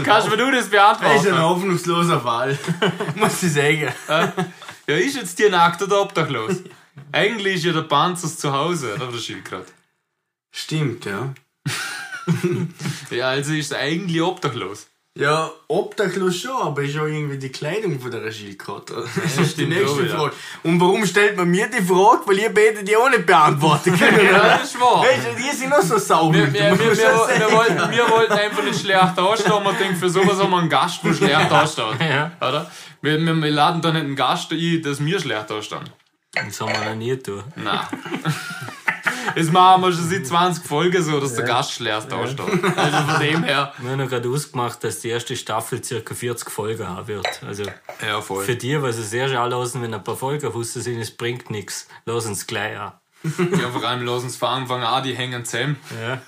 Kannst 0.04 0.28
du 0.28 0.32
mir 0.32 0.38
du 0.38 0.52
das 0.52 0.62
ist 0.62 0.66
ein 0.66 0.72
beantworten? 0.72 1.40
hoffnungsloser 1.40 2.22
Fall. 2.22 2.58
muss 3.16 3.44
ich 3.44 3.54
sagen. 3.54 3.94
Ja, 4.88 4.96
ist 4.96 5.16
jetzt 5.16 5.40
die 5.40 5.50
nackt 5.50 5.82
oder 5.82 6.02
obdachlos? 6.02 6.58
Eigentlich 7.12 7.56
ist 7.56 7.66
ja 7.66 7.74
der 7.74 7.82
Panzer 7.82 8.28
zu 8.28 8.52
Hause, 8.54 8.96
oder 8.96 9.08
der 9.08 9.18
Schildkröte? 9.18 9.72
Stimmt, 10.52 11.06
ja. 11.06 11.34
Ja, 13.12 13.30
also 13.30 13.54
ist 13.54 13.72
er 13.72 13.80
eigentlich 13.80 14.22
obdachlos. 14.22 14.88
Ja, 15.18 15.50
obdachlos 15.70 16.36
schon, 16.36 16.62
aber 16.62 16.82
ist 16.82 16.98
auch 16.98 17.06
irgendwie 17.06 17.38
die 17.38 17.50
Kleidung 17.50 18.02
von 18.02 18.12
der 18.12 18.30
Schildkröte. 18.34 19.06
Das 19.24 19.38
ist 19.38 19.58
die 19.58 19.66
nächste. 19.66 20.08
Frage. 20.08 20.34
Und 20.64 20.82
warum 20.82 21.06
stellt 21.06 21.38
man 21.38 21.50
mir 21.50 21.68
die 21.68 21.82
Frage? 21.82 22.24
Weil 22.26 22.40
ihr 22.40 22.54
beide 22.54 22.84
die 22.84 22.98
auch 22.98 23.10
nicht 23.10 23.26
beantworten 23.26 23.98
könnt. 23.98 24.22
Ja, 24.22 24.58
das 24.58 24.74
ist 24.74 24.82
wahr. 24.82 25.04
Weißt 25.04 25.28
du, 25.28 25.42
die 25.42 25.56
sind 25.56 25.72
auch 25.74 25.82
so 25.82 25.98
sauber. 25.98 26.34
Wir, 26.34 26.54
wir, 26.54 26.80
wir, 26.80 26.98
wir, 26.98 27.52
wollten, 27.54 27.92
wir 27.92 28.10
wollten 28.10 28.34
einfach 28.34 28.64
nicht 28.64 28.82
schlecht 28.82 29.18
ausstehen. 29.18 29.64
Wir 29.64 29.74
denken, 29.74 29.96
für 29.96 30.10
sowas 30.10 30.38
haben 30.38 30.52
wir 30.52 30.58
einen 30.58 30.70
Gast, 30.70 31.02
der 31.02 31.14
schlecht 31.14 31.50
ausschaut. 31.50 31.96
Ja. 32.02 32.34
Oder? 32.42 32.70
Wir, 33.02 33.18
wir, 33.18 33.36
wir 33.36 33.52
laden 33.52 33.82
da 33.82 33.94
nicht 33.94 34.04
einen 34.04 34.18
Gast 34.18 34.52
ein, 34.52 34.82
dass 34.84 35.04
wir 35.04 35.20
schlecht 35.22 35.50
ausschauen. 35.50 35.90
Das 36.34 36.60
haben 36.60 36.74
wir 36.74 36.90
noch 36.90 36.96
nie 36.96 37.12
getan. 37.12 37.42
Nein. 37.56 37.80
Das 39.36 39.52
machen 39.52 39.82
wir 39.84 39.92
schon 39.92 40.10
seit 40.10 40.28
20 40.28 40.66
Folgen 40.66 41.02
so, 41.04 41.20
dass 41.20 41.36
der 41.36 41.46
Gast 41.46 41.72
schlecht 41.74 42.12
ausschaut. 42.14 42.50
Also 42.76 42.98
von 43.12 43.20
dem 43.22 43.44
her. 43.44 43.74
Wir 43.80 43.92
haben 43.92 44.00
ja 44.00 44.06
gerade 44.06 44.30
ausgemacht, 44.30 44.84
dass 44.84 45.00
die 45.00 45.10
erste 45.10 45.36
Staffel 45.36 45.82
ca. 45.82 46.14
40 46.14 46.50
Folgen 46.50 46.88
haben 46.88 47.08
wird. 47.08 47.28
Also 47.46 47.64
Ja, 48.06 48.22
voll. 48.22 48.44
für 48.44 48.56
die, 48.56 48.82
was 48.82 48.98
es 48.98 49.10
sehr 49.10 49.30
schade 49.30 49.56
lassen, 49.56 49.82
wenn 49.82 49.94
ein 49.94 50.04
paar 50.04 50.16
Folgen 50.18 50.48
auf 50.48 50.64
sind, 50.66 51.00
es 51.00 51.12
bringt 51.16 51.50
nichts. 51.50 51.88
Lass 52.06 52.26
uns 52.26 52.48
gleich 52.48 52.78
an. 52.78 52.94
Ja, 53.60 53.70
vor 53.72 53.84
allem 53.84 54.06
lassen 54.06 54.26
uns 54.26 54.36
von 54.38 54.50
Anfang 54.50 54.84
an, 54.84 55.04
die 55.04 55.16
hängen 55.16 55.46
zusammen. 55.46 55.78
Ja. 56.02 56.22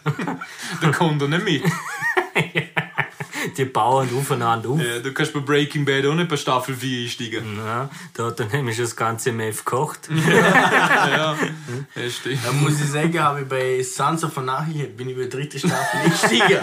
Da 0.82 0.92
kommt 0.92 1.22
er 1.22 1.28
nicht 1.28 1.44
mit. 1.44 1.64
Die 3.56 3.66
bauen 3.66 4.10
aufeinander 4.18 4.70
auf. 4.70 4.82
Ja, 4.82 5.00
du 5.00 5.14
kannst 5.14 5.34
bei 5.34 5.40
Breaking 5.40 5.86
Bad 5.86 6.06
auch 6.06 6.14
nicht 6.14 6.30
bei 6.30 6.38
Staffel 6.38 6.76
4 6.76 7.04
einsteigen. 7.04 7.58
Ja, 7.58 7.90
da 8.14 8.26
hat 8.26 8.40
er 8.40 8.48
nämlich 8.48 8.78
das 8.78 8.96
ganze 8.96 9.32
Meth 9.32 9.66
gekocht. 9.66 10.10
Ja, 10.28 11.36
ja 11.96 12.10
stimmt. 12.10 12.40
Da 12.46 12.52
muss 12.52 12.80
ich 12.80 12.90
sagen, 12.90 13.20
habe 13.20 13.42
ich 13.42 13.48
bei 13.48 13.82
Sons 13.84 14.24
of 14.24 14.38
Anarchy 14.38 14.84
bin 14.84 15.10
ich 15.10 15.16
bei 15.16 15.22
der 15.22 15.30
dritten 15.30 15.60
Staffel 15.60 16.04
nicht 16.04 16.22
gestiegen. 16.22 16.60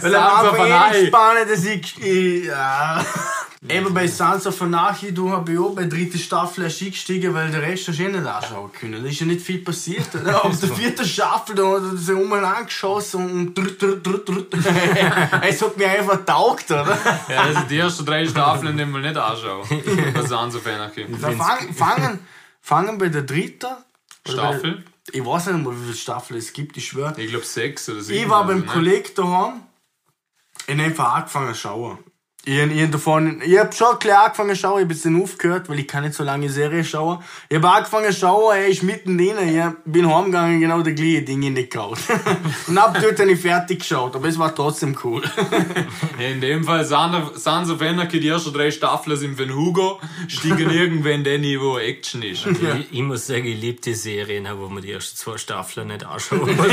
Weil 0.00 0.14
Anfang 0.14 0.68
eh 0.68 0.72
Anarchy. 0.72 1.06
spannend, 1.06 1.50
dass 1.50 1.64
ich... 1.64 2.02
ich 2.02 2.44
ja. 2.44 3.04
Eben 3.68 3.94
bei 3.94 4.06
Sons 4.06 4.46
of 4.46 4.60
Anarchy, 4.60 5.12
du 5.12 5.30
habe 5.30 5.52
ich 5.52 5.58
auch 5.58 5.74
bei 5.74 5.82
der 5.82 5.90
dritten 5.90 6.18
Staffel 6.18 6.64
erst 6.64 6.82
eingestiegen, 6.82 7.32
weil 7.32 7.50
der 7.50 7.62
Rest 7.62 7.88
hast 7.88 7.98
du 7.98 8.02
eh 8.02 8.08
nicht 8.08 8.26
anschauen 8.26 8.70
können. 8.72 9.02
Da 9.02 9.08
ist 9.08 9.18
ja 9.18 9.26
nicht 9.26 9.40
viel 9.40 9.58
passiert. 9.58 10.14
Oder? 10.14 10.44
Ab 10.44 10.52
der 10.60 10.68
vierten 10.68 11.04
Staffel, 11.06 11.54
da 11.56 11.66
hat 11.66 11.82
er 11.82 11.96
sich 11.96 12.14
umeinander 12.14 12.64
geschossen 12.64 13.30
und 13.30 13.54
drüt, 13.54 13.80
drüt, 13.80 14.06
drüt, 14.06 14.28
drüt. 14.28 14.54
Es 15.42 15.62
hat 15.62 15.76
mir 15.76 15.88
einfach 15.88 16.24
taugt, 16.24 16.70
oder? 16.70 16.98
Ja, 17.28 17.42
also 17.42 17.60
die 17.60 17.78
ersten 17.78 18.04
drei 18.04 18.26
Staffeln 18.26 18.76
nehmen 18.76 18.92
wir 18.92 19.00
nicht 19.00 19.16
anschauen. 19.16 19.66
Was 20.14 20.28
sind 20.28 20.52
so 20.52 20.70
Anarchy? 20.70 21.06
Da 21.20 21.30
fangen, 21.32 21.74
fangen, 21.74 22.18
fangen 22.60 22.98
bei 22.98 23.08
der 23.08 23.22
dritten 23.22 23.74
Staffel? 24.28 24.72
Bei 24.72 24.82
der, 25.12 25.14
ich 25.20 25.24
weiß 25.24 25.46
nicht 25.46 25.64
mal, 25.64 25.74
wie 25.74 25.84
viele 25.84 25.96
Staffeln 25.96 26.38
es 26.38 26.52
gibt, 26.52 26.76
ich 26.76 26.86
schwöre. 26.86 27.14
Ich 27.20 27.30
glaube 27.30 27.44
sechs 27.44 27.88
oder 27.88 28.00
sieben. 28.00 28.22
Ich 28.22 28.28
war 28.28 28.44
beim 28.46 28.62
also, 28.62 28.66
ne? 28.66 28.72
Kollegen 28.72 29.08
daheim. 29.14 29.62
Ich 30.66 30.72
habe 30.72 30.82
einfach 30.82 31.14
angefangen 31.14 31.54
zu 31.54 31.60
schauen. 31.60 31.98
Ich, 32.48 32.60
hab- 32.62 32.70
ich, 32.70 32.90
davon, 32.90 33.42
ich 33.44 33.58
hab 33.58 33.74
schon 33.74 33.98
klar 33.98 34.26
angefangen 34.26 34.54
zu 34.54 34.60
schauen, 34.60 34.78
ich 34.78 34.84
hab 34.84 34.90
jetzt 34.92 35.04
dann 35.04 35.20
aufgehört, 35.20 35.68
weil 35.68 35.80
ich 35.80 35.88
kann 35.88 36.04
nicht 36.04 36.14
so 36.14 36.22
lange 36.22 36.48
Serie 36.48 36.84
schauen. 36.84 37.18
Ich 37.48 37.56
hab 37.56 37.64
angefangen 37.64 38.12
zu 38.12 38.20
schauen, 38.20 38.56
er 38.56 38.68
ist 38.68 38.84
mitten 38.84 39.18
drin, 39.18 39.34
ich 39.48 39.92
bin 39.92 40.08
heimgegangen, 40.08 40.60
genau 40.60 40.80
der 40.80 40.92
gleiche 40.92 41.22
Ding 41.22 41.42
in 41.42 41.56
die 41.56 41.66
Kaut. 41.66 41.98
Und 42.68 42.78
ab 42.78 42.96
dort 43.02 43.18
habe 43.18 43.32
ich 43.32 43.40
fertig 43.40 43.80
geschaut, 43.80 44.14
aber 44.14 44.28
es 44.28 44.38
war 44.38 44.54
trotzdem 44.54 44.96
cool. 45.02 45.22
Ja, 46.20 46.28
in 46.28 46.40
dem 46.40 46.64
Fall 46.64 46.84
Sons 46.84 47.68
of 47.70 47.82
Anarchy, 47.82 48.20
die 48.20 48.28
ersten 48.28 48.52
drei 48.52 48.70
Staffeln 48.70 49.16
sind 49.18 49.36
von 49.36 49.54
Hugo, 49.54 50.00
steigen 50.28 50.70
irgendwann 50.70 51.24
den 51.24 51.40
Niveau 51.42 51.78
Action 51.78 52.22
ist. 52.22 52.46
Ich, 52.46 52.58
ich 52.92 53.02
muss 53.02 53.26
sagen, 53.26 53.44
ich 53.44 53.60
liebe 53.60 53.80
die 53.82 53.94
Serien, 53.94 54.46
wo 54.58 54.68
man 54.68 54.82
die 54.82 54.92
ersten 54.92 55.16
zwei 55.16 55.36
Staffeln 55.36 55.88
nicht 55.88 56.06
anschauen 56.06 56.46
muss. 56.56 56.66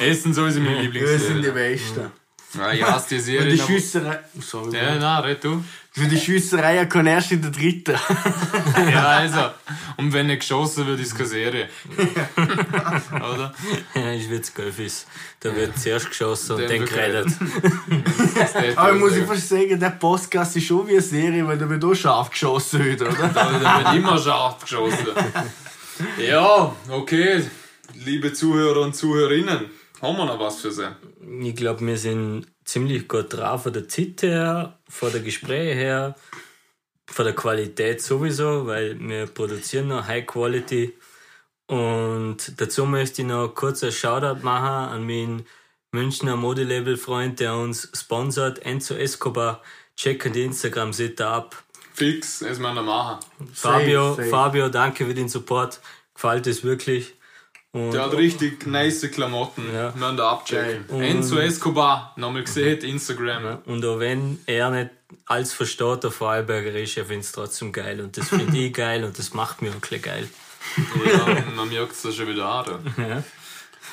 Essen 0.00 0.32
sowieso 0.34 0.60
meine 0.60 0.76
Das 0.76 0.82
sind 0.82 1.36
die 1.36 1.46
Lieblingsserie. 1.46 1.52
Besten. 1.52 2.10
Ja, 2.54 2.72
ich 2.72 2.82
hasse 2.82 3.08
die 3.10 3.14
Und 3.16 3.20
Serie. 3.22 3.54
die 3.54 3.60
aber- 3.60 3.70
Schüsserei, 3.72 4.18
sorry. 4.40 4.76
Ja, 4.76 4.94
nein, 4.94 5.22
red 5.24 5.44
du. 5.44 5.62
Für 5.92 6.06
die 6.06 6.18
Schüsserei 6.18 6.86
kann 6.86 7.06
erst 7.06 7.32
in 7.32 7.42
der 7.42 7.50
dritten. 7.50 7.94
Ja, 8.90 9.06
also. 9.08 9.50
Und 9.96 10.12
wenn 10.12 10.28
nicht 10.28 10.40
geschossen 10.40 10.86
wird, 10.86 11.00
ist 11.00 11.14
keine 11.14 11.28
Serie. 11.28 11.68
Oder? 13.16 13.52
ja, 13.94 14.12
ich 14.12 14.30
wird's 14.30 14.54
Golfis. 14.54 15.06
Da 15.40 15.54
wird 15.54 15.78
zuerst 15.78 16.08
geschossen 16.08 16.56
und 16.56 16.70
Dann 16.70 16.84
geredet. 16.86 17.26
Aber 18.76 18.92
ich 18.94 18.98
muss 19.00 19.16
ich 19.16 19.24
fast 19.24 19.48
sagen, 19.48 19.78
der 19.78 19.90
Podcast 19.90 20.56
ist 20.56 20.66
schon 20.66 20.86
wie 20.86 20.92
eine 20.92 21.00
Serie, 21.02 21.46
weil 21.46 21.58
da 21.58 21.68
wird 21.68 21.84
auch 21.84 21.94
scharf 21.94 22.30
geschossen 22.30 22.82
heute, 22.84 23.08
oder? 23.08 23.28
Da 23.28 23.84
wird 23.84 23.94
immer 23.96 24.18
scharf 24.18 24.60
geschossen. 24.62 25.06
Ja, 26.18 26.74
okay. 26.88 27.44
Liebe 27.94 28.32
Zuhörer 28.32 28.82
und 28.82 28.94
Zuhörerinnen, 28.94 29.64
haben 30.00 30.16
wir 30.16 30.24
noch 30.26 30.38
was 30.38 30.60
für 30.60 30.70
sie? 30.70 30.88
Ich 31.42 31.56
glaube, 31.56 31.86
wir 31.86 31.98
sind 31.98 32.46
ziemlich 32.64 33.08
gut 33.08 33.32
drauf 33.32 33.64
von 33.64 33.72
der 33.72 33.88
Zeit 33.88 34.22
her, 34.22 34.78
von 34.88 35.12
der 35.12 35.20
Gespräche 35.20 35.74
her, 35.74 36.16
von 37.06 37.24
der 37.24 37.34
Qualität 37.34 38.02
sowieso, 38.02 38.66
weil 38.66 38.98
wir 39.00 39.26
produzieren 39.26 39.88
noch 39.88 40.06
High 40.06 40.26
Quality. 40.26 40.94
Und 41.66 42.60
dazu 42.60 42.86
möchte 42.86 43.22
ich 43.22 43.28
noch 43.28 43.48
kurz 43.54 43.82
ein 43.82 43.92
Shoutout 43.92 44.42
machen 44.42 44.92
an 44.92 45.06
meinen 45.06 45.46
Münchner 45.90 46.36
Modelabel-Freund, 46.36 47.40
der 47.40 47.56
uns 47.56 47.90
sponsert, 47.94 48.60
Enzo 48.60 48.94
Escobar. 48.94 49.62
Checken 49.96 50.32
die 50.32 50.44
Instagram-Seite 50.44 51.26
ab. 51.26 51.64
Fix, 51.92 52.38
das 52.38 52.58
müssen 52.58 52.74
wir 52.74 52.82
machen. 52.82 53.18
Fabio, 53.52 54.14
safe. 54.14 54.28
Fabio, 54.28 54.68
danke 54.68 55.04
für 55.06 55.14
den 55.14 55.28
Support. 55.28 55.80
Gefällt 56.14 56.46
es 56.46 56.62
wirklich. 56.62 57.14
Und 57.78 57.92
Der 57.94 58.02
hat 58.04 58.14
richtig 58.14 58.66
nice 58.66 59.08
Klamotten. 59.10 59.64
Ja. 59.72 59.94
Wir 59.94 60.00
müssen 60.00 60.16
da 60.16 60.30
abchecken. 60.30 60.84
Geil. 60.88 61.02
Enzo 61.10 61.36
Escobar, 61.38 62.12
nochmal 62.16 62.44
gesehen, 62.44 62.78
Instagram. 62.82 63.58
Und 63.66 63.84
auch 63.84 63.98
wenn 63.98 64.38
er 64.46 64.70
nicht 64.70 64.90
als 65.26 65.52
versteht, 65.52 66.02
der 66.04 66.10
Vorarlberger 66.10 66.72
ist, 66.72 66.96
er 66.96 67.04
findet 67.06 67.26
es 67.26 67.32
trotzdem 67.32 67.72
geil. 67.72 68.00
Und 68.00 68.16
das 68.16 68.28
finde 68.28 68.56
ich 68.58 68.72
geil 68.84 69.04
und 69.04 69.18
das 69.18 69.32
macht 69.34 69.62
mich 69.62 69.72
wirklich 69.72 70.02
geil. 70.02 70.28
Ja, 71.06 71.44
man 71.56 71.68
merkt 71.68 71.92
es 71.92 72.02
da 72.02 72.12
schon 72.12 72.28
wieder 72.28 72.46
an. 72.46 72.64
Da. 72.96 73.22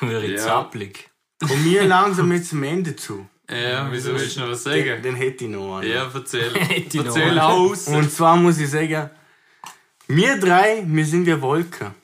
Wäre 0.08 0.26
Ja. 0.26 0.36
zappelig. 0.36 1.08
Kommen 1.40 1.64
wir 1.64 1.84
langsam 1.84 2.30
jetzt 2.32 2.50
zum 2.50 2.62
Ende 2.62 2.94
zu. 2.96 3.26
Ja, 3.48 3.88
wieso 3.90 4.12
willst 4.14 4.36
du 4.36 4.40
noch 4.40 4.50
was 4.50 4.64
Den, 4.64 4.86
sagen? 4.86 5.02
den 5.02 5.14
hätte 5.14 5.44
ich 5.44 5.50
noch 5.50 5.78
einen. 5.78 5.88
Ja, 5.90 6.10
erzähl. 6.12 6.50
Erzähl 6.94 7.38
aus. 7.38 7.86
Und 7.86 8.10
zwar 8.10 8.36
muss 8.36 8.58
ich 8.58 8.68
sagen, 8.70 9.08
wir 10.08 10.38
drei, 10.40 10.82
wir 10.86 11.04
sind 11.06 11.26
wie 11.26 11.40
Wolken. 11.40 11.94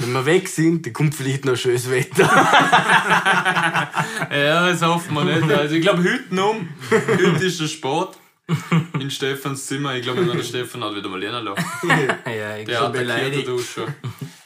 Wenn 0.00 0.12
wir 0.12 0.26
weg 0.26 0.48
sind, 0.48 0.86
dann 0.86 0.92
kommt 0.92 1.14
vielleicht 1.14 1.44
noch 1.44 1.56
schönes 1.56 1.90
Wetter. 1.90 2.28
Ja, 4.30 4.68
das 4.70 4.82
hoffen 4.82 5.14
wir 5.14 5.24
nicht. 5.24 5.50
Also 5.50 5.74
ich 5.74 5.82
glaube, 5.82 6.02
heute 6.02 6.42
um. 6.42 6.68
Heute 6.90 7.44
ist 7.44 7.60
der 7.60 7.66
Sport. 7.66 8.17
In 8.98 9.10
Stefans 9.10 9.66
Zimmer. 9.66 9.94
Ich 9.94 10.02
glaube, 10.02 10.24
der 10.24 10.42
Stefan 10.42 10.82
hat 10.82 10.94
wieder 10.94 11.08
mal 11.08 11.20
lernen 11.20 11.44
lassen. 11.44 11.64
Ja, 12.26 12.56
ich 12.56 12.66
Der 12.66 12.80
hat 12.80 12.92
beleidigt. 12.92 13.48
schon. 13.74 13.94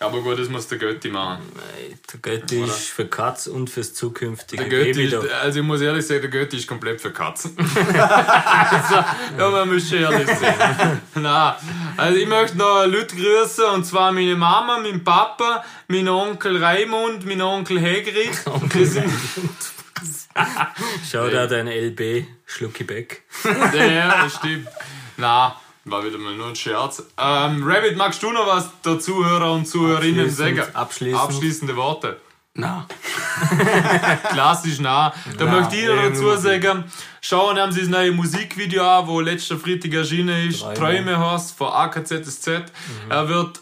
Aber 0.01 0.21
gut, 0.21 0.39
das 0.39 0.49
muss 0.49 0.67
der 0.67 0.79
Götti 0.79 1.09
machen. 1.11 1.43
der 2.13 2.19
Götti 2.21 2.63
ist 2.63 2.89
für 2.89 3.07
Katz 3.07 3.47
und 3.47 3.71
fürs 3.71 3.95
zukünftige 3.95 4.65
Der 4.65 4.71
Götti, 4.71 4.93
Baby 4.93 5.05
ist, 5.05 5.33
also 5.33 5.61
ich 5.61 5.65
muss 5.65 5.81
ehrlich 5.81 6.05
sagen, 6.05 6.23
der 6.23 6.31
Götti 6.31 6.57
ist 6.57 6.67
komplett 6.67 7.01
für 7.01 7.13
Katzen. 7.13 7.57
also, 7.57 8.95
ja, 9.39 9.51
man 9.51 9.73
muss 9.73 9.93
ehrlich 9.93 10.27
sein. 10.27 11.01
Nein, 11.15 11.55
also 11.97 12.19
ich 12.19 12.27
möchte 12.27 12.59
noch 12.59 12.85
Leute 12.87 13.15
grüßen, 13.15 13.65
und 13.75 13.85
zwar 13.85 14.11
meine 14.11 14.35
Mama, 14.35 14.79
mein 14.81 15.05
Papa, 15.05 15.65
mein 15.87 16.09
Onkel 16.09 16.63
Raimund, 16.63 17.25
mein 17.25 17.41
Onkel 17.41 17.79
Hegrid. 17.79 18.35
Sind, 18.75 19.05
Schau 21.11 21.29
da 21.29 21.47
dein 21.47 21.67
LB, 21.69 22.27
Schlucki 22.47 22.85
Beck. 22.85 23.23
ja, 23.75 24.23
das 24.25 24.37
stimmt. 24.37 24.69
Na, 25.17 25.57
war 25.85 26.05
wieder 26.05 26.19
mal 26.19 26.35
nur 26.35 26.49
ein 26.49 26.57
Scherz. 26.57 27.03
Ähm, 27.19 27.63
Rabbit, 27.65 27.97
magst 27.97 28.23
du 28.23 28.31
noch 28.33 28.47
was 28.47 28.69
der 28.85 28.99
Zuhörer 28.99 29.53
und 29.53 29.67
Zuhörerinnen 29.67 30.31
sagen? 30.31 30.63
abschließend. 30.75 31.21
Abschließende 31.21 31.77
Worte. 31.77 32.21
Na. 32.55 32.87
Klassisch 34.31 34.79
nah. 34.79 35.13
Da 35.39 35.45
Na, 35.47 35.51
möchte 35.53 35.77
ich 35.77 35.87
noch 35.87 35.97
dazu 36.03 36.37
sagen, 36.37 36.85
schauen 37.23 37.59
haben 37.59 37.73
sie 37.73 37.81
das 37.81 37.89
neue 37.89 38.13
Musikvideo 38.13 38.87
an, 38.87 39.07
wo 39.07 39.21
letzter 39.21 39.59
Freitag 39.59 39.93
erschienen 39.95 40.49
ist. 40.49 40.61
Träume. 40.61 40.75
Träume 40.75 41.19
hast 41.19 41.57
von 41.57 41.69
AKZSZ. 41.73 42.49
Er 43.09 43.29
wird 43.29 43.61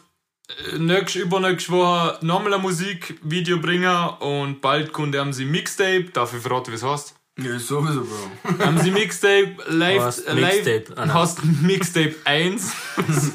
äh, 0.73 0.79
nächst, 0.79 1.17
übernächste 1.17 1.73
Woche 1.73 2.19
nochmal 2.21 2.55
ein 2.55 2.63
Musikvideo 2.63 3.59
bringen 3.59 4.09
und 4.21 4.61
bald 4.61 4.93
kommt 4.93 5.17
haben 5.17 5.33
sie 5.33 5.45
Mixtape. 5.45 6.07
Ich 6.07 6.13
verraten, 6.13 6.71
wie 6.73 6.77
es 6.77 6.83
heißt? 6.83 7.20
Ja, 7.43 7.59
sowieso, 7.59 8.03
Bro. 8.03 8.59
haben 8.67 8.79
sie 8.81 8.91
Mixtape 8.91 9.57
live, 9.69 10.03
Hast 10.03 10.27
live 10.29 10.37
Mixtape, 10.65 10.85
ah, 10.97 11.07
nein. 11.07 11.15
hast 11.15 11.39
Mixtape 11.63 12.15
1. 12.25 12.73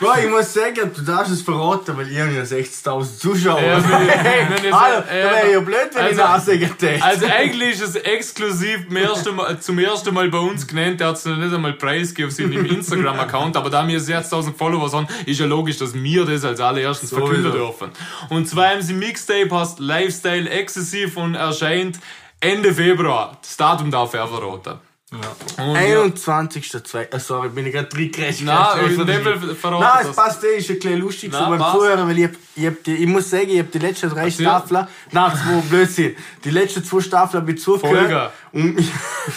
Bro, 0.00 0.10
ich 0.24 0.30
muss 0.30 0.52
sagen, 0.52 0.90
du 0.94 1.02
darfst 1.02 1.32
es 1.32 1.42
verraten, 1.42 1.96
weil 1.96 2.10
ich 2.10 2.18
habe 2.18 2.32
ja 2.32 2.42
60.000 2.42 3.18
Zuschauer. 3.18 3.60
Ja, 3.60 3.78
ich- 3.78 3.84
wenn 3.84 4.64
ich- 4.68 4.72
Hallo, 4.72 5.02
äh, 5.08 5.22
da 5.22 5.30
wäre 5.36 5.52
ja 5.52 5.60
blöd, 5.60 5.76
wenn 5.94 6.02
ich 6.06 6.10
also- 6.10 6.22
nachsagen 6.22 6.78
täte. 6.78 7.02
Also 7.04 7.26
eigentlich 7.26 7.72
ist 7.80 7.82
es 7.82 7.94
exklusiv 7.96 8.86
zum 8.88 8.96
ersten 8.96 9.36
Mal, 9.36 9.60
zum 9.60 9.78
ersten 9.78 10.14
Mal 10.14 10.28
bei 10.28 10.38
uns 10.38 10.66
genannt. 10.66 11.00
Der 11.00 11.08
hat 11.08 11.16
es 11.16 11.24
noch 11.24 11.36
nicht 11.36 11.54
einmal 11.54 11.72
preisgegeben 11.74 12.30
auf 12.30 12.36
seinem 12.36 12.64
Instagram-Account. 12.66 13.56
Aber 13.56 13.70
da 13.70 13.86
wir 13.86 14.00
6000 14.00 14.56
Follower 14.56 14.90
haben, 14.92 15.06
ist 15.26 15.38
ja 15.40 15.46
logisch, 15.46 15.78
dass 15.78 15.94
wir 15.94 16.24
das 16.24 16.44
als 16.44 16.60
allererstes 16.60 17.10
Sowieso. 17.10 17.26
verkünden 17.26 17.52
dürfen. 17.52 17.90
Und 18.30 18.48
zwar 18.48 18.70
haben 18.70 18.82
sie 18.82 18.94
Mixtape, 18.94 19.48
heißt 19.50 19.78
Lifestyle 19.78 20.48
Exzessiv 20.50 21.16
und 21.16 21.34
erscheint 21.34 21.98
Ende 22.42 22.74
Februar. 22.74 23.38
Das 23.40 23.56
Datum 23.56 23.88
darf 23.88 24.12
er 24.14 24.26
verraten. 24.26 24.80
Und 25.12 25.22
ja, 25.22 26.02
21.2. 26.08 27.14
Äh, 27.14 27.20
sorry, 27.20 27.50
bin 27.50 27.66
ich 27.66 27.72
gerade 27.72 27.94
reingecrashed. 27.94 28.40
Na, 28.42 28.74
in 28.80 29.06
dem 29.06 29.22
Fall 29.22 29.38
verraten 29.54 29.84
Nein, 29.84 29.98
das. 29.98 30.08
es 30.08 30.16
passt 30.16 30.44
eh, 30.44 30.56
ist 30.56 30.70
ein 30.70 30.76
bisschen 30.76 30.98
lustig 30.98 31.32
so 31.32 31.38
beim 31.38 31.58
passt. 31.58 31.76
Zuhören, 31.76 32.08
weil 32.08 32.18
ich, 32.18 32.24
hab, 32.24 32.32
ich, 32.56 32.66
hab 32.66 32.82
die, 32.82 32.94
ich 32.94 33.06
muss 33.06 33.30
sagen, 33.30 33.48
ich 33.48 33.58
habe 33.60 33.68
die 33.68 33.78
letzten 33.78 34.10
drei 34.10 34.24
Erzähl. 34.24 34.46
Staffeln, 34.46 34.88
nein, 35.12 35.32
zwei 35.32 35.60
Blödsinn, 35.68 36.16
die 36.42 36.50
letzten 36.50 36.82
zwei 36.82 37.00
Staffeln 37.00 37.42
habe 37.42 37.52
ich 37.52 37.60
zugehört. 37.60 37.96
Folge. 37.96 38.30
Und 38.52 38.82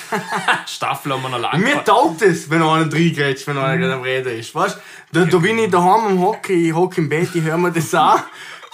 Staffel 0.65 1.13
haben 1.13 1.21
wir 1.21 1.29
noch 1.29 1.39
lange. 1.39 1.63
mir 1.63 1.83
taugt 1.83 2.23
es, 2.23 2.49
wenn 2.49 2.63
einer 2.63 2.91
reingrätscht, 2.91 3.45
wenn 3.45 3.57
einer 3.57 3.77
gerade 3.77 3.93
am 3.95 4.01
Reden 4.01 4.39
ist, 4.39 4.55
weißt 4.55 4.79
da, 5.11 5.25
da 5.25 5.37
bin 5.37 5.59
ich 5.59 5.69
daheim 5.69 6.05
am 6.05 6.21
Hockey, 6.21 6.69
ich 6.69 6.73
hocke 6.73 7.01
im 7.01 7.09
Bett, 7.09 7.29
ich 7.35 7.43
höre 7.43 7.57
mir 7.57 7.71
das 7.71 7.93
an, 7.93 8.21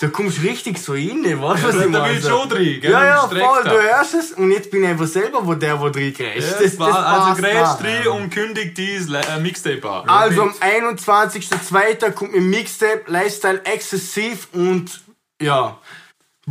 da 0.02 0.08
kommst 0.08 0.39
du 0.39 0.41
richtig 0.41 0.80
so 0.80 0.93
rein, 0.93 1.24
weißt 1.24 1.64
du, 1.64 1.68
was 1.68 1.76
da 1.76 1.86
ich 1.86 1.91
da 1.91 1.99
meine? 1.99 2.14
will 2.14 2.20
ich 2.20 2.26
schon 2.26 2.49
drin, 2.49 2.82
gell? 2.82 2.91
Ja, 2.91 3.06
ja, 3.06 3.28
voll, 3.28 3.64
du 3.64 3.70
hörst 3.70 4.16
es 4.16 4.32
und 4.32 4.49
jetzt 4.49 4.72
bin 4.72 4.82
ich 4.84 4.89
einfach 4.89 5.06
selber 5.06 5.45
wo 5.45 5.54
der, 5.54 5.80
wo 5.80 5.86
reingrätscht. 5.86 6.60
Das 6.60 6.80
war, 6.80 7.06
also 7.06 7.28
passt 7.28 7.41
grätscht 7.41 7.62
auch. 7.62 7.80
drin 7.80 8.08
und 8.08 8.30
kündigt 8.32 8.78
dies 8.80 9.12
äh, 9.12 9.39
Mixtape 9.39 9.88
an. 9.88 10.10
Also 10.10 10.41
am 10.41 10.54
21.02. 10.60 12.12
kommt 12.14 12.34
mein 12.34 12.49
Mixtape 12.49 13.04
Lifestyle 13.06 13.62
Exzessiv 13.64 14.47
und 14.54 15.02
ja. 15.39 15.78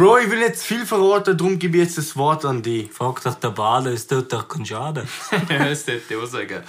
Bro, 0.01 0.17
ich 0.21 0.31
will 0.31 0.39
jetzt 0.39 0.65
viel 0.65 0.87
verraten, 0.87 1.37
darum 1.37 1.59
gebe 1.59 1.77
ich 1.77 1.83
jetzt 1.83 1.99
das 1.99 2.17
Wort 2.17 2.47
an 2.47 2.63
die. 2.63 2.89
Frag 2.91 3.23
doch 3.23 3.35
der 3.35 3.51
Bader, 3.51 3.93
es 3.93 4.07
tut 4.07 4.33
doch 4.33 4.49
keinen 4.49 4.65
Schaden. 4.65 5.07
Das 5.31 5.87
hätte 5.87 6.01
ich 6.09 6.17
auch 6.17 6.25
sagen. 6.25 6.63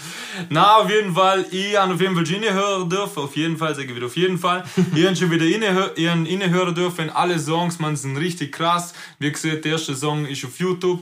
Na, 0.50 0.80
auf 0.80 0.90
jeden 0.90 1.16
Fall, 1.16 1.46
ich 1.50 1.78
habe 1.78 1.94
auf 1.94 2.02
jeden 2.02 2.14
Fall 2.14 2.26
reinhören 2.26 2.90
dürfen. 2.90 3.24
Auf 3.24 3.38
jeden 3.38 3.56
Fall, 3.56 3.74
sage 3.74 3.88
ich 3.88 3.96
wieder 3.96 4.08
auf 4.08 4.18
jeden 4.18 4.38
Fall. 4.38 4.66
Ich 4.94 5.06
habe 5.06 5.16
schon 5.16 5.32
wieder 5.32 5.46
reinhören 5.46 6.76
dürfen. 6.76 7.10
Alle 7.10 7.40
Songs, 7.40 7.80
man, 7.80 7.96
sind 7.96 8.18
richtig 8.18 8.52
krass. 8.52 8.94
Wie 9.18 9.32
gesagt, 9.32 9.64
der 9.64 9.72
erste 9.72 9.96
Song 9.96 10.26
ist 10.26 10.44
auf 10.44 10.60
YouTube. 10.60 11.02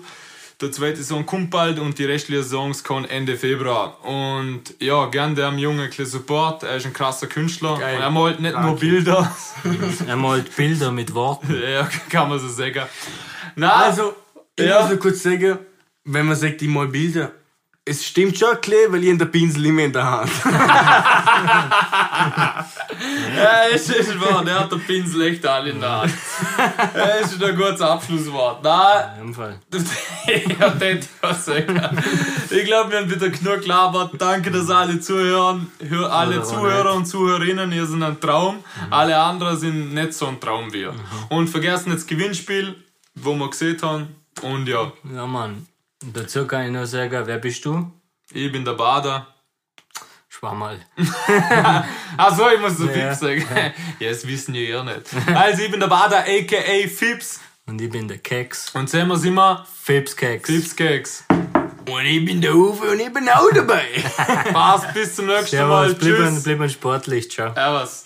Der 0.62 0.74
zweite 0.74 1.02
Song 1.04 1.26
kommt 1.26 1.52
bald 1.52 1.80
und 1.80 1.98
die 2.00 2.04
restlichen 2.04 2.44
Songs 2.44 2.84
kommen 2.84 3.06
Ende 3.06 3.38
Februar. 3.38 4.04
Und 4.04 4.62
ja, 4.82 5.06
gern 5.06 5.34
dem 5.34 5.58
Jungen 5.58 5.80
ein 5.80 5.88
bisschen 5.88 6.06
Support. 6.06 6.64
Er 6.64 6.76
ist 6.76 6.86
ein 6.86 6.92
krasser 6.92 7.28
Künstler. 7.28 7.78
Geil. 7.80 7.96
Und 7.96 8.02
er 8.02 8.10
malt 8.10 8.40
nicht 8.42 8.52
nur 8.54 8.62
Danke. 8.64 8.80
Bilder. 8.82 9.32
Er 10.08 10.18
malt 10.18 10.54
Bilder 10.56 10.92
mit 10.92 11.14
Worten. 11.14 11.56
ja, 11.74 11.88
kann 12.10 12.28
man 12.28 12.40
so 12.40 12.50
sagen. 12.50 12.84
Na, 13.56 13.72
Also, 13.86 14.14
ich 14.58 14.66
Ja. 14.66 14.82
muss 14.82 14.90
nur 14.90 15.00
kurz 15.00 15.24
sagen, 15.24 15.60
wenn 16.04 16.26
man 16.26 16.36
sagt, 16.36 16.62
ich 16.62 16.68
mal 16.68 16.88
Bilder, 16.88 17.32
es 17.86 18.06
stimmt 18.06 18.38
schon 18.38 18.50
ein 18.50 18.60
bisschen, 18.60 18.92
weil 18.92 19.04
ich 19.06 19.18
den 19.18 19.32
Pinsel 19.32 19.66
immer 19.66 19.84
in 19.84 19.94
der 19.94 20.12
Hand. 20.12 20.32
Ja, 23.40 23.62
ist, 23.74 23.90
ist 23.90 24.20
wahr, 24.20 24.44
der 24.44 24.60
hat 24.60 24.72
den 24.72 24.82
Pinsel 24.82 25.22
echt 25.22 25.46
alle 25.46 25.70
in 25.70 25.80
der 25.80 26.02
Hand. 26.02 26.14
Das 26.94 27.32
ist 27.32 27.44
ein 27.44 27.56
gutes 27.56 27.82
Abschlusswort. 27.82 28.64
Nein, 28.64 29.20
In 29.20 29.26
dem 29.28 29.34
Fall. 29.34 29.60
ja, 30.28 30.76
ich 30.90 31.08
was 31.22 31.46
sagen. 31.46 31.82
Ich 32.50 32.66
glaube, 32.66 32.92
wir 32.92 33.00
haben 33.00 33.10
wieder 33.10 33.30
genug 33.30 33.62
gelabert. 33.62 34.12
Danke, 34.18 34.52
dass 34.52 34.70
alle 34.70 35.00
zuhören. 35.00 35.72
Hör, 35.88 36.12
alle 36.12 36.44
Zuhörer 36.44 36.94
und 36.94 37.06
Zuhörerinnen, 37.06 37.72
ihr 37.72 37.86
sind 37.86 38.04
ein 38.04 38.20
Traum. 38.20 38.64
Alle 38.90 39.18
anderen 39.18 39.58
sind 39.58 39.94
nicht 39.94 40.14
so 40.14 40.28
ein 40.28 40.40
Traum 40.40 40.72
wie 40.74 40.82
ihr. 40.82 40.94
Und 41.30 41.48
vergessen 41.48 41.92
jetzt 41.92 42.02
das 42.02 42.08
Gewinnspiel, 42.08 42.76
wo 43.16 43.34
wir 43.36 43.50
gesehen 43.50 43.82
haben. 43.82 44.16
Und 44.42 44.68
ja, 44.68 44.92
Ja, 45.14 45.26
Mann. 45.26 45.66
Dazu 46.14 46.46
kann 46.46 46.66
ich 46.66 46.72
nur 46.72 46.86
sagen, 46.86 47.24
wer 47.26 47.38
bist 47.38 47.64
du? 47.66 47.92
ich 48.32 48.52
bin 48.52 48.64
der 48.64 48.74
Bader. 48.74 49.28
Schwammerl. 50.40 50.80
Achso, 52.18 52.50
ich 52.50 52.62
muss 52.62 52.78
so 52.78 52.86
Ja. 52.86 52.94
Fips 52.94 53.20
sagen. 53.20 53.46
Ja, 54.00 54.10
das 54.10 54.26
wissen 54.26 54.56
ja 54.56 54.62
ihr 54.62 54.84
nicht. 54.84 55.02
Also, 55.36 55.64
ich 55.64 55.72
bin 55.72 55.82
der 55.82 55.88
Bader, 55.88 56.20
aka 56.20 56.88
Fips. 56.88 57.42
Und 57.66 57.82
ich 57.82 57.90
bin 57.90 58.08
der 58.08 58.20
Keks. 58.20 58.70
Und 58.74 58.90
sehen 58.90 59.10
wir 59.10 59.18
sind 59.18 59.34
wir 59.36 59.66
Fips 59.84 60.16
Keks. 60.16 60.50
Fips 60.50 60.76
Keks. 60.76 61.24
Und 61.30 62.06
ich 62.06 62.24
bin 62.24 62.40
der 62.42 62.56
Uwe 62.56 62.92
und 62.92 63.00
ich 63.00 63.12
bin 63.12 63.28
auch 63.30 63.50
dabei. 63.54 63.84
Passt, 64.54 64.94
bis 64.94 65.16
zum 65.16 65.26
nächsten 65.26 65.58
Servus, 65.58 65.70
Mal. 65.70 65.98
Tschüss. 65.98 66.44
blieben 66.44 66.70
sportlich. 66.70 67.30
Ciao. 67.30 67.54
Servus. 67.54 68.06